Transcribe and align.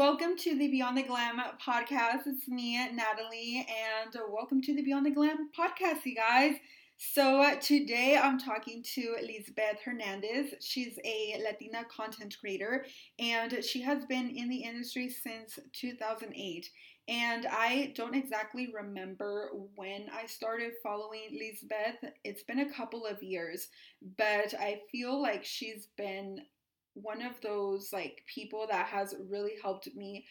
Welcome 0.00 0.34
to 0.38 0.56
the 0.56 0.68
Beyond 0.68 0.96
the 0.96 1.02
Glam 1.02 1.38
podcast. 1.62 2.22
It's 2.24 2.48
me, 2.48 2.78
Natalie, 2.90 3.66
and 3.68 4.16
welcome 4.30 4.62
to 4.62 4.74
the 4.74 4.80
Beyond 4.80 5.04
the 5.04 5.10
Glam 5.10 5.50
podcast, 5.54 6.06
you 6.06 6.14
guys. 6.14 6.54
So, 6.96 7.42
uh, 7.42 7.56
today 7.56 8.16
I'm 8.16 8.38
talking 8.38 8.82
to 8.94 9.16
Lisbeth 9.20 9.82
Hernandez. 9.84 10.54
She's 10.62 10.98
a 11.04 11.42
Latina 11.44 11.84
content 11.94 12.34
creator 12.40 12.86
and 13.18 13.62
she 13.62 13.82
has 13.82 14.06
been 14.06 14.30
in 14.30 14.48
the 14.48 14.62
industry 14.62 15.10
since 15.10 15.58
2008. 15.74 16.70
And 17.08 17.46
I 17.50 17.92
don't 17.94 18.16
exactly 18.16 18.72
remember 18.74 19.50
when 19.74 20.06
I 20.14 20.24
started 20.24 20.72
following 20.82 21.38
Lisbeth. 21.38 22.12
It's 22.24 22.44
been 22.44 22.60
a 22.60 22.72
couple 22.72 23.04
of 23.04 23.22
years, 23.22 23.68
but 24.16 24.54
I 24.58 24.80
feel 24.90 25.20
like 25.20 25.44
she's 25.44 25.88
been 25.98 26.40
one 26.94 27.22
of 27.22 27.40
those 27.40 27.92
like 27.92 28.22
people 28.26 28.66
that 28.70 28.86
has 28.86 29.14
really 29.28 29.54
helped 29.62 29.88
me 29.94 30.26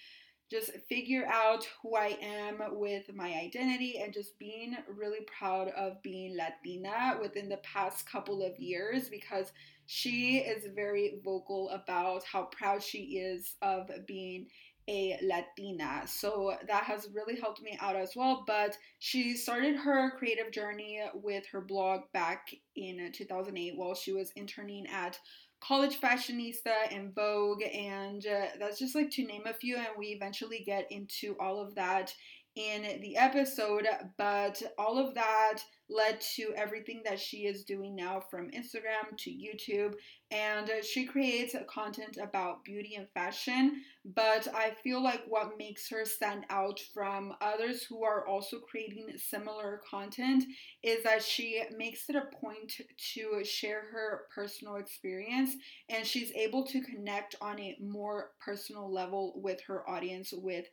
just 0.50 0.72
figure 0.90 1.28
out 1.28 1.68
who 1.82 1.96
I 1.96 2.18
am 2.22 2.60
with 2.72 3.04
my 3.14 3.34
identity 3.36 4.02
and 4.04 4.12
just 4.12 4.38
being 4.40 4.76
really 4.88 5.26
proud 5.38 5.68
of 5.70 6.02
being 6.02 6.36
Latina 6.36 7.20
within 7.22 7.50
the 7.50 7.58
past 7.58 8.10
couple 8.10 8.44
of 8.44 8.60
years 8.60 9.10
because 9.10 9.52
she 9.86 10.38
is 10.38 10.68
very 10.76 11.20
vocal 11.24 11.70
about 11.70 12.24
how 12.24 12.44
proud 12.46 12.82
she 12.82 13.20
is 13.20 13.56
of 13.62 13.90
being 14.08 14.48
a 14.88 15.20
Latina. 15.22 16.02
So 16.08 16.56
that 16.68 16.84
has 16.84 17.10
really 17.14 17.40
helped 17.40 17.62
me 17.62 17.78
out 17.80 17.96
as 17.96 18.14
well. 18.16 18.44
But 18.48 18.76
she 18.98 19.36
started 19.38 19.76
her 19.76 20.12
creative 20.18 20.52
journey 20.52 21.02
with 21.14 21.46
her 21.52 21.62
blog 21.62 22.02
back 22.12 22.48
in 22.76 23.12
2008 23.14 23.78
while 23.78 23.94
she 23.94 24.14
was 24.14 24.32
interning 24.36 24.88
at 24.88 25.20
college 25.62 26.00
fashionista 26.00 26.74
and 26.92 27.14
Vogue, 27.14 27.64
and 27.64 28.26
uh, 28.26 28.48
that's 28.60 28.80
just 28.80 28.96
like 28.96 29.12
to 29.12 29.26
name 29.26 29.44
a 29.46 29.54
few. 29.54 29.78
And 29.78 29.88
we 29.98 30.08
eventually 30.08 30.64
get 30.66 30.92
into 30.92 31.36
all 31.40 31.60
of 31.60 31.76
that 31.76 32.14
in 32.56 33.02
the 33.02 33.18
episode, 33.18 33.88
but 34.18 34.62
all 34.78 34.98
of 34.98 35.16
that 35.16 35.60
led 35.90 36.22
to 36.36 36.54
everything 36.56 37.02
that 37.06 37.20
she 37.20 37.46
is 37.48 37.64
doing 37.64 37.96
now 37.96 38.22
from 38.30 38.52
Instagram 38.52 39.18
to 39.18 39.32
YouTube. 39.32 39.96
And 40.32 40.70
uh, 40.70 40.84
she 40.84 41.06
creates 41.06 41.56
content 41.68 42.18
about 42.22 42.64
beauty 42.64 42.96
and 42.96 43.08
fashion. 43.14 43.82
But 44.06 44.48
I 44.56 44.72
feel 44.84 45.04
like 45.04 45.24
what 45.28 45.58
makes 45.58 45.90
her 45.90 46.06
stand 46.06 46.46
out 46.50 46.80
from 46.94 47.34
others 47.42 47.84
who 47.84 48.04
are 48.04 48.28
also 48.28 48.60
creating 48.60 49.08
similar 49.18 49.82
content 49.90 50.44
is 50.84 51.04
that 51.04 51.24
she 51.24 51.62
makes 51.76 52.10
it 52.10 52.16
a 52.16 52.36
point 52.38 52.74
to 53.16 53.44
share 53.44 53.82
her 53.92 54.22
personal 54.34 54.76
experience 54.76 55.56
and 55.90 56.06
she's 56.06 56.32
able 56.34 56.66
to 56.68 56.82
connect 56.82 57.36
on 57.42 57.60
a 57.60 57.78
more 57.82 58.32
personal 58.40 58.92
level 58.92 59.34
with 59.36 59.60
her 59.68 59.88
audience 59.90 60.34
with 60.34 60.66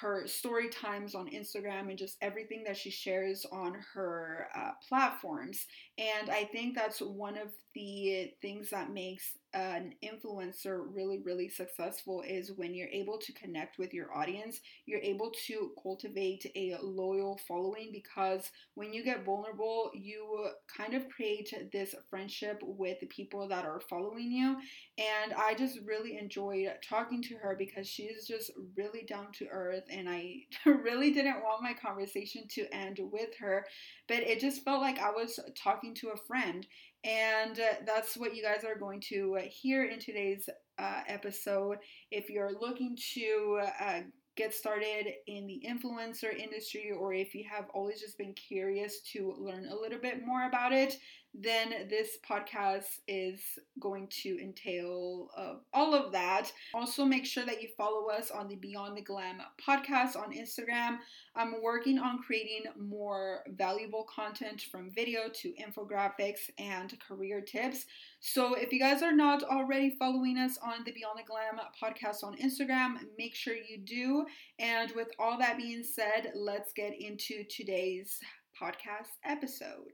her 0.00 0.26
story 0.26 0.68
times 0.68 1.14
on 1.14 1.30
Instagram 1.30 1.88
and 1.88 1.96
just 1.96 2.18
everything 2.20 2.62
that 2.64 2.76
she 2.76 2.90
shares 2.90 3.46
on 3.50 3.76
her 3.94 4.48
uh, 4.54 4.72
platforms. 4.86 5.66
And 5.96 6.28
I 6.28 6.44
think 6.44 6.74
that's 6.74 7.00
one 7.00 7.38
of 7.38 7.48
the 7.76 8.32
things 8.42 8.70
that 8.70 8.90
makes 8.90 9.36
an 9.54 9.92
influencer 10.04 10.82
really, 10.92 11.20
really 11.24 11.48
successful 11.48 12.22
is 12.26 12.52
when 12.56 12.74
you're 12.74 12.88
able 12.88 13.18
to 13.18 13.32
connect 13.34 13.78
with 13.78 13.94
your 13.94 14.14
audience, 14.16 14.60
you're 14.86 15.00
able 15.00 15.30
to 15.46 15.72
cultivate 15.82 16.44
a 16.56 16.76
loyal 16.82 17.38
following 17.48 17.90
because 17.92 18.50
when 18.74 18.92
you 18.92 19.04
get 19.04 19.24
vulnerable, 19.24 19.90
you 19.94 20.48
kind 20.76 20.94
of 20.94 21.08
create 21.08 21.54
this 21.72 21.94
friendship 22.10 22.60
with 22.62 23.00
the 23.00 23.06
people 23.06 23.48
that 23.48 23.64
are 23.64 23.80
following 23.80 24.30
you. 24.32 24.56
And 24.98 25.34
I 25.34 25.54
just 25.54 25.78
really 25.86 26.18
enjoyed 26.18 26.68
talking 26.88 27.22
to 27.24 27.36
her 27.36 27.56
because 27.58 27.86
she's 27.88 28.26
just 28.26 28.50
really 28.76 29.04
down 29.08 29.32
to 29.34 29.46
earth. 29.48 29.84
And 29.90 30.08
I 30.08 30.42
really 30.66 31.12
didn't 31.12 31.42
want 31.42 31.62
my 31.62 31.74
conversation 31.74 32.48
to 32.50 32.74
end 32.74 32.98
with 33.00 33.36
her, 33.40 33.66
but 34.08 34.18
it 34.18 34.40
just 34.40 34.64
felt 34.64 34.80
like 34.80 34.98
I 34.98 35.10
was 35.10 35.38
talking 35.62 35.94
to 35.96 36.08
a 36.10 36.16
friend. 36.26 36.66
And 37.06 37.60
uh, 37.60 37.74
that's 37.86 38.16
what 38.16 38.34
you 38.34 38.42
guys 38.42 38.64
are 38.64 38.76
going 38.78 39.00
to 39.08 39.38
uh, 39.38 39.42
hear 39.42 39.84
in 39.84 40.00
today's 40.00 40.48
uh, 40.78 41.00
episode. 41.06 41.78
If 42.10 42.28
you're 42.28 42.52
looking 42.60 42.98
to 43.14 43.60
uh, 43.80 44.00
get 44.36 44.52
started 44.52 45.06
in 45.28 45.46
the 45.46 45.62
influencer 45.66 46.36
industry, 46.36 46.90
or 46.90 47.14
if 47.14 47.32
you 47.34 47.44
have 47.48 47.66
always 47.72 48.00
just 48.00 48.18
been 48.18 48.34
curious 48.34 49.00
to 49.12 49.34
learn 49.38 49.66
a 49.68 49.74
little 49.74 50.00
bit 50.00 50.26
more 50.26 50.48
about 50.48 50.72
it, 50.72 50.96
then 51.38 51.88
this 51.90 52.16
podcast 52.28 53.00
is 53.06 53.40
going 53.78 54.08
to 54.22 54.38
entail 54.42 55.28
uh, 55.36 55.54
all 55.74 55.94
of 55.94 56.12
that. 56.12 56.50
Also, 56.74 57.04
make 57.04 57.26
sure 57.26 57.44
that 57.44 57.62
you 57.62 57.68
follow 57.76 58.08
us 58.08 58.30
on 58.30 58.48
the 58.48 58.56
Beyond 58.56 58.96
the 58.96 59.02
Glam 59.02 59.42
podcast 59.66 60.16
on 60.16 60.32
Instagram. 60.32 60.98
I'm 61.34 61.62
working 61.62 61.98
on 61.98 62.18
creating 62.18 62.64
more 62.78 63.40
valuable 63.48 64.04
content 64.04 64.62
from 64.70 64.90
video 64.90 65.28
to 65.42 65.52
infographics 65.52 66.48
and 66.58 66.98
career 67.06 67.42
tips. 67.42 67.84
So, 68.20 68.54
if 68.54 68.72
you 68.72 68.80
guys 68.80 69.02
are 69.02 69.14
not 69.14 69.42
already 69.42 69.90
following 69.98 70.38
us 70.38 70.58
on 70.62 70.84
the 70.84 70.92
Beyond 70.92 71.18
the 71.18 71.24
Glam 71.24 71.60
podcast 71.82 72.24
on 72.24 72.36
Instagram, 72.38 72.96
make 73.18 73.34
sure 73.34 73.54
you 73.54 73.78
do. 73.78 74.24
And 74.58 74.90
with 74.92 75.08
all 75.18 75.38
that 75.38 75.58
being 75.58 75.82
said, 75.82 76.32
let's 76.34 76.72
get 76.72 76.98
into 76.98 77.44
today's 77.44 78.18
podcast 78.58 79.18
episode. 79.24 79.92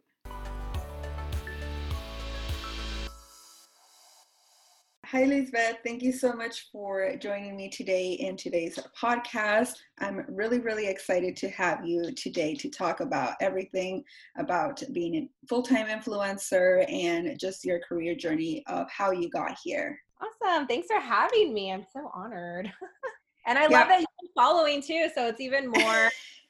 Hi, 5.12 5.24
Lisbeth. 5.24 5.76
Thank 5.84 6.02
you 6.02 6.10
so 6.10 6.32
much 6.32 6.70
for 6.72 7.14
joining 7.16 7.54
me 7.54 7.68
today 7.68 8.12
in 8.12 8.34
today's 8.34 8.78
podcast. 8.98 9.74
I'm 10.00 10.24
really, 10.26 10.58
really 10.58 10.86
excited 10.86 11.36
to 11.36 11.50
have 11.50 11.84
you 11.84 12.14
today 12.14 12.54
to 12.54 12.70
talk 12.70 13.00
about 13.00 13.34
everything 13.42 14.04
about 14.38 14.82
being 14.94 15.14
a 15.14 15.46
full 15.46 15.62
time 15.62 15.88
influencer 15.88 16.90
and 16.90 17.38
just 17.38 17.62
your 17.62 17.78
career 17.80 18.14
journey 18.14 18.64
of 18.68 18.90
how 18.90 19.10
you 19.10 19.28
got 19.28 19.54
here. 19.62 20.00
Awesome. 20.18 20.66
Thanks 20.66 20.86
for 20.86 20.98
having 20.98 21.52
me. 21.52 21.70
I'm 21.70 21.84
so 21.92 22.10
honored. 22.14 22.72
and 23.46 23.58
I 23.58 23.68
yeah. 23.68 23.80
love 23.80 23.88
that 23.88 23.98
you're 24.00 24.30
following 24.34 24.80
too. 24.80 25.10
So 25.14 25.26
it's 25.26 25.42
even 25.42 25.68
more 25.68 26.08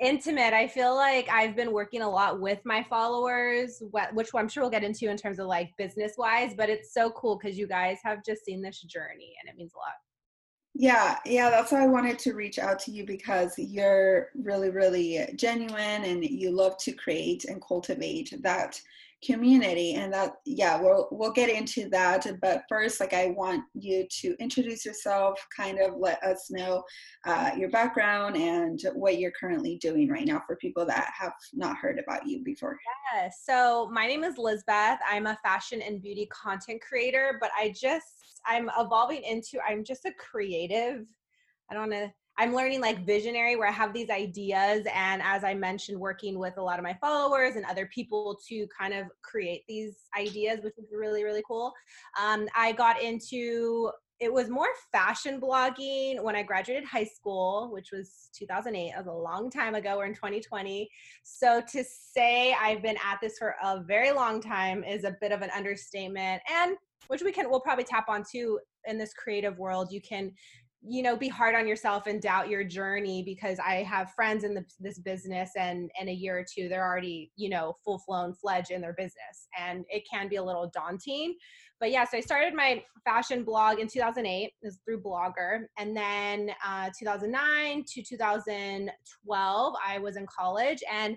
intimate. 0.00 0.54
I 0.54 0.66
feel 0.66 0.94
like 0.94 1.28
I've 1.28 1.54
been 1.54 1.72
working 1.72 2.02
a 2.02 2.08
lot 2.08 2.40
with 2.40 2.58
my 2.64 2.82
followers, 2.82 3.82
which 4.12 4.28
I'm 4.34 4.48
sure 4.48 4.62
we'll 4.62 4.70
get 4.70 4.84
into 4.84 5.10
in 5.10 5.16
terms 5.16 5.38
of 5.38 5.46
like 5.46 5.70
business 5.76 6.14
wise, 6.16 6.54
but 6.56 6.68
it's 6.70 6.92
so 6.94 7.10
cool 7.10 7.38
because 7.38 7.58
you 7.58 7.66
guys 7.66 7.98
have 8.02 8.24
just 8.24 8.44
seen 8.44 8.62
this 8.62 8.80
journey 8.82 9.34
and 9.40 9.48
it 9.48 9.56
means 9.56 9.72
a 9.74 9.78
lot. 9.78 9.94
Yeah, 10.74 11.18
yeah, 11.26 11.50
that's 11.50 11.72
why 11.72 11.82
I 11.82 11.88
wanted 11.88 12.18
to 12.20 12.32
reach 12.32 12.58
out 12.58 12.78
to 12.80 12.92
you 12.92 13.04
because 13.04 13.58
you're 13.58 14.28
really, 14.34 14.70
really 14.70 15.28
genuine 15.34 16.04
and 16.04 16.24
you 16.24 16.52
love 16.52 16.78
to 16.78 16.92
create 16.92 17.44
and 17.44 17.60
cultivate 17.60 18.32
that 18.42 18.80
community 19.24 19.94
and 19.94 20.12
that 20.12 20.32
yeah 20.46 20.80
we'll 20.80 21.06
we'll 21.10 21.32
get 21.32 21.50
into 21.50 21.88
that 21.90 22.26
but 22.40 22.62
first 22.70 23.00
like 23.00 23.12
i 23.12 23.26
want 23.36 23.62
you 23.74 24.06
to 24.10 24.34
introduce 24.40 24.84
yourself 24.86 25.38
kind 25.54 25.78
of 25.78 25.94
let 25.98 26.22
us 26.22 26.50
know 26.50 26.82
uh, 27.26 27.50
your 27.56 27.68
background 27.68 28.34
and 28.36 28.80
what 28.94 29.18
you're 29.18 29.32
currently 29.38 29.76
doing 29.76 30.08
right 30.08 30.26
now 30.26 30.42
for 30.46 30.56
people 30.56 30.86
that 30.86 31.10
have 31.18 31.32
not 31.52 31.76
heard 31.76 31.98
about 31.98 32.26
you 32.26 32.42
before. 32.44 32.78
Yeah 33.14 33.28
so 33.44 33.90
my 33.92 34.06
name 34.06 34.24
is 34.24 34.38
lizbeth. 34.38 34.98
I'm 35.06 35.26
a 35.26 35.38
fashion 35.42 35.82
and 35.82 36.00
beauty 36.00 36.26
content 36.32 36.80
creator 36.80 37.36
but 37.40 37.50
i 37.58 37.74
just 37.78 38.40
i'm 38.46 38.70
evolving 38.78 39.22
into 39.22 39.58
i'm 39.68 39.84
just 39.84 40.04
a 40.06 40.12
creative 40.18 41.06
i 41.70 41.74
don't 41.74 41.90
want 41.90 41.92
to 41.92 42.12
I'm 42.40 42.54
learning 42.54 42.80
like 42.80 43.04
visionary 43.04 43.54
where 43.54 43.68
I 43.68 43.72
have 43.72 43.92
these 43.92 44.08
ideas 44.08 44.86
and 44.94 45.20
as 45.22 45.44
I 45.44 45.52
mentioned 45.52 46.00
working 46.00 46.38
with 46.38 46.56
a 46.56 46.62
lot 46.62 46.78
of 46.78 46.82
my 46.82 46.96
followers 46.98 47.56
and 47.56 47.66
other 47.66 47.84
people 47.92 48.38
to 48.48 48.66
kind 48.76 48.94
of 48.94 49.08
create 49.20 49.64
these 49.68 50.06
ideas 50.18 50.60
which 50.62 50.78
is 50.78 50.86
really 50.90 51.22
really 51.22 51.42
cool. 51.46 51.70
Um, 52.18 52.48
I 52.56 52.72
got 52.72 53.02
into 53.02 53.90
it 54.20 54.32
was 54.32 54.48
more 54.48 54.68
fashion 54.90 55.38
blogging 55.38 56.22
when 56.22 56.34
I 56.34 56.42
graduated 56.42 56.84
high 56.84 57.04
school, 57.04 57.70
which 57.72 57.88
was 57.90 58.30
2008. 58.34 58.92
That 58.92 58.98
was 58.98 59.06
a 59.06 59.12
long 59.12 59.50
time 59.50 59.74
ago. 59.74 59.96
We're 59.96 60.06
in 60.06 60.14
2020. 60.14 60.88
So 61.22 61.62
to 61.72 61.84
say 61.84 62.54
I've 62.54 62.82
been 62.82 62.98
at 63.04 63.18
this 63.22 63.38
for 63.38 63.54
a 63.62 63.82
very 63.82 64.12
long 64.12 64.42
time 64.42 64.82
is 64.84 65.04
a 65.04 65.16
bit 65.22 65.32
of 65.32 65.40
an 65.40 65.50
understatement. 65.56 66.42
And 66.50 66.76
which 67.08 67.22
we 67.22 67.32
can, 67.32 67.50
we'll 67.50 67.60
probably 67.60 67.84
tap 67.84 68.08
on 68.08 68.22
too 68.30 68.60
in 68.86 68.98
this 68.98 69.12
creative 69.14 69.58
world. 69.58 69.90
You 69.90 70.00
can 70.00 70.32
you 70.82 71.02
know 71.02 71.14
be 71.16 71.28
hard 71.28 71.54
on 71.54 71.68
yourself 71.68 72.06
and 72.06 72.22
doubt 72.22 72.48
your 72.48 72.64
journey 72.64 73.22
because 73.22 73.58
i 73.58 73.76
have 73.82 74.12
friends 74.12 74.44
in 74.44 74.54
the, 74.54 74.64
this 74.78 74.98
business 74.98 75.50
and 75.56 75.90
in 76.00 76.08
a 76.08 76.12
year 76.12 76.38
or 76.38 76.44
two 76.44 76.68
they're 76.68 76.86
already 76.86 77.30
you 77.36 77.50
know 77.50 77.76
full 77.84 77.98
flown 77.98 78.32
fledged 78.32 78.70
in 78.70 78.80
their 78.80 78.94
business 78.94 79.48
and 79.58 79.84
it 79.90 80.04
can 80.10 80.28
be 80.28 80.36
a 80.36 80.42
little 80.42 80.70
daunting. 80.72 81.34
But 81.80 81.90
yeah 81.90 82.04
so 82.04 82.16
i 82.16 82.20
started 82.20 82.54
my 82.54 82.82
fashion 83.04 83.44
blog 83.44 83.78
in 83.78 83.88
2008 83.88 84.52
is 84.62 84.78
through 84.84 85.02
blogger 85.02 85.64
and 85.78 85.96
then 85.96 86.50
uh, 86.66 86.90
2009 86.98 87.84
to 87.86 88.02
2012 88.02 89.74
i 89.86 89.98
was 89.98 90.16
in 90.16 90.26
college 90.26 90.82
and 90.90 91.16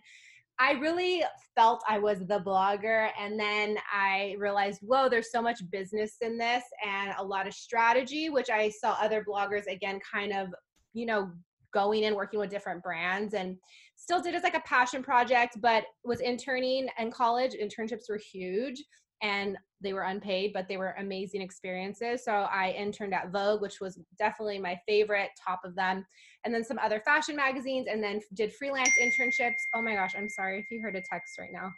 I 0.60 0.74
really 0.74 1.24
felt 1.56 1.84
I 1.90 2.00
was 2.00 2.20
the 2.20 2.40
blogger. 2.40 3.10
And 3.20 3.40
then 3.40 3.78
I 3.92 4.36
realized, 4.38 4.82
whoa, 4.82 5.10
there's 5.10 5.32
so 5.32 5.42
much 5.42 5.60
business 5.72 6.18
in 6.22 6.38
this 6.38 6.64
and 6.86 7.14
a 7.18 7.24
lot 7.24 7.48
of 7.48 7.54
strategy, 7.54 8.30
which 8.30 8.50
I 8.50 8.70
saw 8.70 8.96
other 9.02 9.26
bloggers 9.28 9.66
again 9.68 10.00
kind 10.12 10.34
of, 10.34 10.50
you 10.94 11.06
know, 11.06 11.32
going 11.74 12.06
and 12.06 12.16
working 12.16 12.40
with 12.40 12.52
different 12.52 12.84
brands 12.84 13.34
and 13.34 13.58
still 13.96 14.22
did 14.22 14.36
as 14.36 14.44
like 14.44 14.56
a 14.56 14.62
passion 14.62 15.02
project, 15.02 15.60
but 15.60 15.86
was 16.04 16.22
interning 16.22 16.88
in 17.00 17.12
college. 17.12 17.54
Internships 17.54 18.10
were 18.10 18.20
huge 18.32 18.84
and 19.24 19.58
they 19.82 19.94
were 19.94 20.04
unpaid, 20.04 20.52
but 20.54 20.68
they 20.68 20.78
were 20.78 20.96
amazing 21.00 21.42
experiences. 21.42 22.24
So 22.24 22.32
I 22.32 22.76
interned 22.78 23.14
at 23.14 23.32
Vogue, 23.32 23.62
which 23.62 23.80
was 23.80 23.98
definitely 24.20 24.60
my 24.60 24.80
favorite, 24.86 25.30
top 25.44 25.62
of 25.64 25.76
them, 25.76 26.06
and 26.46 26.54
then 26.54 26.64
some 26.64 26.78
other 26.78 27.02
fashion 27.04 27.36
magazines, 27.36 27.88
and 27.90 28.04
then 28.04 28.20
did 28.34 28.54
freelance 28.54 28.92
internships. 29.02 29.56
Oh 29.74 29.82
my 29.82 29.96
gosh, 29.96 30.14
I'm 30.16 30.30
sorry 30.30 30.60
if 30.60 30.66
you 30.70 30.82
heard 30.82 30.96
a 30.96 31.02
text 31.02 31.40
right 31.40 31.52
now. 31.52 31.72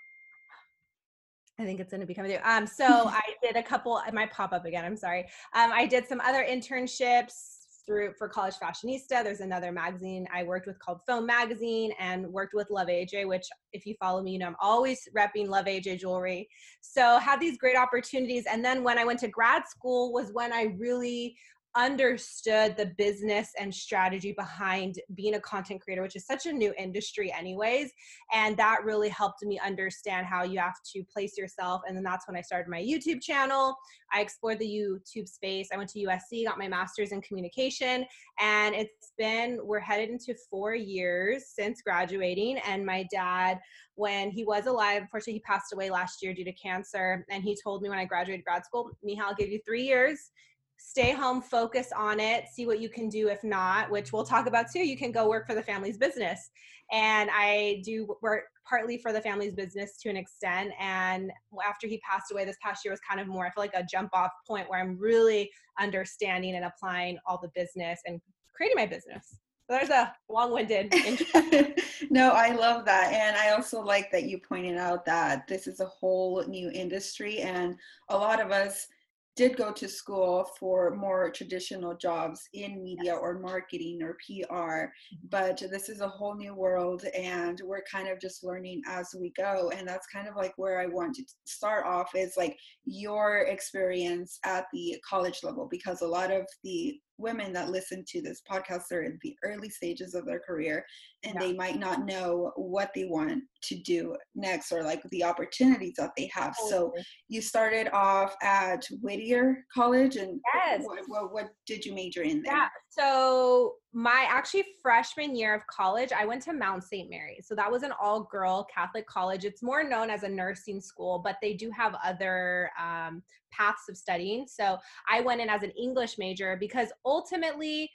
I 1.57 1.63
think 1.63 1.79
it's 1.79 1.91
going 1.91 2.01
to 2.01 2.07
be 2.07 2.13
coming 2.13 2.31
through. 2.31 2.41
Um, 2.43 2.67
so 2.67 2.85
I 3.07 3.21
did 3.41 3.55
a 3.55 3.63
couple. 3.63 4.01
It 4.07 4.13
might 4.13 4.31
pop 4.31 4.51
up 4.51 4.65
again. 4.65 4.83
I'm 4.83 4.97
sorry. 4.97 5.21
Um, 5.53 5.71
I 5.71 5.85
did 5.85 6.07
some 6.07 6.19
other 6.21 6.43
internships 6.43 7.54
through 7.85 8.13
for 8.17 8.27
College 8.27 8.55
Fashionista. 8.55 9.23
There's 9.23 9.41
another 9.41 9.71
magazine 9.71 10.27
I 10.33 10.43
worked 10.43 10.67
with 10.67 10.79
called 10.79 11.01
Film 11.05 11.25
Magazine 11.25 11.91
and 11.99 12.27
worked 12.27 12.53
with 12.53 12.69
Luv 12.69 12.87
AJ, 12.87 13.27
which 13.27 13.47
if 13.73 13.85
you 13.85 13.95
follow 13.99 14.21
me, 14.21 14.31
you 14.31 14.39
know 14.39 14.47
I'm 14.47 14.55
always 14.61 15.07
repping 15.15 15.47
Luv 15.47 15.65
AJ 15.65 15.99
jewelry. 15.99 16.47
So 16.81 17.19
had 17.19 17.39
these 17.39 17.57
great 17.57 17.77
opportunities. 17.77 18.45
And 18.49 18.63
then 18.63 18.83
when 18.83 18.97
I 18.97 19.05
went 19.05 19.19
to 19.19 19.27
grad 19.27 19.67
school 19.67 20.11
was 20.11 20.31
when 20.33 20.51
I 20.53 20.75
really 20.77 21.35
understood 21.75 22.77
the 22.77 22.87
business 22.97 23.51
and 23.59 23.73
strategy 23.73 24.31
behind 24.31 24.99
being 25.13 25.35
a 25.35 25.39
content 25.39 25.81
creator, 25.81 26.01
which 26.01 26.15
is 26.15 26.25
such 26.25 26.45
a 26.45 26.53
new 26.53 26.73
industry, 26.77 27.33
anyways. 27.37 27.91
And 28.31 28.55
that 28.57 28.83
really 28.83 29.09
helped 29.09 29.43
me 29.43 29.59
understand 29.59 30.25
how 30.25 30.43
you 30.43 30.59
have 30.59 30.77
to 30.93 31.03
place 31.03 31.37
yourself. 31.37 31.81
And 31.87 31.95
then 31.95 32.03
that's 32.03 32.27
when 32.27 32.37
I 32.37 32.41
started 32.41 32.69
my 32.69 32.81
YouTube 32.81 33.21
channel. 33.21 33.75
I 34.13 34.21
explored 34.21 34.59
the 34.59 34.65
YouTube 34.65 35.27
space. 35.27 35.69
I 35.73 35.77
went 35.77 35.89
to 35.91 35.99
USC, 35.99 36.45
got 36.45 36.57
my 36.57 36.67
master's 36.67 37.11
in 37.11 37.21
communication, 37.21 38.05
and 38.39 38.73
it's 38.73 39.13
been, 39.17 39.59
we're 39.63 39.79
headed 39.79 40.09
into 40.09 40.33
four 40.49 40.73
years 40.75 41.45
since 41.53 41.81
graduating. 41.81 42.59
And 42.59 42.85
my 42.85 43.05
dad, 43.11 43.59
when 43.95 44.31
he 44.31 44.45
was 44.45 44.67
alive, 44.67 45.01
unfortunately, 45.01 45.33
he 45.33 45.39
passed 45.39 45.73
away 45.73 45.89
last 45.89 46.21
year 46.21 46.33
due 46.33 46.45
to 46.45 46.53
cancer. 46.53 47.25
And 47.29 47.43
he 47.43 47.57
told 47.61 47.81
me 47.81 47.89
when 47.89 47.99
I 47.99 48.05
graduated 48.05 48.45
grad 48.45 48.65
school, 48.65 48.91
Miha, 49.05 49.21
I'll 49.21 49.35
give 49.35 49.49
you 49.49 49.59
three 49.65 49.83
years 49.83 50.31
stay 50.77 51.11
home, 51.11 51.41
focus 51.41 51.91
on 51.95 52.19
it, 52.19 52.45
see 52.51 52.65
what 52.65 52.79
you 52.79 52.89
can 52.89 53.09
do. 53.09 53.27
If 53.27 53.43
not, 53.43 53.89
which 53.89 54.13
we'll 54.13 54.25
talk 54.25 54.47
about 54.47 54.71
too, 54.71 54.85
you 54.85 54.97
can 54.97 55.11
go 55.11 55.29
work 55.29 55.47
for 55.47 55.55
the 55.55 55.63
family's 55.63 55.97
business. 55.97 56.49
And 56.91 57.29
I 57.33 57.81
do 57.83 58.15
work 58.21 58.43
partly 58.67 58.97
for 58.97 59.11
the 59.11 59.21
family's 59.21 59.53
business 59.53 59.97
to 59.97 60.09
an 60.09 60.17
extent. 60.17 60.71
And 60.79 61.31
after 61.67 61.87
he 61.87 61.99
passed 61.99 62.31
away 62.31 62.45
this 62.45 62.57
past 62.61 62.85
year 62.85 62.91
was 62.91 62.99
kind 63.07 63.19
of 63.19 63.27
more, 63.27 63.45
I 63.45 63.49
feel 63.49 63.63
like 63.63 63.73
a 63.73 63.83
jump 63.83 64.11
off 64.13 64.31
point 64.47 64.69
where 64.69 64.79
I'm 64.79 64.97
really 64.97 65.51
understanding 65.79 66.55
and 66.55 66.65
applying 66.65 67.17
all 67.25 67.39
the 67.41 67.51
business 67.55 67.99
and 68.05 68.21
creating 68.55 68.77
my 68.77 68.85
business. 68.85 69.37
So 69.67 69.77
there's 69.77 69.89
a 69.89 70.13
long-winded 70.29 70.93
no 72.11 72.29
i 72.33 72.53
love 72.53 72.85
that 72.85 73.11
and 73.11 73.35
i 73.35 73.49
also 73.49 73.81
like 73.81 74.11
that 74.11 74.25
you 74.25 74.37
pointed 74.37 74.77
out 74.77 75.03
that 75.05 75.47
this 75.47 75.65
is 75.65 75.79
a 75.79 75.85
whole 75.85 76.43
new 76.47 76.69
industry 76.69 77.39
and 77.39 77.75
a 78.09 78.15
lot 78.15 78.39
of 78.39 78.51
us 78.51 78.87
did 79.35 79.57
go 79.57 79.71
to 79.71 79.87
school 79.87 80.49
for 80.57 80.95
more 80.95 81.29
traditional 81.29 81.95
jobs 81.95 82.47
in 82.53 82.81
media 82.81 83.13
or 83.13 83.39
marketing 83.39 83.99
or 84.01 84.17
PR, 84.25 84.53
mm-hmm. 84.53 85.27
but 85.29 85.61
this 85.71 85.89
is 85.89 86.01
a 86.01 86.07
whole 86.07 86.35
new 86.35 86.53
world 86.53 87.03
and 87.17 87.61
we're 87.65 87.83
kind 87.91 88.07
of 88.07 88.19
just 88.19 88.43
learning 88.43 88.81
as 88.87 89.13
we 89.19 89.33
go. 89.35 89.71
And 89.75 89.87
that's 89.87 90.07
kind 90.07 90.27
of 90.27 90.35
like 90.35 90.53
where 90.57 90.79
I 90.79 90.85
want 90.85 91.15
to 91.15 91.23
start 91.45 91.85
off 91.85 92.15
is 92.15 92.35
like 92.37 92.57
your 92.85 93.39
experience 93.39 94.39
at 94.45 94.67
the 94.71 94.95
college 95.07 95.39
level, 95.43 95.67
because 95.69 96.01
a 96.01 96.07
lot 96.07 96.31
of 96.31 96.45
the 96.63 96.97
women 97.17 97.53
that 97.53 97.69
listen 97.69 98.03
to 98.07 98.21
this 98.21 98.41
podcast 98.49 98.91
are 98.91 99.03
in 99.03 99.17
the 99.21 99.35
early 99.43 99.69
stages 99.69 100.13
of 100.15 100.25
their 100.25 100.39
career 100.39 100.85
and 101.23 101.35
yeah. 101.35 101.39
they 101.39 101.53
might 101.53 101.79
not 101.79 102.05
know 102.05 102.51
what 102.55 102.91
they 102.93 103.05
want 103.05 103.41
to 103.63 103.75
do 103.75 104.15
next 104.35 104.71
or 104.71 104.83
like 104.83 105.01
the 105.09 105.23
opportunities 105.23 105.95
that 105.97 106.11
they 106.17 106.29
have. 106.33 106.55
So 106.67 106.93
you 107.27 107.41
started 107.41 107.89
off 107.93 108.35
at 108.41 108.85
Whittier 109.01 109.65
College 109.73 110.17
and 110.17 110.39
yes. 110.53 110.81
what, 110.83 110.99
what, 111.07 111.33
what 111.33 111.49
did 111.65 111.85
you 111.85 111.93
major 111.93 112.21
in 112.21 112.41
there? 112.43 112.53
Yeah. 112.53 112.67
So 112.89 113.75
my 113.97 114.25
actually 114.27 114.65
freshman 114.81 115.37
year 115.37 115.55
of 115.55 115.65
college, 115.67 116.11
I 116.11 116.25
went 116.25 116.41
to 116.43 116.53
Mount 116.53 116.83
St. 116.83 117.09
Mary. 117.09 117.39
So 117.41 117.55
that 117.55 117.71
was 117.71 117.81
an 117.81 117.93
all 117.99 118.23
girl 118.23 118.67
Catholic 118.71 119.07
college. 119.07 119.45
It's 119.45 119.63
more 119.63 119.85
known 119.85 120.09
as 120.09 120.23
a 120.23 120.27
nursing 120.27 120.81
school, 120.81 121.21
but 121.23 121.37
they 121.41 121.53
do 121.53 121.71
have 121.71 121.95
other 122.03 122.71
um, 122.77 123.23
paths 123.53 123.83
of 123.89 123.95
studying. 123.95 124.47
So 124.49 124.77
I 125.09 125.21
went 125.21 125.39
in 125.39 125.47
as 125.47 125.63
an 125.63 125.71
English 125.71 126.17
major 126.17 126.57
because 126.59 126.89
ultimately, 127.05 127.89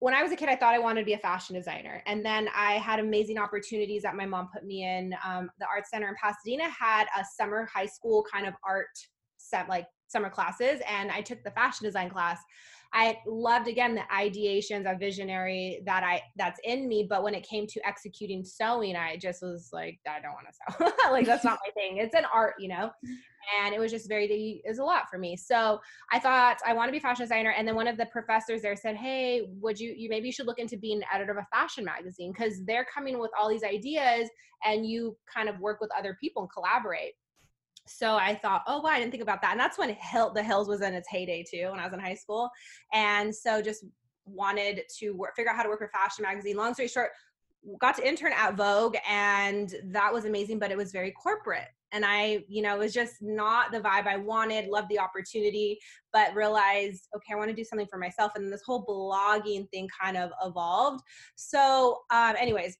when 0.00 0.12
I 0.12 0.22
was 0.22 0.32
a 0.32 0.36
kid, 0.36 0.50
I 0.50 0.56
thought 0.56 0.74
I 0.74 0.78
wanted 0.78 1.00
to 1.00 1.06
be 1.06 1.14
a 1.14 1.18
fashion 1.18 1.56
designer. 1.56 2.02
And 2.04 2.22
then 2.22 2.48
I 2.54 2.74
had 2.74 3.00
amazing 3.00 3.38
opportunities 3.38 4.02
that 4.02 4.14
my 4.14 4.26
mom 4.26 4.50
put 4.52 4.66
me 4.66 4.84
in. 4.84 5.14
Um, 5.24 5.48
the 5.58 5.66
Art 5.66 5.84
Center 5.88 6.08
in 6.08 6.14
Pasadena 6.22 6.68
had 6.68 7.06
a 7.18 7.24
summer 7.38 7.66
high 7.72 7.86
school 7.86 8.22
kind 8.30 8.46
of 8.46 8.52
art 8.68 8.88
set, 9.38 9.66
like 9.66 9.86
summer 10.08 10.28
classes, 10.28 10.82
and 10.86 11.10
I 11.10 11.22
took 11.22 11.42
the 11.42 11.52
fashion 11.52 11.86
design 11.86 12.10
class. 12.10 12.38
I 12.94 13.18
loved 13.26 13.68
again 13.68 13.94
the 13.94 14.02
ideations 14.14 14.90
of 14.90 14.98
visionary 14.98 15.80
that 15.86 16.04
I 16.04 16.20
that's 16.36 16.60
in 16.64 16.86
me, 16.88 17.06
but 17.08 17.22
when 17.22 17.34
it 17.34 17.42
came 17.42 17.66
to 17.68 17.86
executing 17.86 18.44
sewing, 18.44 18.96
I 18.96 19.16
just 19.16 19.42
was 19.42 19.70
like, 19.72 19.98
I 20.06 20.20
don't 20.20 20.32
want 20.32 20.46
to 20.48 20.92
sew. 20.92 20.92
like 21.10 21.24
that's 21.24 21.44
not 21.44 21.58
my 21.64 21.72
thing. 21.74 21.98
It's 21.98 22.14
an 22.14 22.24
art, 22.32 22.54
you 22.58 22.68
know. 22.68 22.90
And 23.60 23.74
it 23.74 23.80
was 23.80 23.90
just 23.90 24.08
very 24.08 24.62
is 24.66 24.78
a 24.78 24.84
lot 24.84 25.04
for 25.10 25.18
me. 25.18 25.36
So 25.36 25.80
I 26.12 26.18
thought 26.18 26.58
I 26.66 26.74
want 26.74 26.88
to 26.88 26.92
be 26.92 26.98
a 26.98 27.00
fashion 27.00 27.24
designer. 27.24 27.54
And 27.56 27.66
then 27.66 27.74
one 27.74 27.88
of 27.88 27.96
the 27.96 28.06
professors 28.06 28.62
there 28.62 28.76
said, 28.76 28.96
Hey, 28.96 29.48
would 29.60 29.80
you 29.80 29.94
you 29.96 30.10
maybe 30.10 30.26
you 30.26 30.32
should 30.32 30.46
look 30.46 30.58
into 30.58 30.76
being 30.76 30.98
an 30.98 31.04
editor 31.14 31.32
of 31.32 31.38
a 31.38 31.46
fashion 31.56 31.84
magazine 31.84 32.32
because 32.32 32.64
they're 32.66 32.86
coming 32.94 33.18
with 33.18 33.30
all 33.38 33.48
these 33.48 33.64
ideas 33.64 34.28
and 34.64 34.86
you 34.86 35.16
kind 35.32 35.48
of 35.48 35.58
work 35.60 35.80
with 35.80 35.90
other 35.96 36.16
people 36.20 36.42
and 36.42 36.50
collaborate 36.52 37.14
so 37.86 38.16
I 38.16 38.34
thought, 38.34 38.62
oh, 38.66 38.80
wow, 38.80 38.90
I 38.90 38.98
didn't 38.98 39.10
think 39.10 39.22
about 39.22 39.42
that. 39.42 39.52
And 39.52 39.60
that's 39.60 39.78
when 39.78 39.90
Hill, 39.90 40.32
the 40.32 40.42
Hills 40.42 40.68
was 40.68 40.82
in 40.82 40.94
its 40.94 41.08
heyday 41.08 41.44
too, 41.48 41.70
when 41.70 41.80
I 41.80 41.84
was 41.84 41.92
in 41.92 42.00
high 42.00 42.14
school. 42.14 42.48
And 42.92 43.34
so 43.34 43.60
just 43.60 43.84
wanted 44.24 44.82
to 44.98 45.10
work, 45.10 45.34
figure 45.34 45.50
out 45.50 45.56
how 45.56 45.62
to 45.62 45.68
work 45.68 45.80
for 45.80 45.88
fashion 45.88 46.22
magazine. 46.22 46.56
Long 46.56 46.74
story 46.74 46.88
short, 46.88 47.10
got 47.80 47.96
to 47.96 48.06
intern 48.06 48.32
at 48.36 48.56
Vogue 48.56 48.96
and 49.08 49.74
that 49.84 50.12
was 50.12 50.24
amazing, 50.24 50.58
but 50.58 50.70
it 50.70 50.76
was 50.76 50.92
very 50.92 51.12
corporate. 51.12 51.68
And 51.92 52.04
I, 52.06 52.42
you 52.48 52.62
know, 52.62 52.74
it 52.74 52.78
was 52.78 52.94
just 52.94 53.16
not 53.20 53.70
the 53.70 53.80
vibe 53.80 54.06
I 54.06 54.16
wanted, 54.16 54.68
loved 54.68 54.88
the 54.88 54.98
opportunity, 54.98 55.78
but 56.12 56.34
realized, 56.34 57.06
okay, 57.14 57.34
I 57.34 57.36
want 57.36 57.50
to 57.50 57.56
do 57.56 57.64
something 57.64 57.86
for 57.90 57.98
myself. 57.98 58.32
And 58.34 58.50
this 58.50 58.62
whole 58.64 58.84
blogging 58.86 59.68
thing 59.70 59.88
kind 60.00 60.16
of 60.16 60.30
evolved. 60.42 61.02
So, 61.36 61.98
um, 62.10 62.34
anyways, 62.38 62.78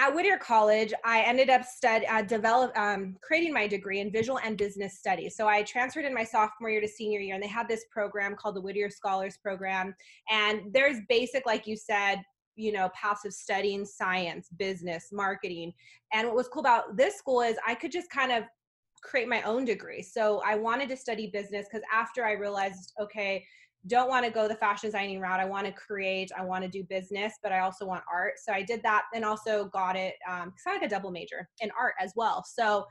at 0.00 0.14
Whittier 0.14 0.38
College, 0.38 0.94
I 1.04 1.20
ended 1.20 1.50
up 1.50 1.62
stud, 1.62 2.04
uh, 2.08 2.22
develop, 2.22 2.76
um, 2.76 3.16
creating 3.20 3.52
my 3.52 3.66
degree 3.66 4.00
in 4.00 4.10
visual 4.10 4.38
and 4.42 4.56
business 4.56 4.98
studies. 4.98 5.36
So 5.36 5.46
I 5.46 5.62
transferred 5.62 6.06
in 6.06 6.14
my 6.14 6.24
sophomore 6.24 6.70
year 6.70 6.80
to 6.80 6.88
senior 6.88 7.20
year, 7.20 7.34
and 7.34 7.42
they 7.42 7.48
had 7.48 7.68
this 7.68 7.84
program 7.90 8.34
called 8.34 8.56
the 8.56 8.62
Whittier 8.62 8.88
Scholars 8.88 9.36
Program. 9.42 9.94
And 10.30 10.62
there's 10.72 10.96
basic, 11.10 11.44
like 11.44 11.66
you 11.66 11.76
said, 11.76 12.22
you 12.56 12.72
know, 12.72 12.88
of 13.02 13.34
studying 13.34 13.84
science, 13.84 14.48
business, 14.58 15.08
marketing. 15.12 15.70
And 16.14 16.26
what 16.26 16.36
was 16.36 16.48
cool 16.48 16.60
about 16.60 16.96
this 16.96 17.16
school 17.16 17.42
is 17.42 17.56
I 17.66 17.74
could 17.74 17.92
just 17.92 18.08
kind 18.08 18.32
of 18.32 18.44
create 19.02 19.28
my 19.28 19.42
own 19.42 19.64
degree. 19.64 20.02
So 20.02 20.42
I 20.44 20.56
wanted 20.56 20.88
to 20.90 20.96
study 20.96 21.30
business 21.32 21.66
because 21.70 21.84
after 21.92 22.24
I 22.24 22.32
realized, 22.32 22.92
okay, 23.00 23.44
don't 23.86 24.08
want 24.08 24.26
to 24.26 24.30
go 24.30 24.46
the 24.46 24.54
fashion 24.54 24.88
designing 24.88 25.20
route. 25.20 25.40
I 25.40 25.46
want 25.46 25.66
to 25.66 25.72
create, 25.72 26.30
I 26.36 26.44
want 26.44 26.64
to 26.64 26.68
do 26.68 26.84
business, 26.84 27.34
but 27.42 27.50
I 27.50 27.60
also 27.60 27.86
want 27.86 28.04
art. 28.12 28.34
So 28.44 28.52
I 28.52 28.62
did 28.62 28.82
that 28.82 29.04
and 29.14 29.24
also 29.24 29.66
got 29.66 29.96
it 29.96 30.14
um, 30.28 30.52
I 30.66 30.72
had 30.72 30.82
a 30.82 30.88
double 30.88 31.10
major 31.10 31.48
in 31.60 31.70
art 31.78 31.94
as 31.98 32.12
well. 32.14 32.44
So 32.44 32.84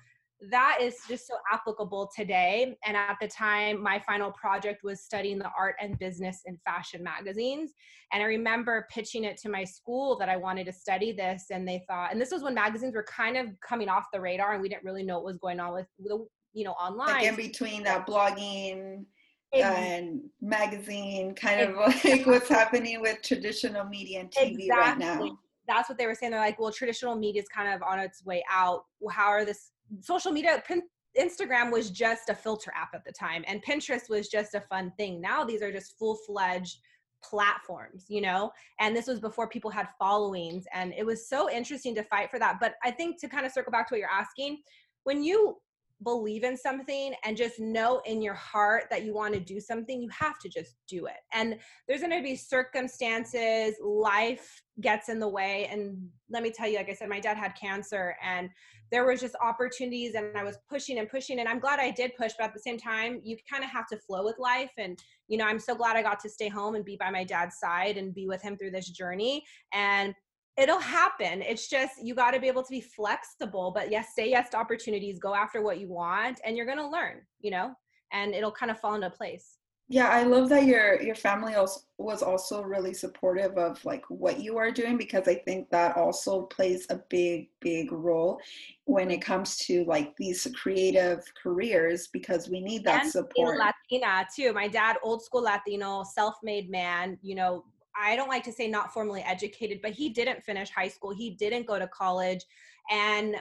that 0.50 0.78
is 0.82 0.96
just 1.08 1.28
so 1.28 1.36
applicable 1.52 2.10
today. 2.16 2.78
And 2.86 2.96
at 2.96 3.18
the 3.20 3.28
time, 3.28 3.82
my 3.84 4.00
final 4.00 4.32
project 4.32 4.84
was 4.84 5.02
studying 5.02 5.38
the 5.38 5.50
art 5.58 5.76
and 5.82 6.00
business 6.00 6.42
in 6.46 6.58
fashion 6.66 7.04
magazines. 7.04 7.74
And 8.14 8.24
I 8.24 8.26
remember 8.26 8.88
pitching 8.90 9.26
it 9.26 9.38
to 9.42 9.50
my 9.50 9.66
school 9.66 10.18
that 10.20 10.30
I 10.30 10.38
wanted 10.38 10.66
to 10.68 10.74
study 10.74 11.12
this. 11.12 11.48
And 11.52 11.68
they 11.68 11.84
thought, 11.90 12.14
and 12.14 12.22
this 12.22 12.32
was 12.32 12.42
when 12.42 12.54
magazines 12.54 12.96
were 12.96 13.04
kind 13.04 13.36
of 13.36 13.48
coming 13.68 13.90
off 13.90 14.06
the 14.14 14.22
radar 14.22 14.54
and 14.54 14.62
we 14.62 14.70
didn't 14.70 14.86
really 14.86 15.04
know 15.04 15.16
what 15.16 15.26
was 15.26 15.38
going 15.38 15.60
on 15.60 15.74
with 15.74 15.88
the, 16.00 16.26
you 16.54 16.64
know, 16.64 16.72
online. 16.72 17.08
Like 17.08 17.26
in 17.26 17.36
between 17.36 17.84
that 17.84 18.08
blogging 18.08 19.04
and 19.52 20.22
magazine, 20.42 21.36
kind 21.36 21.62
of 21.62 21.76
like 22.06 22.26
what's 22.26 22.48
happening 22.48 23.02
with 23.02 23.22
traditional 23.24 23.84
media 23.84 24.22
and 24.22 24.32
TV 24.32 24.60
exactly. 24.62 25.06
right 25.06 25.20
now. 25.20 25.38
That's 25.68 25.90
what 25.90 25.98
they 25.98 26.08
were 26.08 26.16
saying. 26.16 26.32
They're 26.32 26.40
like, 26.40 26.60
well, 26.60 26.72
traditional 26.72 27.16
media 27.16 27.42
is 27.42 27.48
kind 27.50 27.72
of 27.72 27.84
on 27.84 28.00
its 28.00 28.26
way 28.26 28.44
out. 28.50 28.86
How 29.12 29.28
are 29.28 29.46
this 29.46 29.72
social 30.02 30.32
media? 30.32 30.62
Pin, 30.68 30.82
Instagram 31.20 31.72
was 31.72 31.90
just 31.90 32.30
a 32.30 32.36
filter 32.36 32.72
app 32.76 32.90
at 32.94 33.04
the 33.06 33.12
time, 33.12 33.44
and 33.48 33.64
Pinterest 33.64 34.10
was 34.10 34.28
just 34.28 34.54
a 34.56 34.62
fun 34.62 34.92
thing. 34.98 35.20
Now 35.20 35.44
these 35.44 35.62
are 35.62 35.72
just 35.72 35.98
full 35.98 36.16
fledged 36.28 36.78
platforms, 37.24 38.06
you 38.08 38.22
know? 38.22 38.52
And 38.80 38.96
this 38.96 39.08
was 39.08 39.20
before 39.20 39.48
people 39.48 39.72
had 39.72 39.88
followings. 39.98 40.66
And 40.74 40.94
it 40.98 41.06
was 41.06 41.28
so 41.28 41.50
interesting 41.50 41.96
to 41.96 42.04
fight 42.04 42.30
for 42.32 42.40
that. 42.40 42.58
But 42.60 42.76
I 42.84 42.92
think 42.92 43.20
to 43.22 43.28
kind 43.28 43.46
of 43.46 43.52
circle 43.52 43.72
back 43.72 43.88
to 43.88 43.94
what 43.94 44.00
you're 44.00 44.10
asking, 44.10 44.60
when 45.04 45.24
you 45.24 45.58
believe 46.04 46.44
in 46.44 46.56
something 46.56 47.14
and 47.24 47.36
just 47.36 47.60
know 47.60 48.02
in 48.06 48.22
your 48.22 48.34
heart 48.34 48.86
that 48.90 49.04
you 49.04 49.14
want 49.14 49.34
to 49.34 49.40
do 49.40 49.60
something, 49.60 50.02
you 50.02 50.10
have 50.10 50.40
to 50.40 50.50
just 50.50 50.76
do 50.88 51.06
it. 51.08 51.18
And 51.34 51.58
there's 51.88 52.02
going 52.02 52.16
to 52.16 52.24
be 52.24 52.36
circumstances, 52.36 53.76
life 53.84 54.62
gets 54.82 55.10
in 55.10 55.20
the 55.20 55.28
way. 55.28 55.68
And 55.72 56.08
let 56.30 56.44
me 56.44 56.52
tell 56.52 56.68
you, 56.68 56.78
like 56.78 56.90
I 56.90 56.94
said, 56.94 57.10
my 57.10 57.20
dad 57.20 57.38
had 57.38 57.54
cancer 57.56 58.16
and 58.24 58.50
there 58.92 59.06
was 59.06 59.20
just 59.20 59.36
opportunities 59.42 60.16
and 60.16 60.36
I 60.38 60.44
was 60.44 60.58
pushing 60.70 60.98
and 60.98 61.10
pushing 61.10 61.40
and 61.40 61.48
I'm 61.48 61.60
glad 61.60 61.80
I 61.80 61.92
did 61.92 62.16
push, 62.18 62.32
but 62.38 62.46
at 62.46 62.54
the 62.54 62.60
same 62.60 62.78
time, 62.78 63.22
you 63.24 63.38
kind 63.52 63.64
of 63.64 63.70
have 63.70 63.88
to 63.88 63.98
flow 63.98 64.24
with 64.24 64.40
life. 64.40 64.72
And, 64.78 64.98
you 65.28 65.38
know, 65.38 65.46
I'm 65.46 65.60
so 65.60 65.76
glad 65.76 65.96
I 65.96 66.02
got 66.02 66.20
to 66.22 66.30
stay 66.30 66.48
home 66.48 66.76
and 66.76 66.86
be 66.86 66.96
by 66.96 67.12
my 67.12 67.24
dad's 67.24 67.60
side 67.60 67.98
and 67.98 68.16
be 68.16 68.26
with 68.26 68.42
him 68.42 68.58
through 68.58 68.72
this 68.72 68.90
journey. 68.90 69.44
And 69.74 70.16
it'll 70.60 70.80
happen. 70.80 71.42
It's 71.42 71.68
just 71.68 71.94
you 72.04 72.14
got 72.14 72.32
to 72.32 72.40
be 72.40 72.48
able 72.48 72.64
to 72.64 72.72
be 72.72 72.82
flexible, 72.82 73.72
but 73.74 73.90
yes, 73.90 74.14
say 74.16 74.30
yes 74.30 74.50
to 74.50 74.58
opportunities, 74.58 75.20
go 75.20 75.34
after 75.34 75.62
what 75.62 75.80
you 75.80 75.88
want, 75.88 76.40
and 76.44 76.58
you're 76.58 76.66
going 76.66 76.78
to 76.78 76.88
learn, 76.88 77.22
you 77.40 77.52
know, 77.52 77.74
and 78.12 78.36
it'll 78.36 78.52
kind 78.52 78.70
of 78.70 78.80
fall 78.80 78.96
into 78.96 79.10
place. 79.10 79.56
Yeah, 79.92 80.10
I 80.10 80.22
love 80.22 80.50
that 80.50 80.66
your 80.66 81.02
your 81.02 81.16
family 81.16 81.56
also 81.56 81.80
was 81.98 82.22
also 82.22 82.62
really 82.62 82.94
supportive 82.94 83.58
of 83.58 83.84
like 83.86 84.04
what 84.08 84.40
you 84.40 84.56
are 84.56 84.70
doing 84.70 84.98
because 84.98 85.28
I 85.28 85.34
think 85.34 85.68
that 85.72 85.98
also 85.98 86.44
plays 86.44 86.86
a 86.92 87.00
big 87.10 87.50
big 87.60 87.92
role 87.92 88.40
when 88.86 89.10
it 89.10 89.20
comes 89.20 89.58
to 89.66 89.84
like 89.86 90.16
these 90.16 90.46
creative 90.56 91.24
careers 91.42 92.08
because 92.14 92.50
we 92.50 92.62
need 92.62 92.84
that 92.84 93.02
and 93.04 93.12
support. 93.12 93.58
Latina 93.58 94.28
too. 94.36 94.54
My 94.54 94.68
dad, 94.68 94.98
old 95.02 95.24
school 95.24 95.42
Latino, 95.42 96.04
self-made 96.04 96.70
man, 96.70 97.18
you 97.24 97.34
know, 97.34 97.66
I 98.00 98.16
don't 98.16 98.30
like 98.30 98.44
to 98.44 98.52
say 98.52 98.68
not 98.68 98.94
formally 98.94 99.22
educated, 99.22 99.80
but 99.82 99.92
he 99.92 100.10
didn't 100.10 100.44
finish 100.44 100.70
high 100.70 100.88
school. 100.88 101.14
He 101.14 101.32
didn't 101.32 101.68
go 101.68 101.78
to 101.78 101.88
college. 101.88 102.46
And 102.90 103.36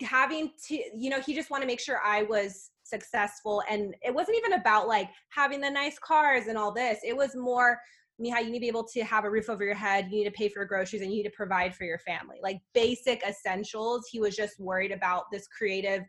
having 0.00 0.50
to, 0.68 0.74
you 0.96 1.10
know, 1.10 1.20
he 1.20 1.34
just 1.34 1.50
wanted 1.50 1.62
to 1.62 1.66
make 1.66 1.80
sure 1.80 2.00
I 2.04 2.22
was 2.22 2.70
successful. 2.82 3.62
And 3.70 3.94
it 4.02 4.14
wasn't 4.14 4.38
even 4.38 4.54
about 4.54 4.88
like 4.88 5.08
having 5.28 5.60
the 5.60 5.70
nice 5.70 5.98
cars 5.98 6.46
and 6.48 6.58
all 6.58 6.72
this. 6.72 6.98
It 7.04 7.16
was 7.16 7.36
more, 7.36 7.78
Mija, 8.20 8.44
you 8.44 8.50
need 8.50 8.58
to 8.58 8.60
be 8.60 8.68
able 8.68 8.84
to 8.84 9.04
have 9.04 9.24
a 9.24 9.30
roof 9.30 9.48
over 9.48 9.64
your 9.64 9.74
head. 9.74 10.08
You 10.10 10.18
need 10.18 10.24
to 10.24 10.30
pay 10.30 10.48
for 10.48 10.64
groceries 10.64 11.02
and 11.02 11.10
you 11.10 11.18
need 11.18 11.28
to 11.28 11.36
provide 11.36 11.74
for 11.74 11.84
your 11.84 11.98
family. 11.98 12.38
Like 12.42 12.60
basic 12.74 13.22
essentials. 13.22 14.08
He 14.10 14.20
was 14.20 14.36
just 14.36 14.58
worried 14.58 14.92
about 14.92 15.24
this 15.30 15.46
creative 15.46 16.02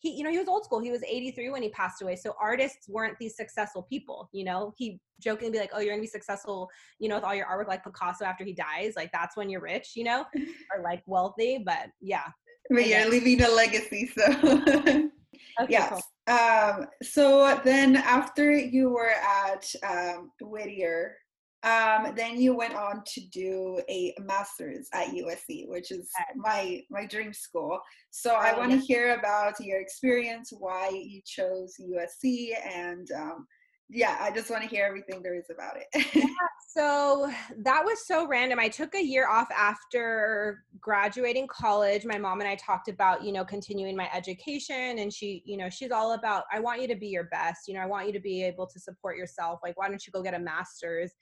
he 0.00 0.10
you 0.16 0.24
know 0.24 0.30
he 0.30 0.38
was 0.38 0.48
old 0.48 0.64
school. 0.64 0.80
He 0.80 0.90
was 0.90 1.02
83 1.02 1.50
when 1.50 1.62
he 1.62 1.68
passed 1.70 2.02
away. 2.02 2.16
So 2.16 2.34
artists 2.40 2.88
weren't 2.88 3.18
these 3.18 3.36
successful 3.36 3.82
people 3.82 4.28
you 4.32 4.44
know? 4.44 4.72
He 4.76 5.00
jokingly 5.20 5.52
be 5.52 5.58
like 5.58 5.70
oh 5.74 5.80
you're 5.80 5.92
gonna 5.92 6.02
be 6.02 6.06
successful 6.08 6.68
you 6.98 7.08
know 7.08 7.16
with 7.16 7.24
all 7.24 7.34
your 7.34 7.46
artwork 7.46 7.68
like 7.68 7.84
picasso 7.84 8.24
after 8.24 8.44
he 8.44 8.52
dies? 8.52 8.94
Like 8.96 9.10
that's 9.12 9.36
when 9.36 9.48
you're 9.50 9.60
rich 9.60 9.92
you 9.94 10.04
know? 10.04 10.24
Or 10.74 10.82
like 10.82 11.02
wealthy 11.06 11.62
but 11.64 11.88
yeah. 12.00 12.26
But 12.70 12.86
you're 12.86 13.08
leaving 13.08 13.42
a 13.42 13.48
legacy 13.48 14.06
so. 14.06 15.08
Okay, 15.60 15.72
yes 15.72 16.02
cool. 16.28 16.36
um 16.36 16.86
so 17.02 17.60
then 17.64 17.96
after 17.96 18.52
you 18.52 18.90
were 18.90 19.12
at 19.12 19.64
um 19.82 20.30
whittier 20.40 21.16
um, 21.64 22.12
then 22.16 22.40
you 22.40 22.56
went 22.56 22.74
on 22.74 23.02
to 23.14 23.20
do 23.28 23.80
a 23.88 24.14
master's 24.20 24.88
at 24.92 25.08
USC, 25.08 25.68
which 25.68 25.90
is 25.92 26.10
my 26.36 26.82
my 26.90 27.06
dream 27.06 27.32
school. 27.32 27.78
So 28.10 28.32
oh, 28.32 28.36
I 28.36 28.56
want 28.58 28.72
to 28.72 28.78
hear 28.78 29.14
about 29.14 29.54
your 29.60 29.80
experience, 29.80 30.52
why 30.52 30.88
you 30.88 31.20
chose 31.24 31.76
USC, 31.80 32.50
and 32.74 33.08
um, 33.12 33.46
yeah, 33.94 34.16
I 34.20 34.30
just 34.30 34.50
want 34.50 34.62
to 34.62 34.68
hear 34.68 34.84
everything 34.86 35.22
there 35.22 35.36
is 35.36 35.50
about 35.50 35.76
it. 35.76 36.06
yeah, 36.14 36.24
so 36.74 37.30
that 37.58 37.84
was 37.84 38.06
so 38.06 38.26
random. 38.26 38.58
I 38.58 38.68
took 38.68 38.94
a 38.94 39.02
year 39.02 39.28
off 39.28 39.48
after 39.50 40.64
graduating 40.80 41.46
college. 41.46 42.06
My 42.06 42.18
mom 42.18 42.40
and 42.40 42.48
I 42.48 42.54
talked 42.54 42.88
about, 42.88 43.22
you 43.22 43.32
know, 43.32 43.44
continuing 43.44 43.94
my 43.94 44.08
education 44.14 44.98
and 44.98 45.12
she, 45.12 45.42
you 45.44 45.58
know, 45.58 45.68
she's 45.68 45.90
all 45.90 46.14
about 46.14 46.44
I 46.50 46.58
want 46.60 46.80
you 46.80 46.88
to 46.88 46.96
be 46.96 47.08
your 47.08 47.24
best. 47.24 47.68
You 47.68 47.74
know, 47.74 47.80
I 47.80 47.86
want 47.86 48.06
you 48.06 48.12
to 48.14 48.20
be 48.20 48.42
able 48.42 48.66
to 48.66 48.80
support 48.80 49.18
yourself. 49.18 49.60
Like 49.62 49.76
why 49.78 49.88
don't 49.88 50.04
you 50.06 50.12
go 50.12 50.22
get 50.22 50.34
a 50.34 50.38
master's? 50.38 51.12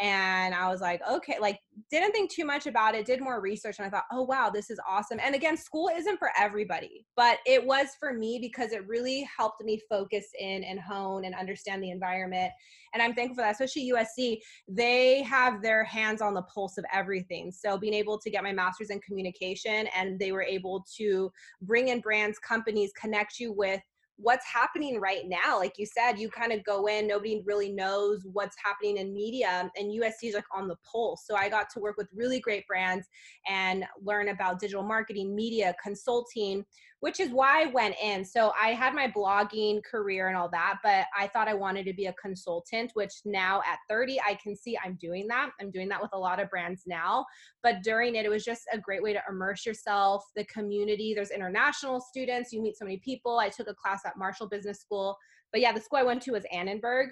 And 0.00 0.54
I 0.54 0.68
was 0.68 0.80
like, 0.80 1.02
okay, 1.08 1.36
like 1.40 1.60
didn't 1.90 2.12
think 2.12 2.30
too 2.30 2.44
much 2.44 2.66
about 2.66 2.94
it, 2.94 3.04
did 3.04 3.20
more 3.20 3.40
research, 3.40 3.76
and 3.78 3.86
I 3.86 3.90
thought, 3.90 4.04
oh 4.10 4.22
wow, 4.22 4.50
this 4.52 4.70
is 4.70 4.80
awesome. 4.88 5.18
And 5.22 5.34
again, 5.34 5.56
school 5.56 5.90
isn't 5.94 6.18
for 6.18 6.30
everybody, 6.38 7.04
but 7.16 7.38
it 7.46 7.64
was 7.64 7.88
for 7.98 8.14
me 8.14 8.38
because 8.40 8.72
it 8.72 8.86
really 8.88 9.28
helped 9.36 9.62
me 9.62 9.80
focus 9.88 10.26
in 10.38 10.64
and 10.64 10.80
hone 10.80 11.24
and 11.24 11.34
understand 11.34 11.82
the 11.82 11.90
environment. 11.90 12.50
And 12.94 13.02
I'm 13.02 13.14
thankful 13.14 13.36
for 13.36 13.42
that, 13.42 13.52
especially 13.52 13.92
USC. 13.92 14.38
They 14.68 15.22
have 15.22 15.62
their 15.62 15.84
hands 15.84 16.22
on 16.22 16.34
the 16.34 16.42
pulse 16.42 16.78
of 16.78 16.84
everything. 16.92 17.52
So 17.52 17.78
being 17.78 17.94
able 17.94 18.18
to 18.18 18.30
get 18.30 18.42
my 18.42 18.52
master's 18.52 18.90
in 18.90 19.00
communication 19.00 19.86
and 19.96 20.18
they 20.18 20.32
were 20.32 20.42
able 20.42 20.84
to 20.96 21.30
bring 21.62 21.88
in 21.88 22.00
brands, 22.00 22.38
companies, 22.38 22.92
connect 22.98 23.38
you 23.38 23.52
with 23.52 23.80
what's 24.22 24.46
happening 24.46 25.00
right 25.00 25.22
now 25.26 25.58
like 25.58 25.78
you 25.78 25.86
said 25.86 26.18
you 26.18 26.28
kind 26.28 26.52
of 26.52 26.62
go 26.64 26.86
in 26.86 27.06
nobody 27.06 27.42
really 27.46 27.72
knows 27.72 28.20
what's 28.32 28.56
happening 28.62 28.98
in 28.98 29.14
media 29.14 29.62
um, 29.62 29.70
and 29.76 29.90
usc 30.00 30.16
is 30.22 30.34
like 30.34 30.44
on 30.54 30.68
the 30.68 30.76
pulse 30.90 31.24
so 31.26 31.34
i 31.36 31.48
got 31.48 31.70
to 31.70 31.80
work 31.80 31.96
with 31.96 32.08
really 32.14 32.38
great 32.38 32.66
brands 32.66 33.06
and 33.48 33.84
learn 34.02 34.28
about 34.28 34.60
digital 34.60 34.82
marketing 34.82 35.34
media 35.34 35.74
consulting 35.82 36.64
which 37.00 37.18
is 37.18 37.30
why 37.30 37.62
I 37.62 37.66
went 37.66 37.96
in. 38.02 38.24
So 38.24 38.52
I 38.60 38.68
had 38.68 38.94
my 38.94 39.08
blogging 39.08 39.82
career 39.82 40.28
and 40.28 40.36
all 40.36 40.50
that, 40.50 40.78
but 40.82 41.06
I 41.18 41.26
thought 41.28 41.48
I 41.48 41.54
wanted 41.54 41.84
to 41.86 41.94
be 41.94 42.06
a 42.06 42.12
consultant, 42.14 42.92
which 42.94 43.14
now 43.24 43.62
at 43.66 43.78
30, 43.88 44.20
I 44.20 44.34
can 44.34 44.54
see 44.54 44.78
I'm 44.84 44.96
doing 45.00 45.26
that. 45.28 45.50
I'm 45.60 45.70
doing 45.70 45.88
that 45.88 46.00
with 46.00 46.12
a 46.12 46.18
lot 46.18 46.40
of 46.40 46.50
brands 46.50 46.82
now. 46.86 47.24
But 47.62 47.82
during 47.82 48.14
it, 48.16 48.26
it 48.26 48.30
was 48.30 48.44
just 48.44 48.62
a 48.72 48.78
great 48.78 49.02
way 49.02 49.14
to 49.14 49.22
immerse 49.28 49.64
yourself, 49.64 50.24
the 50.36 50.44
community. 50.44 51.14
There's 51.14 51.30
international 51.30 52.00
students, 52.00 52.52
you 52.52 52.62
meet 52.62 52.76
so 52.76 52.84
many 52.84 52.98
people. 52.98 53.38
I 53.38 53.48
took 53.48 53.68
a 53.68 53.74
class 53.74 54.02
at 54.04 54.18
Marshall 54.18 54.48
Business 54.48 54.80
School. 54.80 55.16
But 55.52 55.62
yeah, 55.62 55.72
the 55.72 55.80
school 55.80 55.98
I 55.98 56.04
went 56.04 56.22
to 56.22 56.32
was 56.32 56.44
Annenberg 56.52 57.08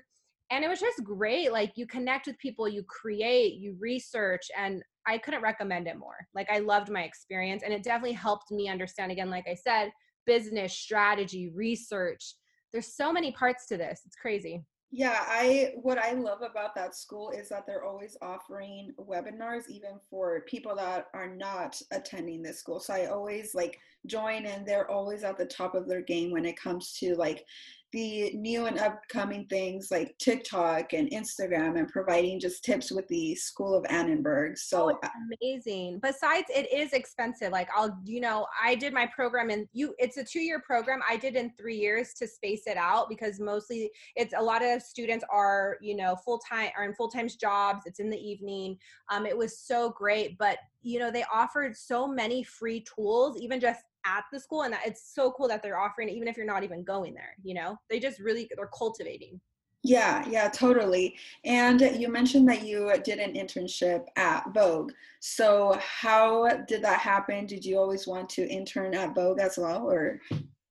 and 0.50 0.64
it 0.64 0.68
was 0.68 0.80
just 0.80 1.04
great 1.04 1.52
like 1.52 1.72
you 1.76 1.86
connect 1.86 2.26
with 2.26 2.38
people 2.38 2.66
you 2.66 2.82
create 2.84 3.54
you 3.58 3.76
research 3.78 4.46
and 4.56 4.82
I 5.08 5.18
couldn't 5.18 5.42
recommend 5.42 5.88
it 5.88 5.98
more. 5.98 6.26
Like 6.34 6.50
I 6.50 6.58
loved 6.58 6.90
my 6.90 7.02
experience 7.02 7.62
and 7.62 7.72
it 7.72 7.82
definitely 7.82 8.12
helped 8.12 8.50
me 8.50 8.68
understand 8.68 9.10
again 9.10 9.30
like 9.30 9.46
I 9.48 9.54
said 9.54 9.90
business 10.26 10.74
strategy, 10.74 11.50
research. 11.54 12.34
There's 12.72 12.94
so 12.94 13.12
many 13.12 13.32
parts 13.32 13.66
to 13.68 13.78
this. 13.78 14.02
It's 14.04 14.14
crazy. 14.14 14.62
Yeah, 14.90 15.24
I 15.26 15.72
what 15.82 15.98
I 15.98 16.12
love 16.12 16.40
about 16.40 16.74
that 16.74 16.94
school 16.94 17.30
is 17.30 17.50
that 17.50 17.66
they're 17.66 17.84
always 17.84 18.16
offering 18.22 18.92
webinars 18.98 19.68
even 19.68 19.98
for 20.08 20.42
people 20.46 20.74
that 20.76 21.08
are 21.12 21.34
not 21.34 21.80
attending 21.92 22.42
this 22.42 22.58
school. 22.58 22.80
So 22.80 22.94
I 22.94 23.06
always 23.06 23.54
like 23.54 23.78
join 24.06 24.46
and 24.46 24.66
they're 24.66 24.90
always 24.90 25.24
at 25.24 25.36
the 25.36 25.44
top 25.44 25.74
of 25.74 25.88
their 25.88 26.00
game 26.00 26.30
when 26.30 26.46
it 26.46 26.58
comes 26.58 26.94
to 27.00 27.14
like 27.16 27.44
the 27.92 28.32
new 28.34 28.66
and 28.66 28.78
upcoming 28.78 29.46
things 29.48 29.88
like 29.90 30.14
TikTok 30.18 30.92
and 30.92 31.10
Instagram 31.10 31.78
and 31.78 31.88
providing 31.88 32.38
just 32.38 32.64
tips 32.64 32.92
with 32.92 33.08
the 33.08 33.34
School 33.34 33.74
of 33.74 33.84
Annenberg. 33.88 34.58
So 34.58 34.90
oh, 34.90 35.08
amazing. 35.42 36.00
Besides, 36.02 36.46
it 36.54 36.72
is 36.72 36.92
expensive. 36.92 37.52
Like 37.52 37.68
I'll, 37.74 37.98
you 38.04 38.20
know, 38.20 38.46
I 38.62 38.74
did 38.74 38.92
my 38.92 39.06
program 39.06 39.50
and 39.50 39.66
you, 39.72 39.94
it's 39.98 40.16
a 40.18 40.24
two 40.24 40.40
year 40.40 40.60
program. 40.60 41.00
I 41.08 41.16
did 41.16 41.36
in 41.36 41.52
three 41.58 41.76
years 41.76 42.12
to 42.14 42.26
space 42.26 42.62
it 42.66 42.76
out 42.76 43.08
because 43.08 43.40
mostly 43.40 43.90
it's 44.16 44.34
a 44.36 44.42
lot 44.42 44.64
of 44.64 44.82
students 44.82 45.24
are, 45.30 45.78
you 45.80 45.96
know, 45.96 46.16
full 46.24 46.40
time 46.40 46.70
are 46.76 46.84
in 46.84 46.94
full 46.94 47.10
time 47.10 47.28
jobs. 47.40 47.82
It's 47.86 48.00
in 48.00 48.10
the 48.10 48.18
evening. 48.18 48.76
Um, 49.10 49.26
it 49.26 49.36
was 49.36 49.58
so 49.58 49.90
great, 49.90 50.36
but 50.38 50.58
you 50.82 50.98
know, 50.98 51.10
they 51.10 51.24
offered 51.32 51.76
so 51.76 52.06
many 52.06 52.42
free 52.42 52.84
tools, 52.94 53.36
even 53.40 53.60
just 53.60 53.80
at 54.06 54.24
the 54.32 54.40
school 54.40 54.62
and 54.62 54.72
that 54.72 54.86
it's 54.86 55.14
so 55.14 55.30
cool 55.32 55.48
that 55.48 55.62
they're 55.62 55.78
offering 55.78 56.08
it 56.08 56.12
even 56.12 56.28
if 56.28 56.36
you're 56.36 56.46
not 56.46 56.64
even 56.64 56.82
going 56.82 57.14
there 57.14 57.34
you 57.42 57.54
know? 57.54 57.78
They 57.90 58.00
just 58.00 58.18
really 58.18 58.48
they're 58.56 58.70
cultivating. 58.76 59.40
Yeah 59.84 60.26
yeah 60.28 60.48
totally 60.48 61.16
and 61.44 61.80
you 61.80 62.08
mentioned 62.08 62.48
that 62.48 62.66
you 62.66 62.92
did 63.04 63.18
an 63.18 63.34
internship 63.34 64.04
at 64.16 64.52
vogue 64.52 64.92
so 65.20 65.78
how 65.80 66.48
did 66.66 66.82
that 66.82 67.00
happen? 67.00 67.46
Did 67.46 67.64
you 67.64 67.78
always 67.78 68.06
want 68.06 68.28
to 68.30 68.48
intern 68.48 68.94
at 68.94 69.14
vogue 69.14 69.40
as 69.40 69.56
well 69.56 69.88
or? 69.88 70.20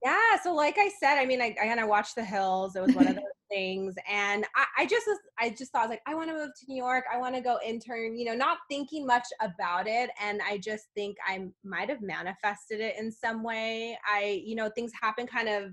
Yeah 0.04 0.38
so 0.44 0.54
like 0.54 0.78
i 0.78 0.90
said 1.00 1.18
i 1.18 1.26
mean 1.26 1.42
i, 1.42 1.56
I 1.62 1.68
kind 1.68 1.80
of 1.80 1.88
watched 1.88 2.16
the 2.16 2.24
hills 2.24 2.76
it 2.76 2.82
was 2.82 2.96
one 2.96 3.08
of 3.08 3.16
those 3.16 3.24
things 3.50 3.96
and 4.10 4.46
I, 4.56 4.84
I 4.84 4.86
just 4.86 5.08
was 5.08 5.18
i 5.40 5.50
just 5.50 5.72
thought 5.72 5.90
like 5.90 6.02
i 6.06 6.16
want 6.16 6.30
to 6.30 6.36
move 6.36 6.50
to 6.60 6.66
new 6.68 6.82
york 6.82 7.06
i 7.14 7.18
want 7.18 7.36
to 7.36 7.42
go 7.42 7.60
intern 7.66 8.18
you 8.18 8.26
know 8.26 8.36
not 8.36 8.60
thinking 8.70 9.06
much 9.06 9.26
about 9.42 9.88
it 9.88 10.10
and 10.22 10.42
i 10.48 10.58
just 10.58 10.86
think 10.96 11.18
i 11.28 11.46
might 11.64 11.90
have 11.90 12.02
manifested 12.02 12.80
it 12.80 12.96
in 13.00 13.12
some 13.12 13.44
way 13.44 13.98
i 14.10 14.42
you 14.46 14.56
know 14.56 14.70
things 14.70 14.92
happen 15.00 15.26
kind 15.26 15.50
of 15.50 15.72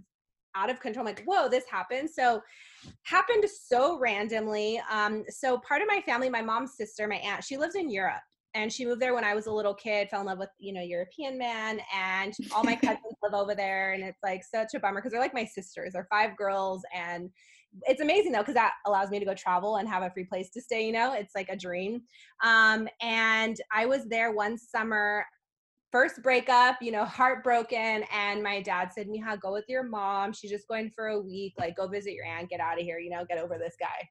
out 0.57 0.71
of 0.71 0.79
control 0.81 1.07
I'm 1.07 1.15
like 1.15 1.25
whoa 1.27 1.49
this 1.49 1.65
happened 1.71 2.09
so 2.11 2.41
happened 3.03 3.45
so 3.49 3.99
randomly 3.99 4.81
um 4.91 5.25
so 5.29 5.59
part 5.59 5.83
of 5.83 5.89
my 5.89 6.01
family 6.07 6.31
my 6.31 6.43
mom's 6.43 6.77
sister 6.77 7.09
my 7.09 7.17
aunt 7.17 7.43
she 7.43 7.57
lives 7.57 7.75
in 7.75 7.91
europe 7.91 8.23
and 8.55 8.73
she 8.73 8.87
moved 8.87 9.03
there 9.03 9.15
when 9.15 9.25
I 9.25 9.35
was 9.35 9.47
a 9.47 9.53
little 9.53 9.75
kid, 9.75 10.09
fell 10.09 10.21
in 10.21 10.27
love 10.27 10.39
with, 10.39 10.51
you 10.59 10.73
know, 10.73 10.81
European 10.81 11.37
man 11.37 11.81
and 11.95 12.33
all 12.55 12.63
my 12.63 12.77
cousins 12.77 13.03
live 13.23 13.35
over 13.35 13.55
there 13.55 13.93
and 13.93 14.05
it's 14.05 14.23
like 14.23 14.45
such 14.45 14.75
a 14.75 14.81
bummer 14.81 15.01
because 15.01 15.11
they're 15.11 15.21
like 15.21 15.35
my 15.35 15.45
sisters. 15.45 15.93
They're 15.93 16.07
five 16.11 16.37
girls 16.37 16.83
and 16.95 17.31
it's 17.83 18.01
amazing 18.01 18.33
though 18.33 18.41
because 18.41 18.55
that 18.55 18.75
allows 18.87 19.11
me 19.11 19.19
to 19.19 19.25
go 19.25 19.35
travel 19.35 19.77
and 19.77 19.89
have 19.89 20.03
a 20.03 20.11
free 20.11 20.25
place 20.25 20.51
to 20.51 20.61
stay 20.61 20.87
you 20.87 20.93
know? 20.93 21.13
It's 21.15 21.35
like 21.35 21.49
a 21.49 21.57
dream. 21.57 22.03
Um, 22.43 22.89
and 23.01 23.57
i 23.73 23.87
was 23.87 24.07
there 24.07 24.33
one 24.33 24.59
summer 24.59 25.25
first 25.95 26.25
breakup 26.25 26.77
you 26.83 26.91
know 26.91 27.05
heartbroken 27.05 28.03
and 28.13 28.43
my 28.43 28.61
dad 28.61 28.91
said 28.93 29.07
miha 29.07 29.41
go 29.41 29.53
with 29.53 29.65
your 29.69 29.85
mom. 29.85 30.33
She's 30.33 30.51
just 30.51 30.67
going 30.67 30.91
for 30.91 31.09
a 31.09 31.21
week. 31.21 31.55
Like 31.59 31.77
go 31.77 31.87
visit 31.87 32.15
your 32.15 32.27
aunt. 32.27 32.51
Get 32.51 32.61
out 32.61 32.79
of 32.79 32.85
here 32.85 32.99
you 32.99 33.11
know? 33.11 33.25
Get 33.29 33.39
over 33.39 33.59
this 33.59 33.77
guy. 33.79 34.09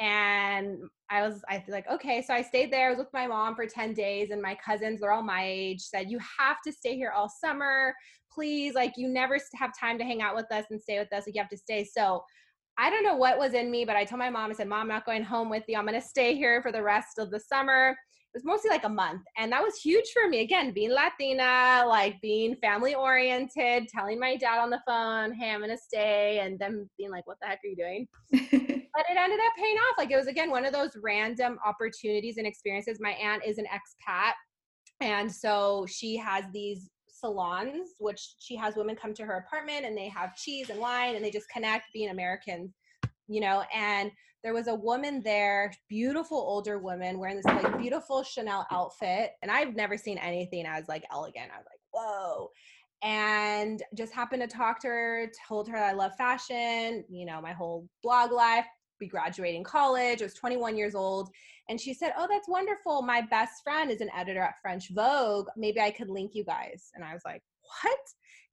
And 0.00 0.78
I 1.08 1.22
was 1.26 1.42
I 1.48 1.62
was 1.66 1.72
like 1.72 1.88
okay. 1.90 2.20
So 2.20 2.34
I 2.34 2.42
stayed 2.42 2.72
there. 2.72 2.88
I 2.88 2.90
was 2.90 2.98
with 2.98 3.12
my 3.14 3.26
mom 3.26 3.54
for 3.54 3.66
10 3.66 3.94
days 3.94 4.30
and 4.32 4.42
my 4.42 4.56
cousins 4.64 5.00
they're 5.00 5.12
all 5.12 5.22
my 5.22 5.44
age 5.44 5.80
said 5.80 6.10
you 6.10 6.18
have 6.38 6.56
to 6.66 6.72
stay 6.72 6.94
here 6.94 7.12
all 7.16 7.30
summer. 7.30 7.94
Please 8.30 8.74
like 8.74 8.92
you 8.96 9.08
never 9.08 9.38
have 9.54 9.70
time 9.78 9.96
to 9.98 10.04
hang 10.04 10.20
out 10.20 10.34
with 10.34 10.50
us 10.52 10.66
and 10.70 10.80
stay 10.80 10.98
with 10.98 11.12
us. 11.12 11.24
Like 11.26 11.34
you 11.34 11.40
have 11.40 11.50
to 11.50 11.56
stay. 11.56 11.84
So 11.84 12.22
I 12.78 12.90
don't 12.90 13.04
know 13.04 13.16
what 13.16 13.38
was 13.38 13.54
in 13.54 13.70
me 13.70 13.84
but 13.84 13.96
I 13.96 14.04
told 14.04 14.18
my 14.18 14.30
mom 14.30 14.50
I 14.50 14.54
said 14.54 14.68
mom 14.68 14.82
I'm 14.82 14.88
not 14.88 15.06
going 15.06 15.22
home 15.22 15.50
with 15.50 15.64
you. 15.68 15.76
I'm 15.76 15.86
going 15.86 16.00
to 16.00 16.06
stay 16.06 16.34
here 16.34 16.62
for 16.62 16.72
the 16.72 16.82
rest 16.82 17.18
of 17.18 17.30
the 17.30 17.40
summer. 17.40 17.90
It 17.90 18.38
was 18.38 18.44
mostly 18.44 18.70
like 18.70 18.84
a 18.84 18.88
month 18.88 19.22
and 19.36 19.52
that 19.52 19.62
was 19.62 19.76
huge 19.76 20.10
for 20.12 20.28
me. 20.28 20.40
Again 20.40 20.72
being 20.72 20.90
latina 20.90 21.84
like 21.86 22.20
being 22.20 22.56
family 22.56 22.94
oriented 22.94 23.88
telling 23.88 24.18
my 24.18 24.36
dad 24.36 24.58
on 24.58 24.70
the 24.70 24.80
phone 24.86 25.32
hey 25.32 25.50
i'm 25.50 25.60
gonna 25.60 25.76
stay 25.76 26.40
and 26.40 26.58
them 26.58 26.90
being 26.98 27.10
like 27.10 27.26
what 27.26 27.36
the 27.40 27.46
heck 27.46 27.60
are 27.64 27.68
you 27.68 27.76
doing? 27.76 28.08
But 28.94 29.06
it 29.10 29.18
ended 29.18 29.40
up 29.40 29.52
paying 29.56 29.76
off. 29.76 29.98
Like 29.98 30.12
it 30.12 30.16
was 30.16 30.28
again 30.28 30.50
one 30.50 30.64
of 30.64 30.72
those 30.72 30.96
random 31.02 31.58
opportunities 31.66 32.36
and 32.38 32.46
experiences. 32.46 32.98
My 33.00 33.10
aunt 33.10 33.42
is 33.44 33.58
an 33.58 33.66
expat 33.66 34.34
and 35.00 35.30
so 35.30 35.86
she 35.88 36.16
has 36.16 36.44
these 36.52 36.88
salons 37.24 37.90
which 37.98 38.34
she 38.38 38.54
has 38.54 38.76
women 38.76 38.94
come 38.94 39.14
to 39.14 39.24
her 39.24 39.44
apartment 39.46 39.84
and 39.84 39.96
they 39.96 40.08
have 40.08 40.36
cheese 40.36 40.70
and 40.70 40.78
wine 40.78 41.16
and 41.16 41.24
they 41.24 41.30
just 41.30 41.48
connect 41.48 41.84
being 41.92 42.10
americans 42.10 42.70
you 43.28 43.40
know 43.40 43.64
and 43.74 44.10
there 44.44 44.52
was 44.52 44.68
a 44.68 44.74
woman 44.74 45.22
there, 45.24 45.72
beautiful 45.88 46.36
older 46.36 46.78
woman 46.78 47.18
wearing 47.18 47.36
this 47.36 47.46
like 47.46 47.78
beautiful 47.78 48.22
Chanel 48.22 48.66
outfit. 48.70 49.30
And 49.40 49.50
I've 49.50 49.74
never 49.74 49.96
seen 49.96 50.18
anything 50.18 50.66
as 50.66 50.86
like 50.86 51.04
elegant. 51.10 51.50
I 51.50 51.56
was 51.56 51.66
like, 51.66 51.80
whoa. 51.92 52.50
And 53.02 53.82
just 53.96 54.12
happened 54.12 54.42
to 54.42 54.48
talk 54.48 54.80
to 54.80 54.88
her, 54.88 55.32
told 55.48 55.66
her 55.68 55.78
I 55.78 55.92
love 55.92 56.12
fashion, 56.16 57.04
you 57.08 57.24
know, 57.24 57.40
my 57.40 57.52
whole 57.52 57.88
blog 58.02 58.32
life, 58.32 58.66
be 58.98 59.08
graduating 59.08 59.64
college. 59.64 60.22
I 60.22 60.24
was 60.24 60.34
21 60.34 60.76
years 60.76 60.94
old. 60.94 61.30
And 61.68 61.80
she 61.80 61.94
said, 61.94 62.12
Oh, 62.18 62.26
that's 62.30 62.48
wonderful. 62.48 63.02
My 63.02 63.22
best 63.22 63.62
friend 63.62 63.90
is 63.90 64.00
an 64.00 64.10
editor 64.16 64.40
at 64.40 64.60
French 64.60 64.90
Vogue. 64.90 65.48
Maybe 65.56 65.80
I 65.80 65.90
could 65.90 66.08
link 66.08 66.34
you 66.34 66.44
guys. 66.44 66.90
And 66.94 67.04
I 67.04 67.12
was 67.12 67.22
like, 67.24 67.42
What? 67.82 67.98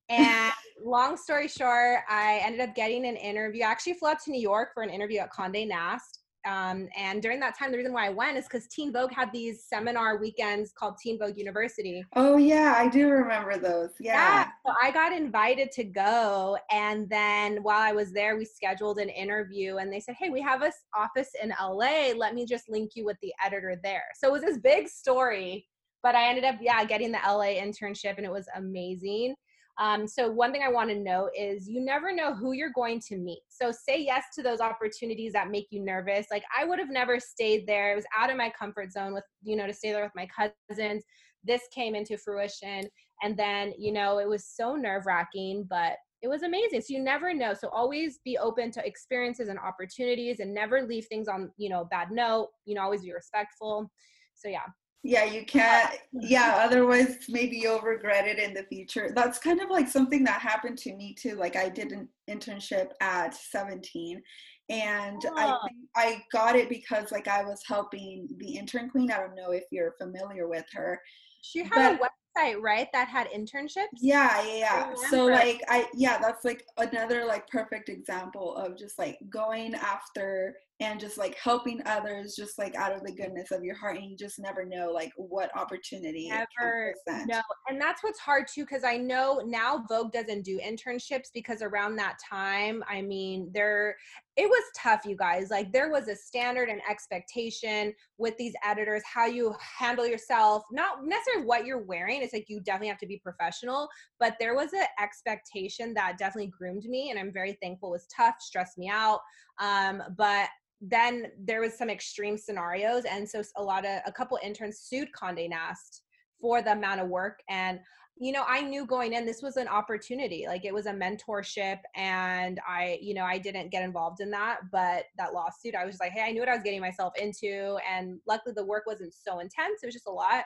And 0.10 0.54
long 0.84 1.18
story 1.18 1.48
short, 1.48 2.00
I 2.10 2.42
ended 2.44 2.62
up 2.62 2.76
getting 2.76 3.06
an 3.06 3.16
interview. 3.16 3.64
I 3.64 3.72
actually 3.72 3.94
flew 3.94 4.10
out 4.10 4.20
to 4.26 4.32
New 4.32 4.42
York 4.42 4.70
for 4.74 4.84
an 4.84 4.90
interview 4.90 5.20
at 5.20 5.32
Conde 5.32 5.68
Nast. 5.68 6.21
Um, 6.46 6.88
and 6.98 7.22
during 7.22 7.40
that 7.42 7.58
time, 7.58 7.72
the 7.72 7.78
reason 7.78 7.94
why 7.94 8.08
I 8.08 8.10
went 8.10 8.38
is 8.38 8.46
because 8.46 8.68
Teen 8.68 8.92
Vogue 8.92 9.12
had 9.14 9.32
these 9.32 9.64
seminar 9.64 10.18
weekends 10.18 10.72
called 10.72 10.96
Teen 10.98 11.20
Vogue 11.20 11.38
University. 11.38 12.04
Oh 12.16 12.38
yeah, 12.38 12.76
I 12.78 12.90
do 12.90 13.10
remember 13.10 13.58
those. 13.58 13.90
Yeah. 14.00 14.14
yeah. 14.14 14.48
So 14.66 14.74
I 14.82 14.92
got 14.92 15.14
invited 15.14 15.72
to 15.74 15.84
go, 15.84 16.58
and 16.72 17.10
then 17.10 17.64
while 17.64 17.80
I 17.80 17.92
was 17.92 18.12
there, 18.12 18.38
we 18.38 18.46
scheduled 18.46 18.98
an 19.00 19.10
interview, 19.10 19.78
and 19.78 19.92
they 19.92 20.00
said, 20.00 20.16
"Hey, 20.18 20.30
we 20.30 20.42
have 20.42 20.62
this 20.62 20.76
office 20.96 21.30
in 21.42 21.54
LA. 21.62 22.14
Let 22.16 22.34
me 22.34 22.46
just 22.46 22.70
link 22.70 22.92
you 22.96 23.06
with 23.06 23.18
the 23.22 23.34
editor 23.44 23.80
there." 23.84 24.06
So 24.16 24.28
it 24.28 24.32
was 24.32 24.42
this 24.42 24.58
big 24.58 24.88
story, 24.88 25.68
but 26.02 26.16
I 26.16 26.28
ended 26.28 26.44
up, 26.44 26.56
yeah, 26.62 26.84
getting 26.86 27.12
the 27.12 27.20
LA 27.20 27.60
internship, 27.62 28.18
and 28.18 28.26
it 28.26 28.32
was 28.32 28.48
amazing. 28.56 29.36
Um, 29.82 30.08
so 30.08 30.30
one 30.30 30.52
thing 30.52 30.62
I 30.64 30.72
want 30.72 30.92
to 30.92 30.96
know 30.96 31.28
is 31.36 31.68
you 31.68 31.84
never 31.84 32.14
know 32.14 32.36
who 32.36 32.52
you're 32.52 32.72
going 32.72 33.00
to 33.08 33.18
meet. 33.18 33.42
So 33.50 33.72
say 33.72 34.00
yes 34.00 34.26
to 34.36 34.44
those 34.44 34.60
opportunities 34.60 35.34
that 35.34 35.50
make 35.50 35.66
you 35.72 35.84
nervous. 35.84 36.28
Like 36.30 36.44
I 36.56 36.66
would 36.66 36.78
have 36.78 36.92
never 36.92 37.20
stayed 37.20 37.66
there. 37.66 37.92
It 37.92 37.96
was 37.96 38.06
out 38.16 38.30
of 38.30 38.38
my 38.38 38.52
comfort 38.52 38.92
zone 38.92 39.12
with, 39.12 39.24
you 39.42 39.56
know, 39.56 39.66
to 39.66 39.74
stay 39.74 39.92
there 39.92 40.04
with 40.04 40.12
my 40.16 40.28
cousins. 40.70 41.04
This 41.44 41.64
came 41.74 41.96
into 41.96 42.16
fruition. 42.20 42.84
And 43.24 43.36
then, 43.36 43.74
you 43.76 43.92
know, 43.92 44.20
it 44.20 44.30
was 44.30 44.46
so 44.46 44.76
nerve 44.76 45.08
wracking, 45.08 45.66
but 45.68 45.94
it 46.22 46.28
was 46.28 46.44
amazing. 46.44 46.82
So 46.82 46.94
you 46.94 47.02
never 47.02 47.34
know. 47.34 47.56
So 47.56 47.68
always 47.70 48.20
be 48.24 48.38
open 48.38 48.70
to 48.74 48.86
experiences 48.86 49.48
and 49.48 49.58
opportunities 49.58 50.42
and 50.42 50.54
never 50.54 50.84
leave 50.84 51.08
things 51.08 51.28
on, 51.28 51.50
you 51.58 51.70
know, 51.70 51.86
bad 51.90 52.12
note, 52.12 52.50
you 52.66 52.76
know, 52.76 52.84
always 52.84 53.02
be 53.02 53.14
respectful. 53.14 53.90
So 54.36 54.48
yeah, 54.48 54.60
yeah 55.04 55.24
you 55.24 55.46
can't 55.46 55.96
yeah 56.12 56.62
otherwise 56.64 57.18
maybe 57.28 57.58
you'll 57.58 57.82
regret 57.82 58.28
it 58.28 58.38
in 58.38 58.54
the 58.54 58.64
future 58.64 59.12
that's 59.16 59.40
kind 59.40 59.60
of 59.60 59.70
like 59.70 59.88
something 59.88 60.24
that 60.24 60.42
happened 60.42 60.78
to 60.78 60.96
me 60.96 61.16
too 61.20 61.36
like 61.36 61.56
i 61.56 61.68
did 61.68 61.92
an 61.92 62.08
internship 62.30 62.90
at 63.02 63.34
17 63.34 64.22
and 64.70 65.22
oh. 65.26 65.34
i 65.38 65.46
ah. 65.46 65.68
i 65.96 66.22
got 66.32 66.56
it 66.56 66.70
because 66.70 67.12
like 67.12 67.28
i 67.28 67.44
was 67.44 67.62
helping 67.68 68.28
the 68.38 68.58
intern 68.58 68.90
queen 68.90 69.12
i 69.12 69.18
don't 69.18 69.36
know 69.36 69.52
if 69.52 69.64
you're 69.72 69.96
familiar 70.00 70.48
with 70.48 70.66
her 70.72 71.00
she 71.42 71.64
had 71.64 71.98
but, 71.98 72.08
a 72.08 72.40
website 72.40 72.62
right 72.62 72.88
that 72.94 73.08
had 73.08 73.28
internships 73.32 73.88
yeah 74.00 74.42
yeah, 74.46 74.58
yeah. 74.58 74.94
so 75.10 75.26
like 75.26 75.62
i 75.68 75.88
yeah 75.96 76.20
that's 76.20 76.46
like 76.46 76.64
another 76.78 77.26
like 77.26 77.48
perfect 77.50 77.90
example 77.90 78.56
of 78.56 78.78
just 78.78 79.00
like 79.00 79.18
going 79.30 79.74
after 79.74 80.56
and 80.82 81.00
just 81.00 81.18
like 81.18 81.38
helping 81.38 81.80
others 81.86 82.36
just 82.36 82.58
like 82.58 82.76
out 82.76 82.92
of 82.92 83.04
the 83.04 83.12
goodness 83.14 83.52
of 83.52 83.64
your 83.64 83.76
heart 83.76 83.98
and 83.98 84.10
you 84.10 84.18
just 84.18 84.40
never 84.40 84.66
know 84.66 84.92
like 84.92 85.12
what 85.16 85.56
opportunity 85.56 86.28
never 86.28 86.94
no 87.28 87.42
and 87.70 87.80
that's 87.80 88.04
what's 88.04 88.20
hard 88.20 88.46
too 88.52 88.64
because 88.64 88.84
i 88.84 88.98
know 88.98 89.42
now 89.46 89.84
vogue 89.88 90.12
doesn't 90.12 90.44
do 90.44 90.60
internships 90.60 91.28
because 91.34 91.62
around 91.62 91.96
that 91.96 92.18
time 92.28 92.84
i 92.90 93.02
mean 93.02 93.50
there 93.54 93.96
it 94.38 94.48
was 94.48 94.64
tough 94.76 95.02
you 95.06 95.16
guys 95.16 95.50
like 95.52 95.72
there 95.72 95.92
was 95.92 96.08
a 96.08 96.16
standard 96.16 96.68
and 96.68 96.82
expectation 96.90 97.94
with 98.18 98.36
these 98.38 98.54
editors 98.66 99.04
how 99.06 99.26
you 99.26 99.54
handle 99.78 100.08
yourself 100.08 100.64
not 100.72 101.06
necessarily 101.06 101.46
what 101.46 101.66
you're 101.66 101.84
wearing 101.84 102.22
it's 102.22 102.34
like 102.34 102.46
you 102.48 102.60
definitely 102.62 102.88
have 102.88 102.98
to 102.98 103.08
be 103.08 103.18
professional 103.18 103.88
but 104.20 104.36
there 104.40 104.56
was 104.56 104.74
an 104.74 104.86
expectation 105.02 105.94
that 105.94 106.18
definitely 106.18 106.52
groomed 106.58 106.86
me 106.86 107.12
and 107.12 107.20
i'm 107.20 107.32
very 107.32 107.58
thankful 107.62 107.90
it 107.90 107.94
was 107.94 108.08
tough 108.16 108.36
stressed 108.40 108.78
me 108.78 108.90
out 108.90 109.20
um, 109.60 110.02
but 110.18 110.50
then 110.82 111.28
there 111.40 111.62
was 111.62 111.78
some 111.78 111.90
extreme 111.90 112.38
scenarios. 112.38 113.06
And 113.06 113.30
so 113.30 113.44
a 113.56 113.64
lot 113.64 113.86
of 113.86 114.00
a 114.06 114.12
couple 114.12 114.40
interns 114.44 114.80
sued 114.80 115.10
Condé 115.12 115.50
Nast 115.50 116.02
for 116.40 116.62
the 116.62 116.72
amount 116.72 117.02
of 117.02 117.08
work. 117.08 117.40
And 117.50 117.80
you 118.18 118.32
know 118.32 118.44
i 118.48 118.62
knew 118.62 118.86
going 118.86 119.14
in 119.14 119.26
this 119.26 119.42
was 119.42 119.58
an 119.58 119.68
opportunity. 119.68 120.46
Like 120.48 120.66
it 120.66 120.74
was 120.74 120.86
a 120.86 120.92
mentorship 120.92 121.80
and 121.96 122.60
i 122.68 123.00
you 123.02 123.14
know 123.14 123.24
i 123.24 123.38
didn't 123.38 123.72
get 123.72 123.84
involved 123.84 124.22
in 124.22 124.30
that. 124.32 124.60
But 124.72 125.06
that 125.18 125.34
lawsuit 125.34 125.76
i 125.76 125.86
was 125.86 125.98
like 126.00 126.12
hey 126.12 126.22
i 126.22 126.32
knew 126.32 126.42
what 126.42 126.50
i 126.50 126.54
was 126.54 126.64
getting 126.64 126.82
myself 126.82 127.14
into. 127.20 127.78
And 127.90 128.20
luckily 128.28 128.54
the 128.56 128.66
work 128.66 128.84
wasn't 128.86 129.14
so 129.14 129.40
intense. 129.40 129.82
It 129.82 129.88
was 129.88 129.96
just 129.96 130.08
a 130.08 130.12
lot. 130.12 130.44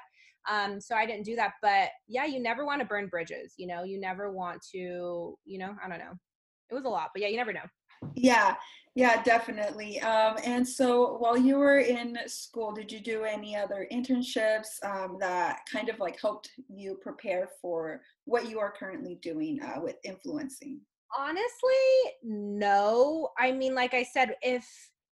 Um 0.49 0.79
so 0.79 0.95
i 0.95 1.05
didn't 1.05 1.25
do 1.25 1.35
that. 1.35 1.53
But 1.61 1.89
yeah 2.07 2.25
you 2.25 2.39
never 2.39 2.65
want 2.65 2.81
to 2.81 2.87
burn 2.87 3.07
bridges 3.07 3.55
you 3.57 3.67
know? 3.67 3.83
You 3.83 3.99
never 3.99 4.31
want 4.31 4.63
to 4.71 5.37
you 5.43 5.57
know? 5.57 5.75
I 5.83 5.89
don't 5.89 5.99
know. 5.99 6.13
It 6.69 6.75
was 6.75 6.85
a 6.85 6.89
lot. 6.89 7.09
But 7.13 7.23
yeah 7.23 7.29
you 7.29 7.37
never 7.37 7.53
know. 7.53 7.65
Yeah 8.13 8.55
yeah, 8.95 9.21
definitely. 9.23 9.99
Um, 9.99 10.38
and 10.45 10.65
so 10.65 11.17
while 11.17 11.38
you 11.38 11.58
were 11.58 11.79
in 11.79 12.17
school, 12.27 12.71
did 12.71 12.89
you 12.89 13.01
do 13.01 13.23
any 13.25 13.53
other 13.53 13.86
internships 13.91 14.81
um, 14.84 15.17
that 15.19 15.60
kind 15.69 15.89
of 15.89 15.99
like 15.99 16.19
helped 16.19 16.49
you 16.69 16.97
prepare 17.01 17.49
for 17.62 18.01
what 18.23 18.49
you 18.49 18.58
are 18.60 18.71
currently 18.71 19.19
doing 19.21 19.60
uh, 19.62 19.81
with 19.81 19.97
influencing? 20.05 20.79
Honestly, 21.17 21.43
no. 22.23 23.29
I 23.38 23.51
mean, 23.51 23.75
like 23.75 23.93
I 23.93 24.03
said, 24.03 24.36
if 24.41 24.65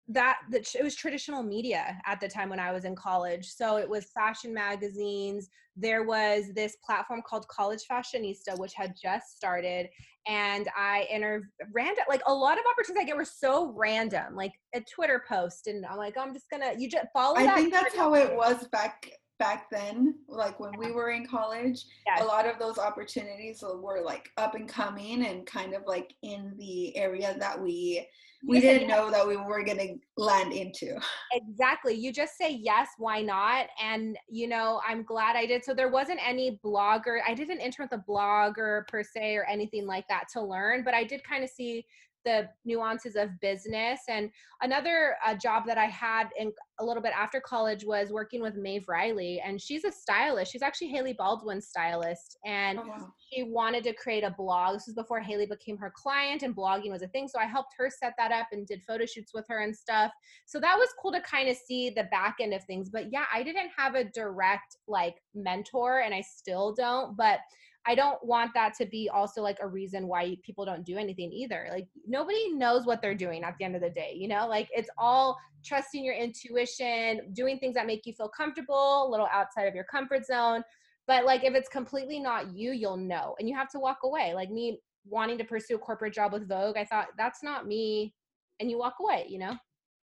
that, 0.08 0.38
it 0.52 0.84
was 0.84 0.96
traditional 0.96 1.44
media 1.44 1.98
at 2.06 2.22
the 2.22 2.30
time 2.30 2.50
when 2.50 2.60
I 2.62 2.72
was 2.72 2.86
in 2.86 2.96
college. 2.96 3.46
So 3.46 3.76
it 3.76 3.90
was 3.90 4.06
fashion 4.06 4.54
magazines. 4.54 5.50
There 5.76 6.04
was 6.04 6.46
this 6.56 6.78
platform 6.86 7.24
called 7.28 7.46
College 7.50 7.84
Fashionista, 7.92 8.58
which 8.58 8.74
had 8.74 8.94
just 9.02 9.36
started, 9.36 9.90
and 10.28 10.68
I 10.76 11.08
inter 11.12 11.50
random 11.74 12.04
like 12.10 12.22
a 12.28 12.34
lot 12.34 12.58
of 12.58 12.64
opportunities 12.72 13.02
I 13.02 13.06
get 13.06 13.18
were 13.18 13.26
so 13.26 13.74
random, 13.76 14.36
like 14.36 14.54
a 14.74 14.82
Twitter 14.82 15.24
post, 15.28 15.68
and 15.68 15.86
I'm 15.86 15.98
like, 15.98 16.16
oh, 16.18 16.22
I'm 16.22 16.34
just 16.34 16.50
gonna 16.50 16.74
you 16.78 16.90
just 16.90 17.08
follow. 17.14 17.38
I 17.38 17.48
think 17.56 17.74
that's 17.74 17.96
how 17.96 18.16
it 18.16 18.36
was 18.36 18.68
back 18.68 19.10
back 19.38 19.70
then 19.70 20.16
like 20.30 20.60
when 20.60 20.72
we 20.78 20.92
were 20.92 21.12
in 21.12 21.28
college 21.28 21.84
yes. 22.08 22.22
a 22.22 22.24
lot 22.24 22.48
of 22.48 22.58
those 22.58 22.78
opportunities 22.78 23.62
were 23.62 24.02
like 24.02 24.30
up 24.38 24.56
and 24.56 24.70
coming 24.70 25.26
and 25.26 25.46
kind 25.46 25.74
of 25.74 25.82
like 25.86 26.14
in 26.24 26.54
the 26.58 26.96
area 26.96 27.36
that 27.38 27.62
we 27.62 28.08
we 28.48 28.60
didn't 28.60 28.88
know 28.88 29.10
that 29.10 29.28
we 29.28 29.38
were 29.38 29.64
going 29.64 29.78
to 29.78 29.96
land 30.18 30.54
into. 30.54 30.98
Exactly. 31.34 31.94
You 31.94 32.14
just 32.14 32.38
say 32.38 32.52
yes 32.52 32.90
why 32.98 33.22
not? 33.22 33.68
And 33.82 34.18
you 34.30 34.48
know 34.48 34.82
i'm 34.88 35.04
glad 35.04 35.36
i 35.36 35.46
did. 35.46 35.64
So 35.64 35.74
there 35.74 35.90
wasn't 35.90 36.20
any 36.26 36.60
blogger 36.64 37.20
i 37.28 37.34
didn't 37.34 37.60
enter 37.60 37.84
with 37.84 37.94
a 37.94 38.04
blogger 38.10 38.88
per 38.88 39.04
se 39.04 39.36
or 39.36 39.46
anything 39.46 39.86
like 39.86 40.08
that 40.08 40.26
to 40.34 40.42
learn 40.42 40.84
but 40.84 40.94
i 40.94 41.04
did 41.04 41.24
kind 41.24 41.44
of 41.44 41.50
see 41.50 41.86
the 42.26 42.50
nuances 42.66 43.16
of 43.16 43.40
business. 43.40 44.02
And 44.10 44.30
another 44.62 45.16
uh, 45.26 45.36
job 45.36 45.64
that 45.68 45.78
I 45.78 45.86
had 45.86 46.30
in 46.38 46.52
a 46.80 46.86
little 46.86 47.02
bit 47.02 47.14
after 47.18 47.40
college 47.40 47.86
was 47.86 48.12
working 48.12 48.42
with 48.42 48.56
Maeve 48.56 48.86
Reilly, 48.88 49.42
and 49.46 49.62
she's 49.62 49.86
a 49.86 49.92
stylist. 49.92 50.52
She's 50.52 50.62
actually 50.62 50.90
Hailey 50.90 51.14
Baldwin's 51.14 51.68
stylist, 51.68 52.38
and 52.46 52.80
oh, 52.80 52.88
wow. 52.88 53.14
she 53.32 53.44
wanted 53.44 53.84
to 53.86 53.94
create 53.94 54.24
a 54.24 54.36
blog. 54.38 54.76
This 54.76 54.88
was 54.88 54.96
before 54.96 55.22
Hailey 55.22 55.46
became 55.46 55.78
her 55.78 55.94
client, 55.96 56.44
and 56.44 56.56
blogging 56.56 56.92
was 56.92 57.02
a 57.02 57.08
thing. 57.08 57.28
So 57.28 57.40
I 57.40 57.46
helped 57.46 57.76
her 57.78 57.90
set 57.90 58.14
that 58.18 58.32
up 58.32 58.48
and 58.52 58.68
did 58.68 58.82
photo 58.88 59.06
shoots 59.06 59.32
with 59.34 59.46
her 59.48 59.60
and 59.60 59.76
stuff. 59.76 60.12
So 60.46 60.60
that 60.60 60.76
was 60.78 60.90
cool 61.02 61.12
to 61.14 61.22
kind 61.22 61.50
of 61.50 61.56
see 61.56 61.90
the 61.90 62.06
back 62.12 62.36
end 62.42 62.54
of 62.54 62.64
things. 62.66 62.90
But 62.90 63.12
yeah, 63.12 63.26
I 63.34 63.44
didn't 63.44 63.72
have 63.78 63.96
a 63.96 64.04
direct 64.04 64.78
like 64.88 65.16
mentor, 65.34 66.00
and 66.02 66.14
I 66.14 66.22
still 66.22 66.74
don't. 66.74 67.16
But 67.16 67.40
I 67.88 67.94
don't 67.94 68.24
want 68.26 68.52
that 68.56 68.74
to 68.76 68.86
be 68.86 69.10
also 69.10 69.42
like 69.42 69.58
a 69.62 69.68
reason 69.68 70.08
why 70.08 70.38
people 70.44 70.66
don't 70.66 70.84
do 70.84 70.98
anything 70.98 71.32
either. 71.32 71.68
Like 71.72 71.88
nobody 72.08 72.52
knows 72.52 72.86
what 72.86 73.02
they're 73.02 73.16
doing 73.16 73.44
at 73.44 73.56
the 73.58 73.66
end 73.66 73.76
of 73.76 73.82
the 73.82 73.92
day, 73.92 74.14
you 74.16 74.28
know? 74.28 74.48
Like 74.48 74.70
it's 74.72 74.90
all 74.98 75.38
trusting 75.64 76.04
your 76.04 76.16
intuition, 76.16 77.32
doing 77.34 77.60
things 77.60 77.76
that 77.76 77.86
make 77.86 78.06
you 78.06 78.14
feel 78.14 78.30
comfortable, 78.30 79.08
a 79.08 79.10
little 79.10 79.28
outside 79.32 79.64
of 79.64 79.76
your 79.76 79.84
comfort 79.84 80.26
zone. 80.26 80.64
But 81.08 81.26
like 81.26 81.44
if 81.44 81.54
it's 81.54 81.70
completely 81.70 82.20
not 82.20 82.56
you, 82.56 82.72
you'll 82.72 82.98
know 82.98 83.36
and 83.40 83.48
you 83.48 83.56
have 83.56 83.70
to 83.72 83.80
walk 83.80 84.00
away. 84.04 84.34
Like 84.34 84.50
me 84.50 84.80
wanting 85.08 85.38
to 85.38 85.44
pursue 85.44 85.76
a 85.76 85.80
corporate 85.80 86.14
job 86.14 86.34
with 86.34 86.48
Vogue, 86.48 86.78
I 86.78 86.86
thought 86.86 87.10
that's 87.18 87.44
not 87.44 87.68
me 87.68 88.16
and 88.60 88.72
you 88.72 88.80
walk 88.80 88.96
away, 89.00 89.26
you 89.30 89.38
know? 89.38 89.56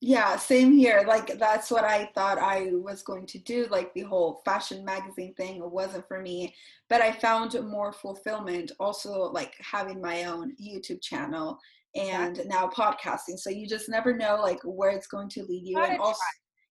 Yeah, 0.00 0.36
same 0.36 0.72
here. 0.72 1.04
Like 1.06 1.38
that's 1.38 1.70
what 1.72 1.84
I 1.84 2.10
thought 2.14 2.38
I 2.38 2.70
was 2.72 3.02
going 3.02 3.26
to 3.26 3.38
do. 3.38 3.66
Like 3.68 3.92
the 3.94 4.02
whole 4.02 4.42
fashion 4.44 4.84
magazine 4.84 5.34
thing 5.34 5.68
wasn't 5.68 6.06
for 6.06 6.20
me, 6.20 6.54
but 6.88 7.00
I 7.00 7.10
found 7.12 7.56
more 7.68 7.92
fulfillment 7.92 8.70
also 8.78 9.24
like 9.32 9.54
having 9.58 10.00
my 10.00 10.24
own 10.24 10.54
YouTube 10.56 11.02
channel 11.02 11.58
and 11.96 12.40
now 12.46 12.68
podcasting. 12.68 13.38
So 13.38 13.50
you 13.50 13.66
just 13.66 13.88
never 13.88 14.16
know 14.16 14.36
like 14.40 14.60
where 14.62 14.90
it's 14.90 15.08
going 15.08 15.30
to 15.30 15.42
lead 15.42 15.66
you 15.66 15.78
and 15.82 15.98
also 15.98 16.20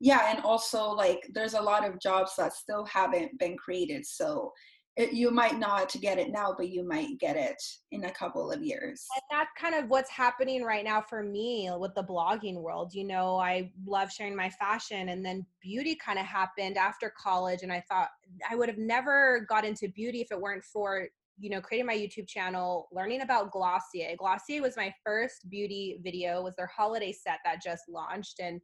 yeah, 0.03 0.33
and 0.35 0.43
also 0.43 0.91
like 0.91 1.29
there's 1.35 1.53
a 1.53 1.61
lot 1.61 1.87
of 1.87 2.01
jobs 2.01 2.33
that 2.37 2.55
still 2.55 2.87
haven't 2.87 3.39
been 3.39 3.57
created. 3.59 4.07
So 4.07 4.51
it, 4.97 5.13
you 5.13 5.31
might 5.31 5.59
not 5.59 5.93
get 6.01 6.19
it 6.19 6.31
now, 6.31 6.55
but 6.57 6.69
you 6.69 6.87
might 6.87 7.19
get 7.19 7.37
it 7.37 7.63
in 7.93 8.05
a 8.05 8.11
couple 8.11 8.51
of 8.51 8.63
years. 8.63 9.07
And 9.15 9.23
that's 9.31 9.51
kind 9.59 9.75
of 9.75 9.89
what's 9.89 10.11
happening 10.11 10.65
right 10.65 10.85
now 10.85 11.01
for 11.01 11.23
me 11.23 11.71
with 11.79 11.95
the 11.95 12.03
blogging 12.03 12.61
world. 12.61 12.93
You 12.93 13.05
know, 13.05 13.37
I 13.37 13.71
love 13.87 14.11
sharing 14.11 14.37
my 14.37 14.51
fashion, 14.51 15.11
and 15.11 15.25
then 15.25 15.47
beauty 15.63 15.97
kind 15.97 16.19
of 16.19 16.27
happened 16.27 16.77
after 16.77 17.13
college. 17.17 17.61
And 17.63 17.73
I 17.73 17.83
thought 17.89 18.09
I 18.51 18.57
would 18.57 18.69
have 18.69 18.79
never 18.79 19.47
got 19.49 19.65
into 19.65 19.89
beauty 19.89 20.21
if 20.21 20.33
it 20.33 20.41
weren't 20.41 20.65
for 20.65 21.07
you 21.39 21.49
know 21.49 21.61
creating 21.61 21.87
my 21.87 21.97
youtube 21.97 22.29
channel 22.29 22.87
learning 22.93 23.23
about 23.23 23.51
glossier 23.51 24.15
glossier 24.19 24.61
was 24.61 24.77
my 24.77 24.93
first 25.07 25.49
beauty 25.49 25.99
video 26.05 26.43
was 26.43 26.55
their 26.57 26.67
holiday 26.67 27.13
set 27.13 27.39
that 27.45 27.63
just 27.63 27.85
launched 27.89 28.41
and 28.41 28.61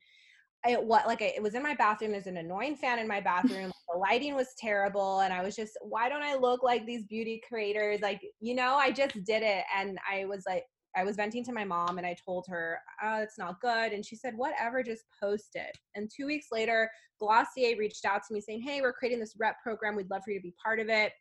it 0.69 0.83
what 0.83 1.07
like 1.07 1.23
it 1.23 1.43
was 1.43 1.55
in 1.55 1.63
my 1.63 1.75
bathroom 1.75 2.13
there's 2.13 2.27
an 2.27 2.39
annoying 2.39 2.77
fan 2.77 2.99
in 2.99 3.09
my 3.09 3.21
bathroom 3.21 3.71
the 3.93 3.99
lighting 3.99 4.35
was 4.35 4.55
terrible 4.59 5.21
and 5.21 5.33
i 5.33 5.43
was 5.43 5.57
just 5.57 5.79
why 5.83 6.09
don't 6.09 6.23
i 6.23 6.35
look 6.35 6.63
like 6.63 6.85
these 6.87 7.05
beauty 7.05 7.41
creators? 7.49 8.01
Like 8.01 8.21
you 8.41 8.55
know 8.55 8.75
i 8.75 8.91
just 8.91 9.15
did 9.25 9.43
it 9.43 9.65
and 9.77 9.99
i 10.11 10.25
was 10.25 10.45
like 10.47 10.65
i 10.97 11.05
was 11.05 11.17
venting 11.17 11.45
to 11.45 11.53
my 11.53 11.65
mom 11.65 11.99
and 11.99 12.07
i 12.07 12.17
told 12.25 12.47
her 12.49 12.79
oh 13.03 13.21
it's 13.21 13.39
not 13.39 13.61
good 13.61 13.93
and 13.93 14.05
she 14.05 14.17
said 14.17 14.35
whatever 14.37 14.83
just 14.83 15.05
post 15.23 15.51
it. 15.55 15.77
And 15.95 16.11
two 16.15 16.27
weeks 16.27 16.49
later 16.51 16.91
glossier 17.21 17.77
reached 17.79 18.05
out 18.05 18.23
to 18.27 18.35
me 18.35 18.41
saying 18.41 18.63
hey 18.63 18.81
we're 18.81 18.93
creating 18.93 19.21
this 19.21 19.35
rep 19.39 19.57
program 19.63 19.97
we'd 19.97 20.11
love 20.11 20.23
for 20.25 20.31
you 20.31 20.39
to 20.39 20.43
be 20.43 20.55
part 20.63 20.81
of 20.81 20.89
it. 20.89 21.13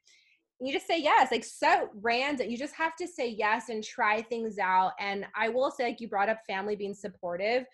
You 0.61 0.71
just 0.71 0.87
say 0.87 1.01
yes 1.01 1.31
like 1.31 1.43
so 1.43 1.89
random 2.01 2.49
you 2.49 2.57
just 2.57 2.75
have 2.75 2.95
to 2.95 3.07
say 3.07 3.27
yes 3.27 3.69
and 3.69 3.83
try 3.83 4.21
things 4.21 4.57
out 4.57 4.93
and 4.99 5.25
i 5.35 5.49
will 5.49 5.69
say 5.69 5.83
like 5.83 5.99
you 5.99 6.07
brought 6.07 6.29
up 6.29 6.39
family 6.47 6.77
being 6.77 6.93
supportive 6.93 7.65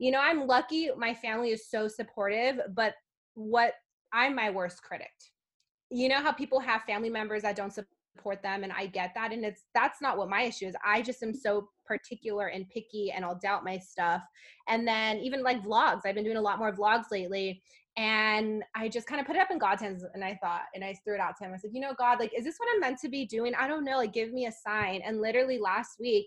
you 0.00 0.10
know, 0.10 0.18
I'm 0.18 0.46
lucky 0.46 0.88
my 0.96 1.14
family 1.14 1.50
is 1.50 1.68
so 1.68 1.86
supportive, 1.86 2.58
but 2.74 2.94
what 3.34 3.74
I'm 4.14 4.34
my 4.34 4.50
worst 4.50 4.82
critic. 4.82 5.12
You 5.90 6.08
know 6.08 6.22
how 6.22 6.32
people 6.32 6.58
have 6.58 6.82
family 6.82 7.10
members 7.10 7.42
that 7.42 7.54
don't 7.54 7.72
support 7.72 8.42
them 8.42 8.64
and 8.64 8.72
I 8.72 8.86
get 8.86 9.12
that 9.14 9.32
and 9.32 9.44
it's 9.44 9.64
that's 9.74 10.00
not 10.00 10.16
what 10.16 10.30
my 10.30 10.42
issue 10.42 10.66
is. 10.66 10.74
I 10.84 11.02
just 11.02 11.22
am 11.22 11.34
so 11.34 11.68
particular 11.86 12.46
and 12.46 12.68
picky 12.70 13.12
and 13.14 13.26
I'll 13.26 13.38
doubt 13.38 13.62
my 13.62 13.76
stuff. 13.76 14.22
And 14.68 14.88
then 14.88 15.18
even 15.18 15.42
like 15.42 15.62
vlogs, 15.62 16.00
I've 16.06 16.14
been 16.14 16.24
doing 16.24 16.38
a 16.38 16.42
lot 16.42 16.58
more 16.58 16.72
vlogs 16.72 17.10
lately 17.12 17.62
and 17.98 18.62
I 18.74 18.88
just 18.88 19.06
kind 19.06 19.20
of 19.20 19.26
put 19.26 19.36
it 19.36 19.42
up 19.42 19.50
in 19.50 19.58
God's 19.58 19.82
hands 19.82 20.02
and 20.14 20.24
I 20.24 20.38
thought 20.42 20.62
and 20.74 20.82
I 20.82 20.94
threw 21.04 21.14
it 21.14 21.20
out 21.20 21.36
to 21.38 21.44
him. 21.44 21.52
I 21.52 21.58
said, 21.58 21.72
"You 21.74 21.82
know, 21.82 21.92
God, 21.98 22.20
like 22.20 22.32
is 22.34 22.44
this 22.44 22.56
what 22.56 22.70
I'm 22.72 22.80
meant 22.80 22.98
to 23.00 23.10
be 23.10 23.26
doing? 23.26 23.54
I 23.54 23.68
don't 23.68 23.84
know, 23.84 23.98
like 23.98 24.14
give 24.14 24.32
me 24.32 24.46
a 24.46 24.52
sign." 24.52 25.02
And 25.04 25.20
literally 25.20 25.58
last 25.58 26.00
week 26.00 26.26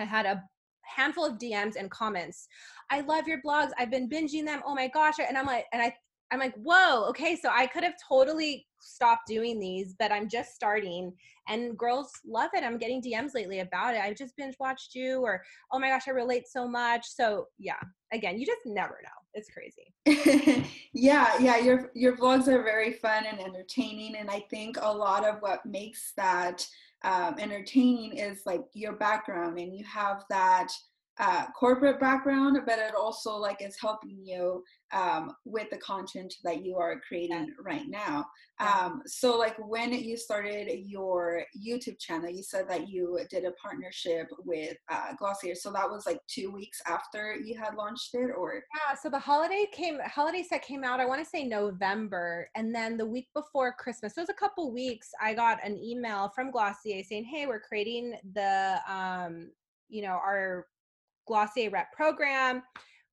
I 0.00 0.04
had 0.04 0.26
a 0.26 0.42
handful 0.86 1.24
of 1.24 1.38
DMs 1.38 1.76
and 1.76 1.90
comments. 1.90 2.48
I 2.90 3.00
love 3.00 3.26
your 3.26 3.40
blogs. 3.42 3.70
I've 3.78 3.90
been 3.90 4.08
binging 4.08 4.44
them. 4.44 4.62
Oh 4.66 4.74
my 4.74 4.88
gosh. 4.88 5.14
And 5.18 5.36
I'm 5.36 5.46
like, 5.46 5.66
and 5.72 5.82
I 5.82 5.94
I'm 6.30 6.40
like, 6.40 6.54
whoa, 6.56 7.04
okay, 7.10 7.36
so 7.36 7.48
I 7.52 7.66
could 7.66 7.84
have 7.84 7.94
totally 8.08 8.66
stopped 8.80 9.28
doing 9.28 9.60
these, 9.60 9.94
but 9.98 10.10
I'm 10.10 10.28
just 10.28 10.54
starting 10.54 11.12
and 11.48 11.76
girls 11.76 12.10
love 12.26 12.50
it. 12.54 12.64
I'm 12.64 12.78
getting 12.78 13.02
DMs 13.02 13.34
lately 13.34 13.60
about 13.60 13.94
it. 13.94 14.00
I've 14.00 14.16
just 14.16 14.36
binge 14.36 14.56
watched 14.58 14.94
you 14.94 15.20
or 15.20 15.42
oh 15.72 15.78
my 15.78 15.88
gosh, 15.88 16.08
I 16.08 16.10
relate 16.10 16.48
so 16.48 16.66
much. 16.66 17.06
So 17.06 17.46
yeah, 17.58 17.78
again, 18.12 18.38
you 18.38 18.46
just 18.46 18.62
never 18.64 18.98
know. 19.02 19.10
It's 19.34 19.50
crazy. 19.50 20.70
yeah, 20.92 21.38
yeah, 21.38 21.58
your 21.58 21.90
your 21.94 22.16
vlogs 22.16 22.48
are 22.48 22.62
very 22.62 22.92
fun 22.92 23.24
and 23.26 23.40
entertaining. 23.40 24.16
And 24.16 24.30
I 24.30 24.40
think 24.50 24.76
a 24.80 24.92
lot 24.92 25.24
of 25.24 25.40
what 25.40 25.64
makes 25.66 26.12
that 26.16 26.66
um, 27.04 27.36
entertaining 27.38 28.16
is 28.16 28.40
like 28.46 28.62
your 28.72 28.94
background 28.94 29.58
and 29.58 29.76
you 29.76 29.84
have 29.84 30.24
that 30.30 30.68
uh, 31.18 31.46
corporate 31.58 32.00
background, 32.00 32.58
but 32.66 32.78
it 32.78 32.94
also 32.94 33.36
like 33.36 33.62
is 33.62 33.76
helping 33.80 34.18
you 34.24 34.62
um, 34.92 35.32
with 35.44 35.70
the 35.70 35.76
content 35.78 36.34
that 36.42 36.64
you 36.64 36.76
are 36.76 37.00
creating 37.06 37.52
right 37.64 37.86
now. 37.88 38.24
Um, 38.58 39.02
so 39.06 39.36
like 39.36 39.56
when 39.58 39.92
you 39.92 40.16
started 40.16 40.68
your 40.86 41.42
YouTube 41.56 41.98
channel, 41.98 42.30
you 42.30 42.42
said 42.42 42.68
that 42.68 42.88
you 42.88 43.18
did 43.30 43.44
a 43.44 43.52
partnership 43.52 44.28
with 44.44 44.76
uh, 44.90 45.14
Glossier. 45.18 45.54
So 45.54 45.70
that 45.72 45.88
was 45.88 46.06
like 46.06 46.18
two 46.26 46.50
weeks 46.50 46.80
after 46.86 47.36
you 47.36 47.58
had 47.58 47.74
launched 47.74 48.14
it, 48.14 48.30
or 48.36 48.54
yeah. 48.54 48.96
So 49.00 49.08
the 49.08 49.18
holiday 49.18 49.66
came, 49.72 49.98
holiday 50.04 50.42
set 50.42 50.62
came 50.62 50.84
out. 50.84 51.00
I 51.00 51.06
want 51.06 51.22
to 51.22 51.28
say 51.28 51.44
November, 51.44 52.48
and 52.56 52.74
then 52.74 52.96
the 52.96 53.06
week 53.06 53.28
before 53.34 53.72
Christmas, 53.72 54.14
so 54.14 54.20
it 54.20 54.22
was 54.22 54.30
a 54.30 54.34
couple 54.34 54.72
weeks. 54.72 55.10
I 55.20 55.34
got 55.34 55.64
an 55.64 55.76
email 55.76 56.30
from 56.34 56.50
Glossier 56.50 57.02
saying, 57.04 57.24
"Hey, 57.24 57.46
we're 57.46 57.60
creating 57.60 58.14
the 58.34 58.78
um, 58.88 59.50
you 59.88 60.02
know 60.02 60.20
our 60.24 60.66
Glossier 61.26 61.70
Rep 61.70 61.92
program. 61.92 62.62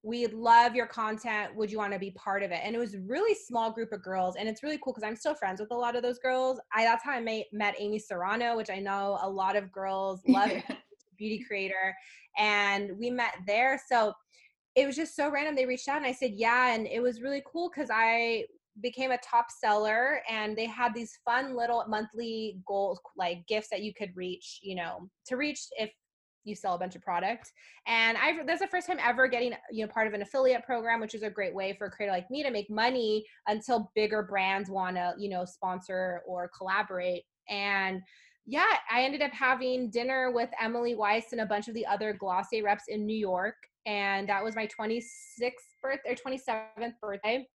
We 0.04 0.26
love 0.28 0.76
your 0.76 0.88
content. 0.88 1.56
Would 1.56 1.72
you 1.72 1.78
want 1.78 1.94
to 1.94 2.00
be 2.00 2.12
part 2.12 2.42
of 2.42 2.52
it? 2.52 2.62
And 2.64 2.76
it 2.76 2.80
was 2.80 2.98
really 2.98 3.36
small 3.36 3.72
group 3.72 3.92
of 3.92 4.02
girls, 4.02 4.36
and 4.36 4.50
it's 4.50 4.64
really 4.64 4.80
cool 4.84 4.94
because 4.94 5.08
I'm 5.08 5.16
still 5.16 5.36
friends 5.36 5.60
with 5.60 5.72
a 5.72 5.76
lot 5.76 5.96
of 5.96 6.02
those 6.02 6.18
girls. 6.18 6.60
I 6.74 6.84
that's 6.84 7.04
how 7.04 7.12
I 7.12 7.20
met, 7.20 7.46
met 7.52 7.76
Amy 7.78 8.00
Serrano, 8.00 8.58
which 8.58 8.72
I 8.72 8.80
know 8.80 9.20
a 9.22 9.30
lot 9.30 9.56
of 9.56 9.72
girls 9.72 10.22
love, 10.28 10.52
beauty 11.18 11.44
creator, 11.46 11.96
and 12.38 12.92
we 12.98 13.12
met 13.12 13.34
there. 13.46 13.80
So 13.88 14.14
it 14.76 14.88
was 14.88 14.96
just 14.96 15.16
so 15.16 15.30
random. 15.30 15.56
They 15.56 15.68
reached 15.68 15.88
out, 15.88 15.98
and 15.98 16.06
I 16.06 16.14
said 16.14 16.32
yeah, 16.36 16.74
and 16.74 16.88
it 16.88 17.02
was 17.02 17.22
really 17.22 17.44
cool 17.46 17.70
because 17.70 17.90
I 17.94 18.46
became 18.82 19.12
a 19.12 19.18
top 19.18 19.48
seller 19.52 20.22
and 20.30 20.56
they 20.56 20.66
had 20.66 20.94
these 20.94 21.20
fun 21.26 21.56
little 21.56 21.84
monthly 21.90 22.58
goals 22.66 23.00
like 23.18 23.46
gifts 23.48 23.68
that 23.70 23.84
you 23.84 23.94
could 23.94 24.16
reach 24.16 24.60
you 24.62 24.76
know 24.76 25.10
to 25.26 25.36
reach 25.36 25.60
if 25.78 25.92
you 26.44 26.56
sell 26.56 26.76
a 26.76 26.80
bunch 26.80 26.96
of 26.96 27.02
product. 27.02 27.52
And 27.88 28.18
i 28.18 28.44
that's 28.46 28.62
the 28.62 28.68
first 28.68 28.88
time 28.88 28.98
ever 29.04 29.28
getting 29.28 29.54
you 29.72 29.86
know 29.86 29.92
part 29.92 30.08
of 30.08 30.14
an 30.14 30.22
affiliate 30.22 30.64
program 30.64 31.00
which 31.00 31.16
is 31.16 31.24
a 31.24 31.30
great 31.30 31.54
way 31.54 31.76
for 31.78 31.88
a 31.88 31.92
creator 31.92 32.14
like 32.14 32.30
me 32.30 32.44
to 32.44 32.52
make 32.52 32.70
money 32.70 33.26
until 33.48 33.92
bigger 33.96 34.24
brands 34.24 34.70
want 34.70 34.96
to 34.96 35.14
you 35.18 35.30
know 35.30 35.46
sponsor 35.46 36.22
or 36.28 36.52
collaborate. 36.58 37.24
And 37.50 38.02
yeah 38.48 38.78
i 38.92 39.04
ended 39.04 39.22
up 39.22 39.32
having 39.32 39.92
dinner 39.92 40.32
with 40.32 40.50
emily 40.60 40.96
weiss 40.96 41.26
and 41.32 41.42
a 41.42 41.46
bunch 41.46 41.68
of 41.68 41.76
the 41.76 41.86
other 41.86 42.12
glossier 42.14 42.64
reps 42.64 42.86
in 42.88 43.06
new 43.06 43.18
york. 43.18 43.56
And 43.86 44.30
that 44.30 44.44
was 44.44 44.56
my 44.56 44.68
26th 44.68 45.52
birthday 45.82 46.12
or 46.12 46.16
27th 46.16 46.94
birthday 47.02 47.48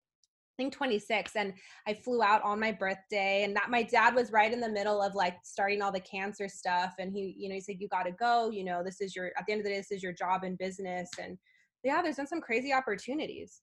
I 0.55 0.63
think 0.63 0.73
26 0.73 1.35
and 1.35 1.53
I 1.85 1.95
flew 1.95 2.23
out 2.23 2.43
on 2.45 2.61
my 2.61 2.71
birthday 2.71 3.43
and 3.43 3.57
that 3.57 3.71
my 3.71 3.83
dad 3.83 4.15
was 4.15 4.31
right 4.31 4.53
in 4.53 4.61
the 4.61 4.69
middle 4.69 5.03
of 5.03 5.17
like 5.17 5.35
starting 5.43 5.83
all 5.83 5.91
the 5.91 5.99
cancer 5.99 6.49
stuff 6.49 6.95
and 7.01 7.13
he 7.13 7.35
you 7.37 7.49
know 7.49 7.57
he 7.57 7.61
said 7.61 7.77
you 7.81 7.89
got 7.89 8.05
to 8.05 8.13
go 8.13 8.51
you 8.51 8.63
know 8.63 8.85
this 8.85 9.01
is 9.01 9.17
your 9.17 9.33
at 9.37 9.45
the 9.47 9.53
end 9.53 9.61
of 9.61 9.65
the 9.65 9.71
day 9.71 9.79
this 9.79 9.91
is 9.91 10.03
your 10.03 10.13
job 10.13 10.45
and 10.45 10.57
business 10.59 11.11
and 11.21 11.37
yeah 11.83 12.01
there's 12.01 12.17
been 12.17 12.27
some 12.27 12.41
crazy 12.41 12.73
opportunities. 12.73 13.63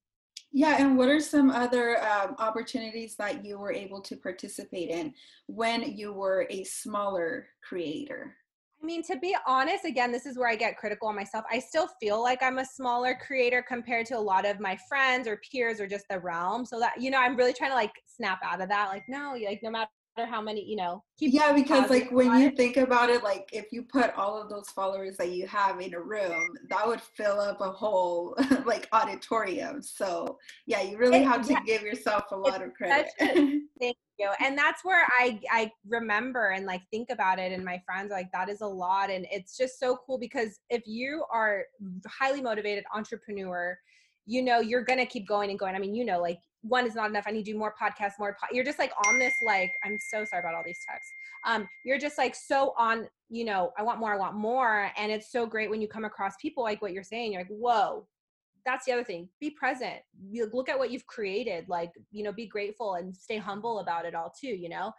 Yeah 0.51 0.83
and 0.83 0.97
what 0.97 1.07
are 1.07 1.21
some 1.21 1.49
other 1.49 2.03
um, 2.03 2.35
opportunities 2.39 3.15
that 3.15 3.45
you 3.45 3.57
were 3.57 3.71
able 3.71 4.01
to 4.01 4.17
participate 4.17 4.89
in 4.89 5.13
when 5.47 5.97
you 5.97 6.11
were 6.11 6.45
a 6.49 6.65
smaller 6.65 7.47
creator 7.63 8.35
I 8.81 8.85
mean, 8.85 9.03
to 9.03 9.17
be 9.17 9.35
honest, 9.45 9.85
again, 9.85 10.11
this 10.11 10.25
is 10.25 10.37
where 10.37 10.49
I 10.49 10.55
get 10.55 10.75
critical 10.75 11.07
on 11.07 11.15
myself. 11.15 11.45
I 11.51 11.59
still 11.59 11.87
feel 11.99 12.21
like 12.21 12.41
I'm 12.41 12.57
a 12.57 12.65
smaller 12.65 13.15
creator 13.15 13.63
compared 13.67 14.07
to 14.07 14.17
a 14.17 14.19
lot 14.19 14.45
of 14.45 14.59
my 14.59 14.75
friends 14.89 15.27
or 15.27 15.39
peers 15.51 15.79
or 15.79 15.85
just 15.85 16.05
the 16.09 16.19
realm. 16.19 16.65
So 16.65 16.79
that, 16.79 16.99
you 16.99 17.11
know, 17.11 17.19
I'm 17.19 17.35
really 17.35 17.53
trying 17.53 17.69
to 17.69 17.75
like 17.75 17.93
snap 18.07 18.39
out 18.43 18.59
of 18.59 18.69
that. 18.69 18.89
Like, 18.89 19.03
no, 19.07 19.35
like 19.45 19.59
no 19.61 19.69
matter 19.69 19.81
matter 19.81 20.00
how 20.17 20.41
many, 20.41 20.63
you 20.63 20.75
know. 20.75 21.03
yeah, 21.19 21.53
because 21.53 21.89
like 21.89 22.11
when 22.11 22.39
you 22.39 22.51
think 22.51 22.77
about 22.77 23.09
it, 23.09 23.23
like 23.23 23.49
if 23.53 23.71
you 23.71 23.83
put 23.83 24.13
all 24.15 24.41
of 24.41 24.49
those 24.49 24.69
followers 24.69 25.17
that 25.17 25.31
you 25.31 25.47
have 25.47 25.79
in 25.79 25.93
a 25.93 25.99
room, 25.99 26.47
that 26.69 26.87
would 26.87 27.01
fill 27.01 27.39
up 27.39 27.61
a 27.61 27.71
whole 27.71 28.35
like 28.65 28.87
auditorium. 28.91 29.81
So 29.81 30.37
yeah, 30.65 30.81
you 30.81 30.97
really 30.97 31.19
it, 31.19 31.27
have 31.27 31.45
to 31.47 31.53
yeah. 31.53 31.63
give 31.65 31.81
yourself 31.83 32.25
a 32.31 32.35
lot 32.35 32.61
of 32.61 32.73
credit. 32.73 33.07
Thank 33.19 33.97
you. 34.19 34.29
And 34.39 34.57
that's 34.57 34.83
where 34.83 35.05
I 35.19 35.39
I 35.49 35.71
remember 35.87 36.49
and 36.49 36.65
like 36.65 36.81
think 36.91 37.09
about 37.09 37.39
it 37.39 37.51
and 37.51 37.63
my 37.63 37.81
friends 37.85 38.11
are 38.11 38.15
like 38.15 38.31
that 38.33 38.49
is 38.49 38.61
a 38.61 38.67
lot 38.67 39.09
and 39.09 39.25
it's 39.31 39.57
just 39.57 39.79
so 39.79 39.97
cool 40.05 40.19
because 40.19 40.59
if 40.69 40.83
you 40.85 41.23
are 41.31 41.63
highly 42.07 42.41
motivated 42.41 42.83
entrepreneur, 42.93 43.77
you 44.25 44.43
know 44.43 44.59
you're 44.59 44.85
to 44.85 45.05
keep 45.05 45.27
going 45.27 45.49
and 45.49 45.57
going. 45.57 45.75
I 45.75 45.79
mean, 45.79 45.95
you 45.95 46.05
know 46.05 46.19
like 46.19 46.39
one 46.61 46.85
is 46.85 46.95
not 46.95 47.09
enough. 47.09 47.25
I 47.27 47.31
need 47.31 47.45
to 47.45 47.51
do 47.51 47.57
more 47.57 47.73
podcasts, 47.81 48.19
more. 48.19 48.35
Po-. 48.39 48.53
You're 48.53 48.63
just 48.63 48.79
like 48.79 48.91
on 49.07 49.19
this, 49.19 49.33
like, 49.45 49.71
I'm 49.83 49.97
so 50.09 50.23
sorry 50.25 50.41
about 50.41 50.55
all 50.55 50.63
these 50.65 50.79
texts. 50.87 51.11
Um, 51.45 51.67
you're 51.83 51.97
just 51.97 52.17
like 52.17 52.35
so 52.35 52.73
on, 52.77 53.07
you 53.29 53.45
know, 53.45 53.71
I 53.77 53.83
want 53.83 53.99
more, 53.99 54.13
I 54.13 54.17
want 54.17 54.35
more. 54.35 54.91
And 54.97 55.11
it's 55.11 55.31
so 55.31 55.45
great 55.45 55.69
when 55.69 55.81
you 55.81 55.87
come 55.87 56.05
across 56.05 56.33
people 56.41 56.63
like 56.63 56.81
what 56.81 56.93
you're 56.93 57.03
saying. 57.03 57.33
You're 57.33 57.41
like, 57.41 57.49
whoa, 57.49 58.07
that's 58.65 58.85
the 58.85 58.91
other 58.91 59.03
thing. 59.03 59.27
Be 59.39 59.49
present. 59.49 59.99
You 60.29 60.49
look 60.53 60.69
at 60.69 60.77
what 60.77 60.91
you've 60.91 61.07
created, 61.07 61.67
like, 61.67 61.91
you 62.11 62.23
know, 62.23 62.31
be 62.31 62.47
grateful 62.47 62.95
and 62.95 63.15
stay 63.15 63.37
humble 63.37 63.79
about 63.79 64.05
it 64.05 64.13
all 64.13 64.31
too, 64.39 64.47
you 64.47 64.69
know? 64.69 64.91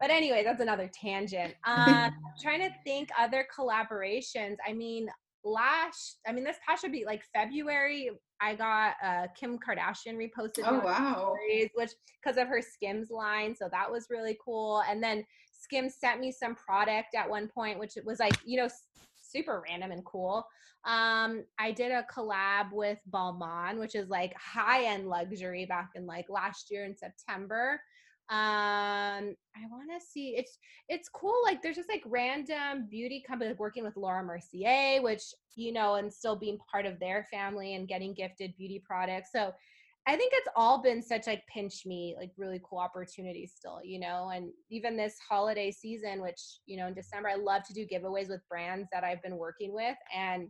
But 0.00 0.10
anyway, 0.10 0.42
that's 0.42 0.62
another 0.62 0.90
tangent. 0.92 1.54
Um, 1.66 2.12
trying 2.42 2.60
to 2.60 2.70
think 2.84 3.10
other 3.18 3.46
collaborations. 3.56 4.56
I 4.66 4.72
mean, 4.72 5.08
last, 5.44 6.20
I 6.26 6.32
mean, 6.32 6.44
this 6.44 6.56
past 6.66 6.80
should 6.80 6.92
be 6.92 7.04
like 7.04 7.22
February. 7.34 8.10
I 8.40 8.54
got 8.54 8.94
uh, 9.04 9.26
Kim 9.38 9.58
Kardashian 9.58 10.16
reposted. 10.16 10.64
Oh 10.64 10.80
wow! 10.80 11.34
Stories, 11.34 11.70
which 11.74 11.90
because 12.22 12.38
of 12.38 12.48
her 12.48 12.62
Skims 12.62 13.10
line, 13.10 13.54
so 13.54 13.68
that 13.70 13.90
was 13.90 14.06
really 14.10 14.38
cool. 14.44 14.82
And 14.88 15.02
then 15.02 15.24
Skims 15.52 15.96
sent 16.00 16.20
me 16.20 16.32
some 16.32 16.54
product 16.54 17.14
at 17.14 17.28
one 17.28 17.48
point, 17.48 17.78
which 17.78 17.96
was 18.04 18.18
like 18.18 18.34
you 18.44 18.60
know 18.60 18.68
super 19.14 19.62
random 19.68 19.92
and 19.92 20.04
cool. 20.04 20.46
Um, 20.84 21.44
I 21.58 21.72
did 21.72 21.92
a 21.92 22.06
collab 22.12 22.72
with 22.72 22.98
Balmain, 23.10 23.78
which 23.78 23.94
is 23.94 24.08
like 24.08 24.34
high 24.36 24.84
end 24.84 25.08
luxury 25.08 25.66
back 25.66 25.90
in 25.94 26.06
like 26.06 26.26
last 26.30 26.70
year 26.70 26.84
in 26.86 26.96
September 26.96 27.80
um 28.30 29.34
i 29.56 29.66
want 29.70 29.90
to 29.90 30.06
see 30.06 30.36
it's 30.36 30.58
it's 30.88 31.08
cool 31.08 31.34
like 31.42 31.60
there's 31.60 31.74
just 31.74 31.88
like 31.88 32.02
random 32.06 32.86
beauty 32.88 33.22
companies 33.26 33.58
working 33.58 33.82
with 33.82 33.96
laura 33.96 34.22
mercier 34.22 35.02
which 35.02 35.34
you 35.56 35.72
know 35.72 35.96
and 35.96 36.12
still 36.12 36.36
being 36.36 36.56
part 36.70 36.86
of 36.86 36.98
their 37.00 37.26
family 37.28 37.74
and 37.74 37.88
getting 37.88 38.14
gifted 38.14 38.54
beauty 38.56 38.80
products 38.86 39.30
so 39.32 39.52
i 40.06 40.14
think 40.14 40.32
it's 40.32 40.48
all 40.54 40.80
been 40.80 41.02
such 41.02 41.26
like 41.26 41.42
pinch 41.48 41.84
me 41.84 42.14
like 42.16 42.30
really 42.36 42.60
cool 42.62 42.78
opportunities 42.78 43.52
still 43.56 43.80
you 43.82 43.98
know 43.98 44.30
and 44.32 44.50
even 44.70 44.96
this 44.96 45.16
holiday 45.28 45.72
season 45.72 46.22
which 46.22 46.40
you 46.66 46.76
know 46.76 46.86
in 46.86 46.94
december 46.94 47.28
i 47.28 47.34
love 47.34 47.64
to 47.64 47.74
do 47.74 47.84
giveaways 47.84 48.28
with 48.28 48.48
brands 48.48 48.88
that 48.92 49.02
i've 49.02 49.22
been 49.24 49.36
working 49.36 49.74
with 49.74 49.96
and 50.16 50.48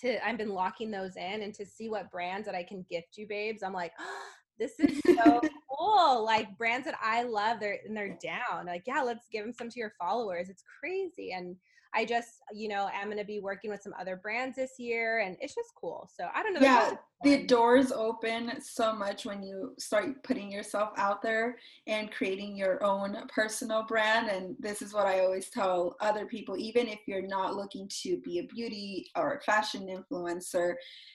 to 0.00 0.18
i've 0.26 0.38
been 0.38 0.52
locking 0.52 0.90
those 0.90 1.16
in 1.16 1.42
and 1.42 1.54
to 1.54 1.64
see 1.64 1.88
what 1.88 2.10
brands 2.10 2.44
that 2.44 2.56
i 2.56 2.62
can 2.64 2.84
gift 2.90 3.16
you 3.16 3.26
babes 3.28 3.62
i'm 3.62 3.72
like 3.72 3.92
oh, 4.00 4.22
this 4.58 4.78
is 4.80 5.00
so 5.16 5.40
cool. 5.70 6.24
Like 6.24 6.56
brands 6.58 6.84
that 6.86 6.98
I 7.02 7.22
love, 7.22 7.60
they're 7.60 7.78
and 7.86 7.96
they're 7.96 8.18
down. 8.22 8.66
Like, 8.66 8.84
yeah, 8.86 9.02
let's 9.02 9.26
give 9.30 9.44
them 9.44 9.52
some 9.52 9.70
to 9.70 9.78
your 9.78 9.92
followers. 9.98 10.48
It's 10.48 10.64
crazy. 10.80 11.32
And 11.32 11.56
I 11.94 12.04
just, 12.04 12.42
you 12.52 12.68
know, 12.68 12.90
I'm 12.94 13.06
going 13.06 13.18
to 13.18 13.24
be 13.24 13.40
working 13.40 13.70
with 13.70 13.82
some 13.82 13.94
other 13.98 14.16
brands 14.16 14.56
this 14.56 14.72
year 14.78 15.20
and 15.20 15.36
it's 15.40 15.54
just 15.54 15.70
cool. 15.80 16.08
So 16.14 16.28
I 16.34 16.42
don't 16.42 16.54
know. 16.54 16.60
Yeah, 16.60 16.94
the 17.24 17.44
doors 17.44 17.90
open 17.90 18.52
so 18.60 18.94
much 18.94 19.26
when 19.26 19.42
you 19.42 19.74
start 19.76 20.22
putting 20.22 20.52
yourself 20.52 20.90
out 20.96 21.20
there 21.20 21.56
and 21.88 22.12
creating 22.12 22.56
your 22.56 22.82
own 22.84 23.16
personal 23.28 23.82
brand. 23.82 24.28
And 24.28 24.54
this 24.60 24.82
is 24.82 24.94
what 24.94 25.06
I 25.06 25.20
always 25.20 25.50
tell 25.50 25.96
other 26.00 26.26
people, 26.26 26.56
even 26.56 26.86
if 26.86 27.00
you're 27.06 27.26
not 27.26 27.56
looking 27.56 27.90
to 28.02 28.18
be 28.18 28.38
a 28.38 28.44
beauty 28.44 29.10
or 29.16 29.34
a 29.34 29.40
fashion 29.40 29.88
influencer, 29.88 30.74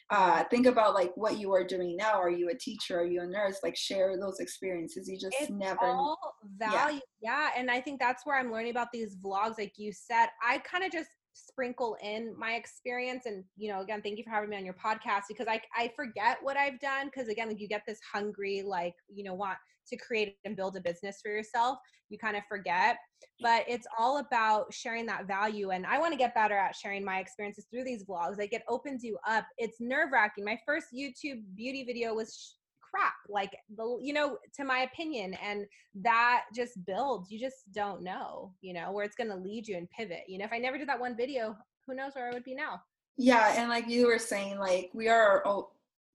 uh, 0.09 0.43
think 0.49 0.65
about 0.65 0.93
like 0.93 1.15
what 1.15 1.37
you 1.37 1.53
are 1.53 1.63
doing 1.63 1.95
now. 1.95 2.19
Are 2.19 2.29
you 2.29 2.49
a 2.49 2.55
teacher? 2.55 2.99
Are 2.99 3.05
you 3.05 3.21
a 3.21 3.25
nurse? 3.27 3.59
Like 3.63 3.77
share 3.77 4.17
those 4.19 4.39
experiences. 4.39 5.07
You 5.07 5.17
just 5.17 5.35
it's 5.39 5.51
never 5.51 5.85
all 5.85 6.35
value. 6.57 6.99
Yeah. 7.21 7.47
yeah. 7.47 7.49
And 7.57 7.71
I 7.71 7.79
think 7.79 8.01
that's 8.01 8.25
where 8.25 8.37
I'm 8.37 8.51
learning 8.51 8.71
about 8.71 8.89
these 8.91 9.15
vlogs. 9.15 9.57
Like 9.57 9.73
you 9.77 9.93
said, 9.93 10.27
I 10.45 10.57
kind 10.59 10.83
of 10.83 10.91
just 10.91 11.09
sprinkle 11.33 11.97
in 12.01 12.33
my 12.37 12.53
experience 12.53 13.25
and 13.25 13.43
you 13.57 13.71
know 13.71 13.81
again 13.81 14.01
thank 14.01 14.17
you 14.17 14.23
for 14.23 14.29
having 14.29 14.49
me 14.49 14.57
on 14.57 14.65
your 14.65 14.75
podcast 14.75 15.23
because 15.27 15.47
i 15.47 15.59
i 15.75 15.91
forget 15.95 16.37
what 16.41 16.57
i've 16.57 16.79
done 16.79 17.05
because 17.07 17.27
again 17.27 17.47
like 17.47 17.59
you 17.59 17.67
get 17.67 17.81
this 17.87 17.99
hungry 18.11 18.61
like 18.65 18.93
you 19.11 19.23
know 19.23 19.33
want 19.33 19.57
to 19.87 19.97
create 19.97 20.37
and 20.45 20.55
build 20.55 20.77
a 20.77 20.81
business 20.81 21.19
for 21.21 21.31
yourself 21.31 21.77
you 22.13 22.19
kind 22.19 22.37
of 22.37 22.43
forget. 22.47 22.97
But 23.41 23.65
it's 23.67 23.87
all 23.97 24.19
about 24.19 24.71
sharing 24.71 25.05
that 25.07 25.27
value 25.27 25.71
and 25.71 25.85
i 25.85 25.97
want 25.97 26.11
to 26.11 26.17
get 26.17 26.35
better 26.35 26.55
at 26.55 26.75
sharing 26.75 27.03
my 27.03 27.19
experiences 27.19 27.65
through 27.71 27.83
these 27.83 28.05
vlogs. 28.05 28.37
Like 28.37 28.53
it 28.53 28.63
opens 28.69 29.03
you 29.03 29.17
up. 29.27 29.45
It's 29.57 29.77
nerve 29.79 30.09
wracking 30.13 30.45
my 30.45 30.57
first 30.65 30.87
youtube 30.93 31.41
beauty 31.55 31.83
video 31.83 32.13
was 32.13 32.55
crap 32.93 33.13
like 33.29 33.55
the 33.75 33.97
you 34.01 34.13
know 34.13 34.37
to 34.55 34.63
my 34.63 34.79
opinion 34.79 35.33
and 35.35 35.65
that 35.95 36.43
just 36.55 36.83
builds 36.85 37.31
you 37.31 37.39
just 37.39 37.71
don't 37.73 38.03
know 38.03 38.51
you 38.61 38.73
know 38.73 38.91
where 38.91 39.05
it's 39.05 39.15
going 39.15 39.29
to 39.29 39.35
lead 39.35 39.67
you 39.67 39.77
and 39.77 39.89
pivot 39.89 40.23
you 40.27 40.37
know 40.37 40.45
if 40.45 40.53
i 40.53 40.57
never 40.57 40.77
did 40.77 40.87
that 40.87 40.99
one 40.99 41.15
video 41.15 41.55
who 41.87 41.95
knows 41.95 42.11
where 42.13 42.29
i 42.29 42.33
would 42.33 42.43
be 42.43 42.55
now 42.55 42.81
yeah 43.17 43.55
and 43.57 43.69
like 43.69 43.87
you 43.87 44.07
were 44.07 44.19
saying 44.19 44.59
like 44.59 44.89
we 44.93 45.07
are 45.07 45.45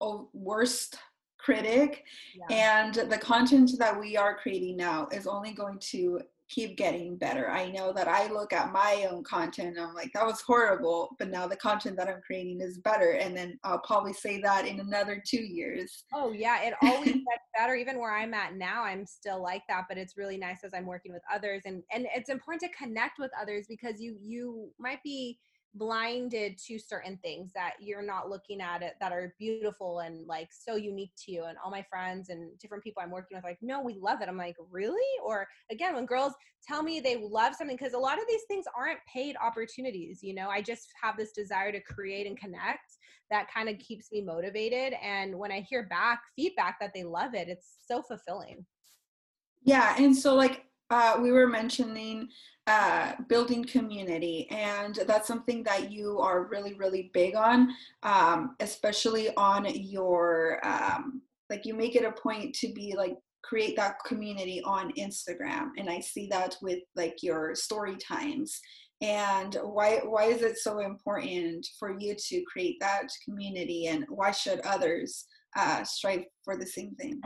our 0.00 0.26
worst 0.32 0.98
critic 1.38 2.04
yeah. 2.34 2.84
and 2.84 3.10
the 3.10 3.18
content 3.18 3.70
that 3.78 3.98
we 3.98 4.16
are 4.16 4.36
creating 4.36 4.76
now 4.76 5.08
is 5.12 5.26
only 5.26 5.52
going 5.52 5.78
to 5.78 6.20
keep 6.48 6.76
getting 6.76 7.16
better. 7.16 7.50
I 7.50 7.70
know 7.70 7.92
that 7.92 8.08
I 8.08 8.28
look 8.28 8.52
at 8.52 8.72
my 8.72 9.06
own 9.10 9.22
content 9.22 9.78
I'm 9.78 9.94
like, 9.94 10.12
that 10.14 10.24
was 10.24 10.40
horrible, 10.40 11.14
but 11.18 11.28
now 11.28 11.46
the 11.46 11.56
content 11.56 11.96
that 11.96 12.08
I'm 12.08 12.20
creating 12.24 12.60
is 12.60 12.78
better. 12.78 13.12
And 13.12 13.36
then 13.36 13.58
I'll 13.64 13.80
probably 13.80 14.12
say 14.12 14.40
that 14.40 14.66
in 14.66 14.80
another 14.80 15.22
two 15.24 15.42
years. 15.42 16.04
Oh, 16.14 16.32
yeah. 16.32 16.62
It 16.62 16.74
always 16.82 17.12
gets 17.12 17.44
better. 17.56 17.74
Even 17.74 17.98
where 17.98 18.16
I'm 18.16 18.34
at 18.34 18.54
now, 18.54 18.82
I'm 18.82 19.04
still 19.04 19.42
like 19.42 19.62
that, 19.68 19.84
but 19.88 19.98
it's 19.98 20.16
really 20.16 20.38
nice 20.38 20.64
as 20.64 20.72
I'm 20.74 20.86
working 20.86 21.12
with 21.12 21.22
others. 21.32 21.62
And, 21.66 21.82
and 21.92 22.06
it's 22.14 22.30
important 22.30 22.62
to 22.62 22.84
connect 22.84 23.18
with 23.18 23.30
others 23.40 23.66
because 23.68 24.00
you, 24.00 24.16
you 24.22 24.70
might 24.78 25.02
be 25.02 25.38
blinded 25.74 26.58
to 26.66 26.78
certain 26.78 27.18
things 27.22 27.52
that 27.54 27.74
you're 27.80 28.02
not 28.02 28.28
looking 28.28 28.60
at 28.60 28.82
it 28.82 28.94
that 29.00 29.12
are 29.12 29.34
beautiful 29.38 30.00
and 30.00 30.26
like 30.26 30.48
so 30.50 30.76
unique 30.76 31.12
to 31.16 31.30
you 31.30 31.44
and 31.44 31.58
all 31.62 31.70
my 31.70 31.84
friends 31.88 32.30
and 32.30 32.58
different 32.58 32.82
people 32.82 33.02
i'm 33.02 33.10
working 33.10 33.36
with 33.36 33.44
like 33.44 33.58
no 33.60 33.80
we 33.82 33.94
love 34.00 34.20
it. 34.20 34.28
I'm 34.28 34.36
like 34.36 34.56
really? 34.70 35.00
Or 35.24 35.46
again 35.70 35.94
when 35.94 36.06
girls 36.06 36.32
tell 36.66 36.82
me 36.82 37.00
they 37.00 37.16
love 37.16 37.54
something 37.54 37.76
because 37.76 37.92
a 37.92 37.98
lot 37.98 38.18
of 38.18 38.24
these 38.28 38.42
things 38.48 38.64
aren't 38.76 38.98
paid 39.12 39.36
opportunities 39.42 40.20
you 40.22 40.34
know? 40.34 40.48
I 40.48 40.62
just 40.62 40.88
have 41.00 41.16
this 41.16 41.32
desire 41.32 41.72
to 41.72 41.80
create 41.80 42.26
and 42.26 42.38
connect 42.38 42.96
that 43.30 43.46
kind 43.52 43.68
of 43.68 43.78
keeps 43.78 44.10
me 44.10 44.22
motivated 44.22 44.94
and 45.02 45.38
when 45.38 45.52
i 45.52 45.60
hear 45.60 45.86
back 45.86 46.22
feedback 46.34 46.78
that 46.80 46.92
they 46.94 47.04
love 47.04 47.34
it 47.34 47.48
it's 47.48 47.76
so 47.86 48.02
fulfilling. 48.02 48.64
Yeah 49.62 49.94
and 49.98 50.16
so 50.16 50.34
like 50.34 50.64
uh, 50.90 51.18
we 51.20 51.30
were 51.30 51.46
mentioning 51.46 52.28
uh, 52.66 53.12
building 53.28 53.64
community, 53.64 54.46
and 54.50 54.94
that's 55.06 55.26
something 55.26 55.62
that 55.62 55.90
you 55.90 56.18
are 56.20 56.44
really, 56.44 56.74
really 56.74 57.10
big 57.14 57.34
on, 57.34 57.74
um, 58.02 58.56
especially 58.60 59.34
on 59.36 59.66
your 59.74 60.60
um, 60.66 61.22
like 61.50 61.64
you 61.64 61.74
make 61.74 61.96
it 61.96 62.04
a 62.04 62.12
point 62.12 62.54
to 62.56 62.72
be 62.72 62.94
like 62.96 63.16
create 63.42 63.74
that 63.76 63.96
community 64.04 64.62
on 64.64 64.92
Instagram, 64.98 65.70
and 65.78 65.88
I 65.88 66.00
see 66.00 66.26
that 66.28 66.56
with 66.60 66.80
like 66.94 67.22
your 67.22 67.54
story 67.54 67.96
times. 67.96 68.60
And 69.00 69.56
why 69.62 70.00
why 70.04 70.24
is 70.24 70.42
it 70.42 70.58
so 70.58 70.80
important 70.80 71.66
for 71.78 71.98
you 71.98 72.14
to 72.14 72.44
create 72.52 72.76
that 72.80 73.08
community, 73.24 73.86
and 73.86 74.04
why 74.08 74.30
should 74.30 74.60
others 74.60 75.24
uh, 75.56 75.84
strive 75.84 76.24
for 76.44 76.56
the 76.56 76.66
same 76.66 76.94
thing? 76.96 77.20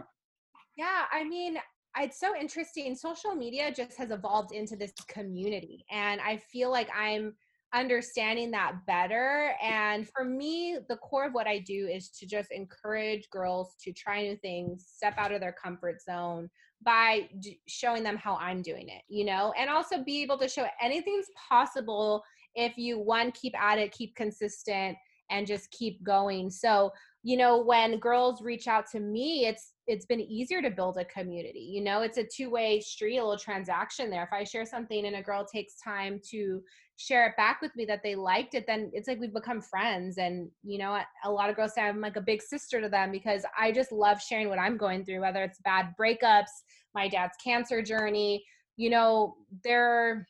Yeah, 0.77 1.03
I 1.13 1.25
mean, 1.25 1.57
it's 1.99 2.19
so 2.19 2.35
interesting. 2.39 2.95
Social 2.95 3.35
media 3.35 3.73
just 3.73 3.97
has 3.99 4.11
evolved 4.11 4.53
into 4.53 4.77
this 4.77 4.93
community, 5.09 5.85
and 5.91 6.21
I 6.21 6.39
feel 6.39 6.71
like 6.71 6.89
I'm 6.97 7.35
understanding 7.75 8.51
that 8.51 8.75
better. 8.87 9.53
And 9.63 10.09
for 10.09 10.25
me, 10.25 10.79
the 10.89 10.97
core 10.97 11.27
of 11.27 11.33
what 11.33 11.47
I 11.47 11.59
do 11.59 11.89
is 11.91 12.11
to 12.11 12.27
just 12.27 12.51
encourage 12.51 13.29
girls 13.31 13.75
to 13.83 13.93
try 13.93 14.23
new 14.23 14.37
things, 14.37 14.87
step 14.95 15.15
out 15.17 15.33
of 15.33 15.41
their 15.41 15.55
comfort 15.55 16.03
zone 16.03 16.51
by 16.85 17.29
d- 17.41 17.61
showing 17.69 18.03
them 18.03 18.17
how 18.17 18.37
I'm 18.37 18.61
doing 18.61 18.89
it, 18.89 19.03
you 19.09 19.25
know, 19.25 19.53
and 19.59 19.71
also 19.71 20.03
be 20.03 20.23
able 20.23 20.39
to 20.39 20.49
show 20.49 20.67
anything's 20.83 21.27
possible 21.49 22.23
if 22.55 22.77
you 22.77 22.99
one 22.99 23.33
keep 23.33 23.59
at 23.59 23.79
it, 23.79 23.93
keep 23.93 24.15
consistent, 24.15 24.97
and 25.31 25.47
just 25.47 25.71
keep 25.71 26.03
going. 26.05 26.51
So 26.51 26.91
you 27.23 27.37
know 27.37 27.63
when 27.63 27.99
girls 27.99 28.43
reach 28.43 28.67
out 28.67 28.85
to 28.91 29.01
me 29.01 29.47
it's 29.47 29.73
it's 29.87 30.07
been 30.07 30.21
easier 30.21 30.61
to 30.63 30.71
build 30.71 30.97
a 30.97 31.05
community 31.05 31.61
you 31.61 31.83
know 31.83 32.03
it's 32.03 32.19
a 32.19 32.25
two-way 32.25 32.81
street 32.81 33.19
a 33.19 33.23
little 33.23 33.39
transaction 33.39 34.11
there 34.11 34.25
if 34.25 34.33
i 34.33 34.45
share 34.45 34.67
something 34.67 35.07
and 35.07 35.17
a 35.17 35.23
girl 35.23 35.45
takes 35.45 35.75
time 35.81 36.21
to 36.29 36.61
share 36.97 37.27
it 37.27 37.37
back 37.37 37.61
with 37.63 37.75
me 37.75 37.85
that 37.85 38.01
they 38.03 38.15
liked 38.15 38.55
it 38.55 38.65
then 38.67 38.91
it's 38.93 39.09
like 39.09 39.19
we've 39.19 39.33
become 39.33 39.61
friends 39.61 40.19
and 40.19 40.49
you 40.63 40.79
know 40.79 40.99
a 41.25 41.31
lot 41.31 41.49
of 41.49 41.57
girls 41.57 41.75
say 41.75 41.83
i'm 41.83 42.01
like 42.01 42.17
a 42.17 42.21
big 42.21 42.43
sister 42.43 42.81
to 42.81 42.89
them 42.89 43.11
because 43.11 43.45
i 43.59 43.73
just 43.73 43.93
love 43.93 44.21
sharing 44.21 44.49
what 44.49 44.59
i'm 44.59 44.77
going 44.77 45.05
through 45.05 45.21
whether 45.21 45.43
it's 45.43 45.59
bad 45.65 45.91
breakups 46.01 46.63
my 46.95 47.09
dad's 47.09 47.37
cancer 47.43 47.83
journey 47.83 48.45
you 48.77 48.91
know, 48.91 49.37
there 49.65 50.27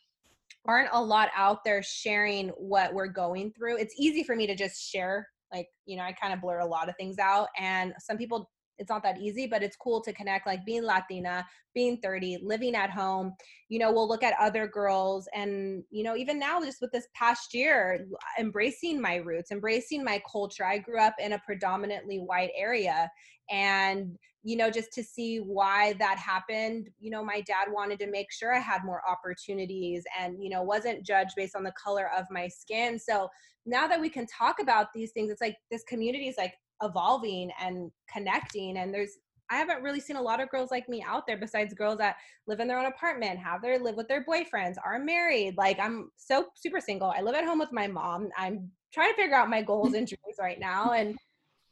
aren't 0.67 0.91
a 0.93 1.03
lot 1.03 1.31
out 1.35 1.65
there 1.65 1.83
sharing 1.83 2.49
what 2.51 2.93
we're 2.93 3.09
going 3.09 3.53
through. 3.53 3.79
It's 3.79 3.95
easy 3.99 4.23
for 4.23 4.37
me 4.37 4.47
to 4.47 4.55
just 4.55 4.81
share, 4.91 5.29
like, 5.53 5.69
you 5.85 5.97
know, 5.97 6.03
I 6.03 6.13
kind 6.13 6.33
of 6.33 6.41
blur 6.41 6.61
a 6.61 6.67
lot 6.67 6.89
of 6.89 6.97
things 6.97 7.19
out. 7.19 7.49
And 7.59 7.93
some 7.99 8.17
people 8.17 8.51
it's 8.79 8.91
not 8.91 9.03
that 9.03 9.21
easy, 9.21 9.47
but 9.47 9.63
it's 9.63 9.77
cool 9.77 10.01
to 10.03 10.13
connect 10.13 10.47
like 10.47 10.65
being 10.65 10.83
Latina, 10.83 11.45
being 11.75 11.99
30, 11.99 12.39
living 12.43 12.75
at 12.75 12.91
home. 12.91 13.33
You 13.69 13.79
know, 13.79 13.93
we'll 13.93 14.09
look 14.09 14.23
at 14.23 14.35
other 14.41 14.67
girls 14.67 15.29
and, 15.35 15.83
you 15.91 16.03
know, 16.03 16.17
even 16.17 16.39
now, 16.39 16.61
just 16.61 16.81
with 16.81 16.93
this 16.93 17.09
past 17.15 17.55
year, 17.55 18.07
embracing 18.39 19.01
my 19.01 19.17
roots, 19.17 19.51
embracing 19.51 20.05
my 20.05 20.23
culture. 20.31 20.65
I 20.65 20.79
grew 20.79 21.01
up 21.01 21.15
in 21.19 21.33
a 21.33 21.43
predominantly 21.47 22.19
white 22.19 22.51
area 22.57 23.11
and 23.51 24.17
you 24.45 24.57
know 24.57 24.71
just 24.71 24.93
to 24.93 25.03
see 25.03 25.39
why 25.39 25.93
that 25.95 26.19
happened 26.19 26.89
you 26.99 27.11
know 27.11 27.25
my 27.25 27.41
dad 27.43 27.67
wanted 27.71 27.99
to 27.99 28.11
make 28.11 28.31
sure 28.33 28.55
i 28.55 28.59
had 28.59 28.85
more 28.85 29.03
opportunities 29.09 30.05
and 30.19 30.43
you 30.43 30.49
know 30.49 30.63
wasn't 30.63 31.05
judged 31.05 31.33
based 31.37 31.55
on 31.55 31.63
the 31.63 31.73
color 31.83 32.11
of 32.17 32.25
my 32.31 32.49
skin 32.49 32.99
so 32.99 33.29
now 33.67 33.87
that 33.87 34.01
we 34.01 34.09
can 34.09 34.27
talk 34.27 34.61
about 34.61 34.89
these 34.95 35.13
things 35.13 35.31
it's 35.31 35.41
like 35.41 35.57
this 35.71 35.85
community 35.85 36.29
is 36.29 36.37
like 36.37 36.55
evolving 36.83 37.51
and 37.61 37.91
connecting 38.13 38.79
and 38.79 38.93
there's 38.93 39.19
I 39.51 39.57
haven't 39.57 39.83
really 39.83 40.01
seen 40.01 40.17
a 40.17 40.23
lot 40.23 40.41
of 40.41 40.49
girls 40.49 40.71
like 40.71 40.89
me 40.89 41.05
out 41.07 41.27
there 41.27 41.37
besides 41.37 41.75
girls 41.75 41.99
that 41.99 42.17
live 42.47 42.61
in 42.61 42.69
their 42.69 42.79
own 42.79 42.87
apartment, 42.87 43.39
have 43.39 43.61
their 43.61 43.79
live 43.79 43.97
with 43.97 44.09
their 44.09 44.25
boyfriends, 44.25 44.77
are 44.83 44.99
married. 44.99 45.59
Like 45.59 45.79
I'm 45.79 46.11
so 46.17 46.47
super 46.55 46.81
single. 46.81 47.13
I 47.15 47.21
live 47.21 47.35
at 47.35 47.45
home 47.45 47.59
with 47.59 47.71
my 47.71 47.87
mom. 47.87 48.31
I'm 48.39 48.71
trying 48.95 49.11
to 49.11 49.17
figure 49.17 49.37
out 49.37 49.51
my 49.51 49.61
goals 49.61 49.93
and 49.93 50.07
dreams 50.07 50.39
right 50.41 50.59
now 50.59 50.93
and 50.93 51.19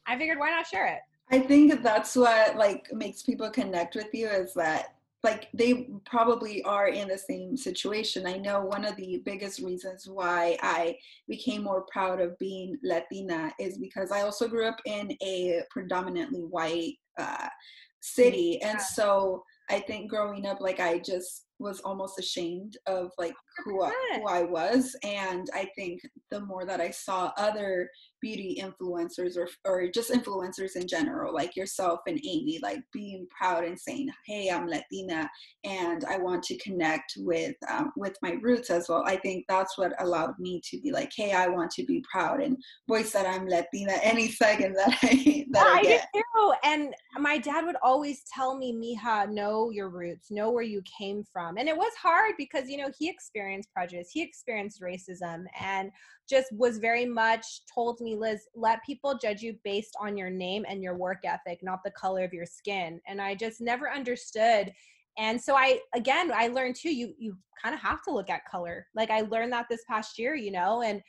I 0.07 0.19
figured 0.19 0.39
why 0.39 0.51
not 0.51 0.67
share 0.67 0.89
it? 0.89 1.01
I 1.31 1.39
think 1.39 1.83
that's 1.83 2.17
what 2.17 2.57
like 2.57 2.93
makes 2.93 3.23
people 3.23 3.49
connect 3.49 3.95
with 3.95 4.13
you 4.13 4.29
is 4.29 4.53
that 4.55 4.97
like 5.23 5.49
they 5.53 5.89
probably 6.07 6.63
are 6.63 6.89
in 6.89 7.09
the 7.09 7.19
same 7.19 7.57
situation. 7.57 8.27
I 8.27 8.39
know 8.39 8.61
one 8.61 8.85
of 8.85 8.97
the 8.97 9.21
biggest 9.25 9.61
reasons 9.61 10.09
why 10.09 10.57
I 10.63 10.97
became 11.29 11.63
more 11.63 11.85
proud 11.93 12.21
of 12.21 12.39
being 12.39 12.79
Latina 12.83 13.53
is 13.59 13.77
because 13.77 14.11
I 14.11 14.23
also 14.23 14.49
grew 14.49 14.67
up 14.67 14.79
in 14.87 15.13
a 15.23 15.63
predominantly 15.71 16.41
white 16.41 16.95
uh, 17.19 17.49
city. 18.01 18.63
And 18.63 18.81
so 18.81 19.45
I 19.69 19.81
think 19.81 20.11
growing 20.11 20.47
up, 20.47 20.61
like 20.61 20.81
I 20.81 20.99
just 20.99 21.45
was 21.59 21.81
almost 21.81 22.19
ashamed 22.19 22.79
of 22.87 23.11
like 23.19 23.35
who 23.65 23.83
I, 23.83 23.93
who 24.15 24.27
I 24.27 24.43
was. 24.43 24.97
And 25.05 25.49
I 25.55 25.69
think 25.77 26.01
the 26.31 26.41
more 26.41 26.65
that 26.65 26.81
I 26.81 26.91
saw 26.91 27.33
other 27.37 27.91
beauty 28.21 28.61
influencers 28.63 29.37
or, 29.37 29.49
or 29.65 29.89
just 29.89 30.11
influencers 30.11 30.77
in 30.77 30.87
general, 30.87 31.33
like 31.35 31.57
yourself 31.57 32.01
and 32.07 32.21
Amy, 32.25 32.59
like 32.63 32.81
being 32.93 33.27
proud 33.31 33.65
and 33.65 33.79
saying, 33.79 34.09
"Hey, 34.27 34.51
I'm 34.51 34.67
Latina, 34.67 35.29
and 35.65 36.05
I 36.05 36.19
want 36.19 36.43
to 36.45 36.59
connect 36.59 37.15
with 37.19 37.57
um, 37.69 37.93
with 37.97 38.17
my 38.23 38.33
roots 38.43 38.71
as 38.71 38.89
well." 38.89 39.03
I 39.07 39.17
think 39.17 39.45
that's 39.49 39.77
what 39.79 40.01
allowed 40.03 40.39
me 40.39 40.61
to 40.71 40.81
be 40.81 40.93
like, 40.93 41.13
"Hey, 41.15 41.33
I 41.33 41.49
want 41.49 41.71
to 41.73 41.85
be 41.85 42.05
proud 42.11 42.41
and 42.41 42.57
voice 42.89 43.13
that 43.13 43.27
I'm 43.27 43.47
Latina 43.47 43.93
any 44.03 44.29
second 44.29 44.75
that 44.75 44.99
I 45.03 45.45
that 45.51 45.67
yeah, 45.67 45.79
I 45.79 45.83
get." 45.83 46.09
I 46.15 46.19
too. 46.19 46.53
And 46.65 46.95
my 47.19 47.39
dad 47.39 47.65
would 47.65 47.77
always 47.83 48.23
tell 48.33 48.57
me, 48.57 48.73
"Mija, 48.73 49.31
know 49.31 49.71
your 49.71 49.89
roots, 49.89 50.31
know 50.31 50.51
where 50.51 50.63
you 50.63 50.83
came 50.99 51.25
from," 51.25 51.57
and 51.57 51.69
it 51.69 51.77
was 51.77 51.93
hard 52.01 52.35
because 52.37 52.69
you 52.69 52.77
know 52.77 52.91
he 52.99 53.09
experienced 53.09 53.73
prejudice, 53.73 54.11
he 54.13 54.23
experienced 54.23 54.81
racism, 54.81 55.45
and 55.61 55.91
just 56.31 56.49
was 56.53 56.79
very 56.79 57.05
much 57.05 57.63
told 57.73 58.01
me, 58.01 58.15
Liz, 58.15 58.47
let 58.55 58.85
people 58.85 59.19
judge 59.19 59.43
you 59.43 59.57
based 59.65 59.97
on 60.01 60.17
your 60.17 60.31
name 60.31 60.65
and 60.69 60.83
your 60.83 60.97
work 60.97 61.19
ethic, 61.25 61.59
not 61.63 61.81
the 61.85 61.91
color 61.91 62.25
of 62.25 62.33
your 62.33 62.47
skin. 62.47 63.01
And 63.07 63.21
I 63.21 63.35
just 63.35 63.61
never 63.61 63.91
understood. 63.91 64.73
And 65.19 65.41
so 65.41 65.57
I 65.57 65.81
again 65.95 66.31
I 66.35 66.49
learned 66.49 66.77
too, 66.77 66.95
you 66.95 67.13
you 67.19 67.37
kind 67.61 67.75
of 67.75 67.81
have 67.81 68.03
to 68.05 68.13
look 68.13 68.31
at 68.31 68.47
color. 68.47 68.87
Like 68.95 69.11
I 69.11 69.23
learned 69.23 69.53
that 69.53 69.67
this 69.69 69.85
past 69.89 70.19
year, 70.19 70.35
you 70.35 70.53
know, 70.53 70.83
and 70.83 71.03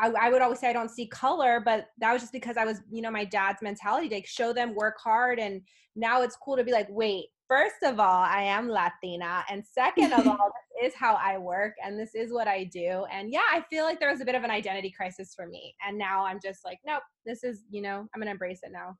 I, 0.00 0.12
I, 0.20 0.30
would 0.30 0.42
always 0.42 0.60
say 0.60 0.70
I 0.70 0.72
don't 0.72 0.90
see 0.90 1.06
color, 1.06 1.60
but 1.64 1.86
that 1.98 2.12
was 2.12 2.22
just 2.22 2.32
because 2.32 2.56
I 2.56 2.64
was, 2.64 2.80
you 2.90 3.02
know, 3.02 3.10
my 3.10 3.24
dad's 3.24 3.62
mentality 3.62 4.08
to 4.08 4.26
show 4.26 4.52
them 4.52 4.74
work 4.74 4.96
hard. 5.02 5.40
And 5.40 5.60
now 5.96 6.22
it's 6.22 6.36
cool 6.36 6.56
to 6.56 6.62
be 6.62 6.72
like, 6.72 6.86
wait, 6.88 7.26
first 7.48 7.82
of 7.82 7.98
all, 7.98 8.22
I 8.22 8.42
am 8.42 8.68
Latina. 8.68 9.44
And 9.50 9.64
second 9.64 10.12
of 10.12 10.26
all, 10.28 10.52
this 10.80 10.92
is 10.92 10.98
how 10.98 11.14
I 11.14 11.38
work 11.38 11.74
and 11.84 11.98
this 11.98 12.14
is 12.14 12.32
what 12.32 12.46
I 12.46 12.64
do. 12.64 13.06
And 13.10 13.32
yeah, 13.32 13.40
I 13.50 13.64
feel 13.70 13.84
like 13.84 13.98
there 13.98 14.10
was 14.10 14.20
a 14.20 14.24
bit 14.24 14.34
of 14.34 14.44
an 14.44 14.50
identity 14.50 14.90
crisis 14.90 15.34
for 15.34 15.46
me. 15.46 15.74
And 15.86 15.98
now 15.98 16.24
I'm 16.24 16.38
just 16.42 16.64
like, 16.64 16.78
nope, 16.86 17.02
this 17.26 17.42
is, 17.42 17.64
you 17.70 17.82
know, 17.82 18.06
I'm 18.14 18.20
going 18.20 18.26
to 18.26 18.32
embrace 18.32 18.60
it 18.62 18.72
now. 18.72 18.96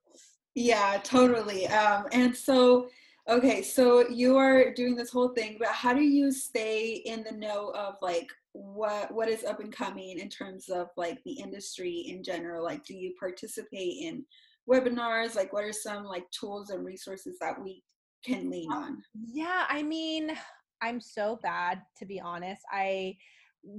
Yeah, 0.55 0.99
totally. 1.05 1.69
Um, 1.69 2.07
and 2.13 2.35
so, 2.35 2.89
okay, 3.29 3.63
so 3.63 4.09
you 4.09 4.37
are 4.37 4.73
doing 4.73 4.97
this 4.97 5.11
whole 5.11 5.29
thing, 5.29 5.57
but 5.59 5.69
how 5.69 5.93
do 5.93 6.03
you 6.03 6.33
stay 6.33 7.03
in 7.05 7.23
the 7.23 7.37
know 7.37 7.73
of 7.77 7.95
like 8.03 8.29
what 8.53 9.13
what 9.15 9.29
is 9.29 9.45
up 9.45 9.61
and 9.61 9.73
coming 9.73 10.19
in 10.19 10.29
terms 10.29 10.69
of 10.69 10.89
like 10.97 11.23
the 11.25 11.33
industry 11.33 12.07
in 12.09 12.25
general? 12.25 12.65
Like, 12.65 12.85
do 12.85 12.95
you 12.95 13.15
participate 13.21 13.99
in 14.01 14.25
webinars? 14.69 15.37
Like, 15.37 15.53
what 15.53 15.65
are 15.65 15.73
some 15.73 16.05
like 16.05 16.25
tools 16.33 16.71
and 16.71 16.85
resources 16.85 17.37
that 17.41 17.63
we 17.63 17.85
can 18.25 18.51
lean 18.51 18.71
on? 18.73 19.03
Yeah, 19.33 19.65
I 19.69 19.83
mean, 19.83 20.33
I'm 20.81 21.01
so 21.01 21.39
bad 21.43 21.83
to 21.99 22.07
be 22.07 22.21
honest. 22.21 22.63
I 22.71 23.17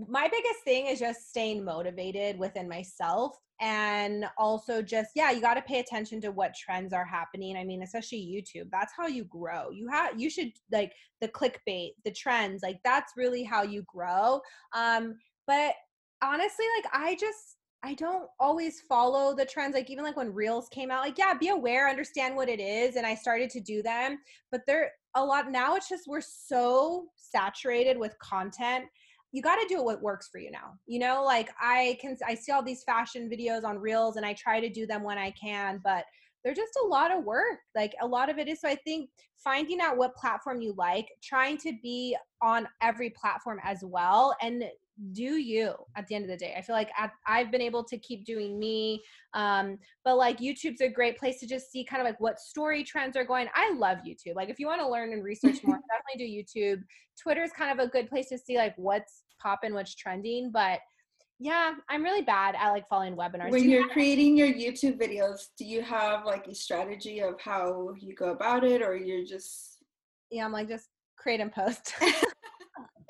my 0.07 0.27
biggest 0.27 0.63
thing 0.63 0.87
is 0.87 0.99
just 0.99 1.29
staying 1.29 1.63
motivated 1.63 2.37
within 2.37 2.67
myself 2.67 3.37
and 3.61 4.25
also 4.37 4.81
just 4.81 5.11
yeah 5.15 5.31
you 5.31 5.41
got 5.41 5.55
to 5.55 5.61
pay 5.61 5.79
attention 5.79 6.21
to 6.21 6.31
what 6.31 6.53
trends 6.55 6.93
are 6.93 7.05
happening 7.05 7.57
i 7.57 7.63
mean 7.63 7.81
especially 7.81 8.19
youtube 8.19 8.69
that's 8.71 8.93
how 8.95 9.07
you 9.07 9.23
grow 9.25 9.69
you 9.69 9.87
have 9.89 10.19
you 10.19 10.29
should 10.29 10.51
like 10.71 10.93
the 11.21 11.27
clickbait 11.27 11.91
the 12.05 12.11
trends 12.11 12.61
like 12.63 12.79
that's 12.83 13.13
really 13.17 13.43
how 13.43 13.63
you 13.63 13.83
grow 13.87 14.39
um 14.75 15.15
but 15.47 15.73
honestly 16.23 16.65
like 16.77 16.91
i 16.93 17.15
just 17.15 17.57
I 17.83 17.93
don't 17.93 18.27
always 18.39 18.81
follow 18.81 19.33
the 19.33 19.45
trends. 19.45 19.73
Like 19.73 19.89
even 19.89 20.03
like 20.03 20.17
when 20.17 20.33
reels 20.33 20.67
came 20.69 20.91
out, 20.91 21.03
like 21.03 21.17
yeah, 21.17 21.33
be 21.33 21.49
aware, 21.49 21.87
understand 21.87 22.35
what 22.35 22.49
it 22.49 22.59
is, 22.59 22.95
and 22.95 23.05
I 23.05 23.15
started 23.15 23.49
to 23.51 23.61
do 23.61 23.81
them. 23.81 24.19
But 24.51 24.61
there 24.67 24.91
a 25.15 25.23
lot 25.23 25.51
now. 25.51 25.75
It's 25.75 25.89
just 25.89 26.07
we're 26.07 26.21
so 26.21 27.07
saturated 27.15 27.97
with 27.97 28.17
content. 28.19 28.85
You 29.31 29.41
got 29.41 29.55
to 29.57 29.67
do 29.67 29.83
what 29.83 30.01
works 30.01 30.27
for 30.31 30.39
you 30.39 30.51
now. 30.51 30.73
You 30.87 30.99
know, 30.99 31.23
like 31.23 31.49
I 31.61 31.97
can 32.01 32.17
I 32.27 32.35
see 32.35 32.51
all 32.51 32.63
these 32.63 32.83
fashion 32.83 33.29
videos 33.29 33.63
on 33.63 33.79
reels, 33.79 34.17
and 34.17 34.25
I 34.25 34.33
try 34.33 34.59
to 34.59 34.69
do 34.69 34.85
them 34.85 35.03
when 35.03 35.17
I 35.17 35.31
can, 35.31 35.79
but 35.83 36.03
they're 36.43 36.53
just 36.53 36.79
a 36.83 36.87
lot 36.87 37.11
of 37.15 37.23
work. 37.23 37.59
Like 37.75 37.93
a 38.01 38.07
lot 38.07 38.29
of 38.29 38.37
it 38.37 38.47
is. 38.47 38.61
So 38.61 38.69
I 38.69 38.75
think 38.75 39.09
finding 39.37 39.79
out 39.81 39.97
what 39.97 40.15
platform 40.15 40.61
you 40.61 40.73
like, 40.77 41.07
trying 41.23 41.57
to 41.57 41.73
be 41.81 42.15
on 42.41 42.67
every 42.81 43.11
platform 43.11 43.59
as 43.63 43.79
well, 43.83 44.35
and 44.41 44.63
do 45.11 45.37
you 45.37 45.73
at 45.95 46.07
the 46.07 46.15
end 46.15 46.25
of 46.25 46.29
the 46.29 46.37
day. 46.37 46.53
I 46.57 46.61
feel 46.61 46.75
like 46.75 46.89
I've 47.27 47.51
been 47.51 47.61
able 47.61 47.83
to 47.85 47.97
keep 47.97 48.25
doing 48.25 48.59
me. 48.59 49.01
Um, 49.33 49.77
but 50.03 50.17
like 50.17 50.39
YouTube's 50.39 50.81
a 50.81 50.89
great 50.89 51.17
place 51.17 51.39
to 51.39 51.47
just 51.47 51.71
see 51.71 51.83
kind 51.83 52.01
of 52.01 52.05
like 52.05 52.19
what 52.19 52.39
story 52.39 52.83
trends 52.83 53.15
are 53.15 53.23
going. 53.23 53.47
I 53.55 53.73
love 53.73 53.99
YouTube. 53.99 54.35
Like 54.35 54.49
if 54.49 54.59
you 54.59 54.67
want 54.67 54.81
to 54.81 54.89
learn 54.89 55.13
and 55.13 55.23
research 55.23 55.63
more, 55.63 55.79
definitely 56.17 56.43
do 56.53 56.59
YouTube. 56.59 56.83
Twitter 57.21 57.43
is 57.43 57.51
kind 57.51 57.77
of 57.77 57.85
a 57.85 57.89
good 57.89 58.09
place 58.09 58.29
to 58.29 58.37
see 58.37 58.57
like 58.57 58.73
what's 58.77 59.23
popping, 59.41 59.73
what's 59.73 59.95
trending. 59.95 60.51
But 60.51 60.79
yeah, 61.39 61.71
I'm 61.89 62.03
really 62.03 62.21
bad 62.21 62.55
at 62.59 62.71
like 62.71 62.87
following 62.89 63.15
webinars. 63.15 63.51
When 63.51 63.69
you 63.69 63.85
are 63.85 63.87
creating 63.87 64.35
your 64.35 64.49
YouTube 64.49 64.99
videos, 64.99 65.47
do 65.57 65.63
you 65.63 65.81
have 65.81 66.25
like 66.25 66.47
a 66.47 66.55
strategy 66.55 67.21
of 67.21 67.39
how 67.39 67.93
you 67.97 68.13
go 68.13 68.31
about 68.31 68.65
it 68.65 68.81
or 68.81 68.97
you're 68.97 69.25
just 69.25 69.77
Yeah, 70.29 70.43
I'm 70.43 70.51
like 70.51 70.67
just 70.67 70.89
create 71.17 71.39
and 71.39 71.51
post. 71.51 71.93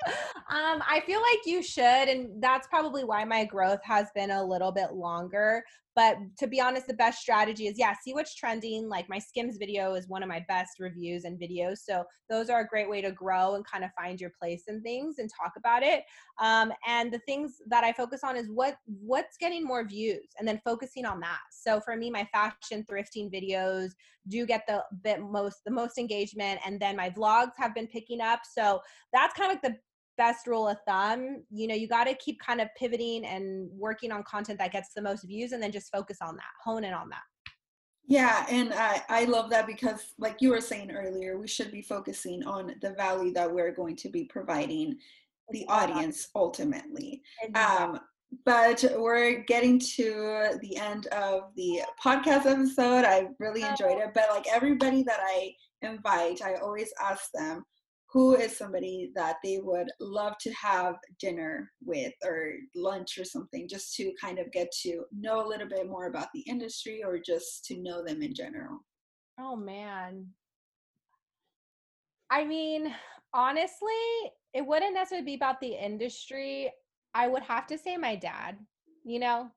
um, 0.06 0.82
I 0.88 1.02
feel 1.06 1.20
like 1.20 1.40
you 1.46 1.62
should, 1.62 1.84
and 1.84 2.42
that's 2.42 2.66
probably 2.68 3.04
why 3.04 3.24
my 3.24 3.44
growth 3.44 3.80
has 3.84 4.08
been 4.14 4.30
a 4.30 4.44
little 4.44 4.72
bit 4.72 4.92
longer. 4.92 5.62
But 5.96 6.16
to 6.38 6.46
be 6.46 6.60
honest, 6.60 6.86
the 6.86 6.94
best 6.94 7.20
strategy 7.20 7.66
is 7.66 7.78
yeah, 7.78 7.94
see 8.02 8.14
what's 8.14 8.34
trending. 8.34 8.88
Like 8.88 9.08
my 9.08 9.18
Skims 9.18 9.56
video 9.58 9.94
is 9.94 10.08
one 10.08 10.22
of 10.22 10.28
my 10.28 10.44
best 10.48 10.78
reviews 10.78 11.24
and 11.24 11.38
videos. 11.38 11.78
So 11.78 12.04
those 12.28 12.48
are 12.48 12.60
a 12.60 12.66
great 12.66 12.88
way 12.88 13.02
to 13.02 13.10
grow 13.10 13.56
and 13.56 13.66
kind 13.66 13.84
of 13.84 13.90
find 13.98 14.20
your 14.20 14.30
place 14.40 14.64
in 14.68 14.82
things 14.82 15.16
and 15.18 15.28
talk 15.28 15.52
about 15.56 15.82
it. 15.82 16.04
Um, 16.40 16.72
and 16.86 17.12
the 17.12 17.20
things 17.26 17.56
that 17.68 17.82
I 17.82 17.92
focus 17.92 18.20
on 18.22 18.36
is 18.36 18.48
what 18.48 18.76
what's 18.86 19.36
getting 19.36 19.64
more 19.64 19.84
views 19.84 20.28
and 20.38 20.46
then 20.46 20.60
focusing 20.64 21.04
on 21.04 21.20
that. 21.20 21.40
So 21.50 21.80
for 21.80 21.96
me, 21.96 22.10
my 22.10 22.26
fashion 22.32 22.84
thrifting 22.90 23.32
videos 23.32 23.90
do 24.28 24.46
get 24.46 24.62
the 24.68 24.84
bit 25.02 25.20
most 25.20 25.64
the 25.64 25.72
most 25.72 25.98
engagement 25.98 26.60
and 26.64 26.78
then 26.78 26.96
my 26.96 27.10
vlogs 27.10 27.52
have 27.56 27.74
been 27.74 27.88
picking 27.88 28.20
up. 28.20 28.40
So 28.50 28.80
that's 29.12 29.34
kind 29.34 29.50
of 29.50 29.56
like 29.56 29.62
the 29.62 29.78
best 30.20 30.46
rule 30.46 30.68
of 30.68 30.76
thumb 30.86 31.42
you 31.50 31.66
know 31.66 31.74
you 31.74 31.88
got 31.88 32.04
to 32.04 32.14
keep 32.16 32.38
kind 32.40 32.60
of 32.60 32.68
pivoting 32.78 33.24
and 33.24 33.70
working 33.72 34.12
on 34.12 34.22
content 34.24 34.58
that 34.58 34.70
gets 34.70 34.90
the 34.94 35.00
most 35.00 35.22
views 35.26 35.52
and 35.52 35.62
then 35.62 35.72
just 35.72 35.90
focus 35.90 36.18
on 36.20 36.36
that 36.36 36.52
hone 36.62 36.84
in 36.84 36.92
on 36.92 37.08
that. 37.08 37.22
Yeah 38.06 38.44
and 38.50 38.74
i 38.74 39.02
i 39.08 39.24
love 39.24 39.48
that 39.48 39.66
because 39.66 40.00
like 40.18 40.36
you 40.42 40.50
were 40.50 40.60
saying 40.60 40.90
earlier 40.90 41.38
we 41.38 41.48
should 41.48 41.72
be 41.72 41.80
focusing 41.80 42.44
on 42.44 42.74
the 42.82 42.90
value 43.04 43.32
that 43.32 43.50
we're 43.50 43.74
going 43.74 43.96
to 43.96 44.10
be 44.10 44.24
providing 44.24 44.98
the 45.52 45.64
audience 45.68 46.28
ultimately. 46.34 47.22
Um 47.54 47.98
but 48.44 48.84
we're 48.96 49.42
getting 49.54 49.80
to 49.96 50.58
the 50.60 50.76
end 50.76 51.06
of 51.08 51.50
the 51.56 51.82
podcast 52.04 52.46
episode. 52.46 53.04
I 53.04 53.28
really 53.38 53.62
enjoyed 53.62 53.98
it 54.04 54.12
but 54.12 54.26
like 54.34 54.46
everybody 54.52 55.02
that 55.04 55.20
i 55.22 55.52
invite 55.82 56.42
i 56.42 56.54
always 56.56 56.92
ask 57.10 57.30
them 57.32 57.64
who 58.12 58.34
is 58.34 58.56
somebody 58.56 59.12
that 59.14 59.36
they 59.44 59.58
would 59.62 59.88
love 60.00 60.34
to 60.40 60.50
have 60.52 60.96
dinner 61.20 61.70
with 61.84 62.12
or 62.24 62.54
lunch 62.74 63.18
or 63.18 63.24
something 63.24 63.68
just 63.68 63.94
to 63.94 64.12
kind 64.20 64.38
of 64.38 64.50
get 64.50 64.68
to 64.82 65.04
know 65.16 65.44
a 65.44 65.48
little 65.48 65.68
bit 65.68 65.88
more 65.88 66.06
about 66.06 66.26
the 66.34 66.40
industry 66.40 67.02
or 67.04 67.18
just 67.24 67.64
to 67.66 67.80
know 67.80 68.04
them 68.04 68.22
in 68.22 68.34
general? 68.34 68.80
Oh 69.38 69.54
man. 69.54 70.26
I 72.30 72.44
mean, 72.44 72.92
honestly, 73.32 73.92
it 74.54 74.66
wouldn't 74.66 74.94
necessarily 74.94 75.24
be 75.24 75.34
about 75.34 75.60
the 75.60 75.72
industry. 75.72 76.70
I 77.14 77.28
would 77.28 77.42
have 77.42 77.66
to 77.68 77.78
say 77.78 77.96
my 77.96 78.16
dad, 78.16 78.56
you 79.04 79.20
know, 79.20 79.50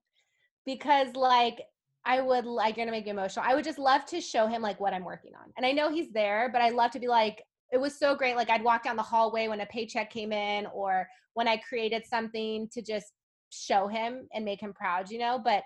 because 0.65 1.15
like 1.15 1.59
I 2.05 2.21
would 2.21 2.45
like 2.45 2.75
gonna 2.75 2.91
make 2.91 3.05
me 3.05 3.11
emotional. 3.11 3.45
I 3.47 3.55
would 3.55 3.63
just 3.63 3.79
love 3.79 4.05
to 4.07 4.21
show 4.21 4.45
him 4.45 4.61
like 4.61 4.79
what 4.79 4.93
I'm 4.93 5.05
working 5.05 5.31
on. 5.35 5.51
And 5.57 5.65
I 5.65 5.71
know 5.71 5.91
he's 5.91 6.11
there, 6.11 6.49
but 6.51 6.61
I 6.61 6.69
love 6.69 6.91
to 6.91 6.99
be 6.99 7.07
like, 7.07 7.43
it 7.74 7.82
was 7.82 7.97
so 7.97 8.15
great. 8.15 8.36
Like 8.36 8.51
I'd 8.51 8.63
walk 8.63 8.84
down 8.84 8.95
the 8.95 9.01
hallway 9.01 9.47
when 9.47 9.61
a 9.61 9.65
paycheck 9.65 10.11
came 10.11 10.32
in 10.32 10.67
or 10.67 11.07
when 11.34 11.47
I 11.47 11.57
created 11.57 12.05
something 12.05 12.69
to 12.71 12.84
just 12.84 13.13
show 13.49 13.88
him 13.88 14.28
and 14.32 14.45
make 14.45 14.61
him 14.61 14.74
proud, 14.74 15.09
you 15.09 15.17
know. 15.17 15.41
But 15.43 15.63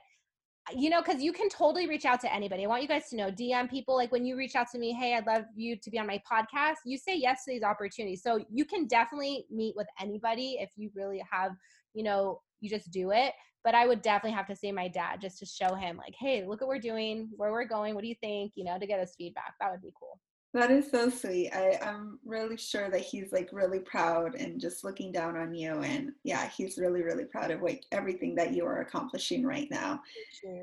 you 0.75 0.89
know, 0.89 1.01
because 1.01 1.21
you 1.21 1.31
can 1.31 1.49
totally 1.49 1.87
reach 1.87 2.05
out 2.05 2.19
to 2.21 2.33
anybody. 2.33 2.63
I 2.63 2.67
want 2.67 2.81
you 2.81 2.87
guys 2.87 3.09
to 3.09 3.15
know, 3.15 3.29
DM 3.31 3.69
people 3.69 3.95
like 3.95 4.11
when 4.11 4.25
you 4.25 4.37
reach 4.37 4.55
out 4.55 4.67
to 4.71 4.79
me, 4.79 4.91
hey, 4.91 5.15
I'd 5.15 5.25
love 5.25 5.43
you 5.55 5.77
to 5.81 5.89
be 5.89 5.99
on 5.99 6.07
my 6.07 6.21
podcast. 6.29 6.75
You 6.85 6.97
say 6.97 7.15
yes 7.15 7.43
to 7.45 7.51
these 7.51 7.63
opportunities. 7.63 8.21
So 8.21 8.43
you 8.49 8.65
can 8.65 8.85
definitely 8.87 9.45
meet 9.49 9.75
with 9.77 9.87
anybody 10.01 10.57
if 10.59 10.71
you 10.75 10.89
really 10.93 11.23
have, 11.29 11.53
you 11.93 12.03
know, 12.03 12.41
you 12.59 12.69
just 12.69 12.91
do 12.91 13.11
it. 13.11 13.33
But 13.63 13.75
I 13.75 13.87
would 13.87 14.01
definitely 14.01 14.35
have 14.35 14.47
to 14.47 14.55
say 14.55 14.71
my 14.71 14.89
dad 14.89 15.21
just 15.21 15.39
to 15.39 15.45
show 15.45 15.73
him, 15.75 15.97
like, 15.97 16.15
hey, 16.19 16.45
look 16.45 16.61
what 16.61 16.67
we're 16.67 16.79
doing, 16.79 17.29
where 17.35 17.51
we're 17.51 17.65
going, 17.65 17.95
what 17.95 18.01
do 18.01 18.07
you 18.07 18.15
think, 18.21 18.53
you 18.55 18.65
know, 18.65 18.77
to 18.77 18.87
get 18.87 18.99
us 18.99 19.15
feedback. 19.17 19.53
That 19.59 19.71
would 19.71 19.81
be 19.81 19.93
cool. 19.97 20.19
That 20.53 20.71
is 20.71 20.89
so 20.89 21.09
sweet. 21.09 21.51
I, 21.53 21.77
I'm 21.83 22.19
really 22.25 22.57
sure 22.57 22.89
that 22.89 23.01
he's 23.01 23.31
like 23.31 23.49
really 23.51 23.79
proud 23.79 24.35
and 24.35 24.59
just 24.59 24.83
looking 24.83 25.11
down 25.11 25.35
on 25.35 25.53
you. 25.53 25.81
And 25.81 26.13
yeah, 26.23 26.49
he's 26.49 26.77
really, 26.77 27.03
really 27.03 27.25
proud 27.25 27.51
of 27.51 27.61
like 27.61 27.83
everything 27.91 28.33
that 28.35 28.53
you 28.53 28.65
are 28.65 28.79
accomplishing 28.79 29.45
right 29.45 29.67
now. 29.69 30.01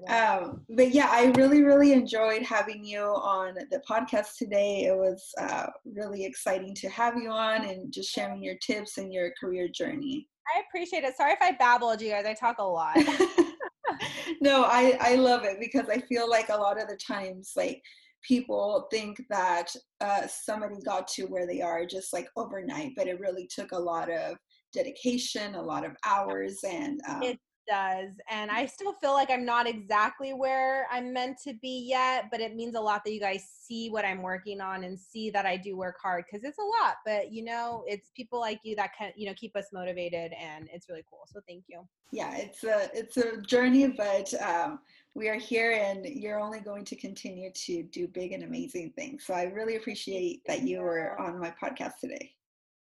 Um, 0.08 0.62
but 0.70 0.92
yeah, 0.92 1.08
I 1.10 1.26
really, 1.36 1.62
really 1.62 1.92
enjoyed 1.92 2.42
having 2.42 2.82
you 2.82 3.02
on 3.02 3.54
the 3.54 3.82
podcast 3.88 4.36
today. 4.38 4.86
It 4.86 4.96
was 4.96 5.32
uh, 5.38 5.66
really 5.84 6.24
exciting 6.24 6.74
to 6.76 6.88
have 6.88 7.16
you 7.16 7.30
on 7.30 7.66
and 7.66 7.92
just 7.92 8.10
sharing 8.10 8.42
your 8.42 8.56
tips 8.56 8.96
and 8.96 9.12
your 9.12 9.32
career 9.38 9.68
journey. 9.68 10.28
I 10.56 10.62
appreciate 10.68 11.04
it. 11.04 11.16
Sorry 11.16 11.32
if 11.32 11.42
I 11.42 11.52
babbled 11.52 12.00
you 12.00 12.10
guys. 12.10 12.26
I 12.26 12.34
talk 12.34 12.56
a 12.58 12.64
lot. 12.64 12.96
no, 14.40 14.64
I, 14.64 14.96
I 15.00 15.14
love 15.16 15.44
it 15.44 15.58
because 15.60 15.88
I 15.88 16.00
feel 16.00 16.28
like 16.28 16.48
a 16.48 16.56
lot 16.56 16.80
of 16.80 16.88
the 16.88 16.96
times, 16.96 17.52
like, 17.54 17.82
people 18.26 18.86
think 18.90 19.22
that 19.30 19.68
uh, 20.00 20.26
somebody 20.26 20.76
got 20.84 21.06
to 21.08 21.24
where 21.24 21.46
they 21.46 21.60
are 21.60 21.86
just 21.86 22.12
like 22.12 22.28
overnight, 22.36 22.92
but 22.96 23.06
it 23.06 23.20
really 23.20 23.46
took 23.46 23.72
a 23.72 23.78
lot 23.78 24.10
of 24.10 24.36
dedication, 24.72 25.54
a 25.54 25.62
lot 25.62 25.84
of 25.84 25.92
hours, 26.04 26.60
and 26.66 27.00
um, 27.08 27.22
it 27.22 27.38
does. 27.68 28.10
And 28.30 28.50
I 28.50 28.66
still 28.66 28.92
feel 28.94 29.12
like 29.12 29.30
I'm 29.30 29.44
not 29.44 29.66
exactly 29.66 30.32
where 30.32 30.86
I'm 30.90 31.12
meant 31.12 31.38
to 31.44 31.54
be 31.62 31.86
yet, 31.88 32.26
but 32.30 32.40
it 32.40 32.54
means 32.54 32.74
a 32.74 32.80
lot 32.80 33.02
that 33.04 33.12
you 33.12 33.20
guys 33.20 33.44
see 33.62 33.88
what 33.88 34.04
I'm 34.04 34.22
working 34.22 34.60
on 34.60 34.84
and 34.84 34.98
see 34.98 35.30
that 35.30 35.46
I 35.46 35.56
do 35.56 35.76
work 35.76 35.96
hard 36.02 36.24
because 36.30 36.44
it's 36.44 36.58
a 36.58 36.84
lot. 36.84 36.96
But 37.04 37.32
you 37.32 37.44
know, 37.44 37.84
it's 37.86 38.10
people 38.16 38.40
like 38.40 38.60
you 38.64 38.76
that 38.76 38.90
can 38.96 39.12
you 39.16 39.26
know 39.26 39.34
keep 39.36 39.56
us 39.56 39.66
motivated, 39.72 40.32
and 40.32 40.68
it's 40.72 40.88
really 40.88 41.04
cool. 41.10 41.26
So 41.26 41.40
thank 41.48 41.64
you. 41.68 41.86
Yeah, 42.10 42.36
it's 42.36 42.64
a 42.64 42.90
it's 42.94 43.16
a 43.16 43.40
journey, 43.42 43.86
but. 43.88 44.32
Um, 44.42 44.80
we 45.14 45.28
are 45.28 45.38
here 45.38 45.72
and 45.72 46.04
you're 46.04 46.40
only 46.40 46.60
going 46.60 46.84
to 46.86 46.96
continue 46.96 47.50
to 47.52 47.82
do 47.84 48.08
big 48.08 48.32
and 48.32 48.42
amazing 48.42 48.92
things. 48.96 49.24
So 49.24 49.34
I 49.34 49.44
really 49.44 49.76
appreciate 49.76 50.42
that 50.46 50.62
you 50.62 50.80
were 50.80 51.18
on 51.20 51.38
my 51.38 51.52
podcast 51.62 51.98
today. 52.00 52.32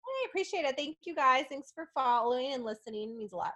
I 0.06 0.26
appreciate 0.28 0.64
it. 0.64 0.76
Thank 0.76 0.98
you 1.04 1.14
guys. 1.14 1.46
Thanks 1.48 1.72
for 1.74 1.88
following 1.94 2.52
and 2.52 2.64
listening. 2.64 3.10
It 3.10 3.16
means 3.16 3.32
a 3.32 3.36
lot. 3.36 3.52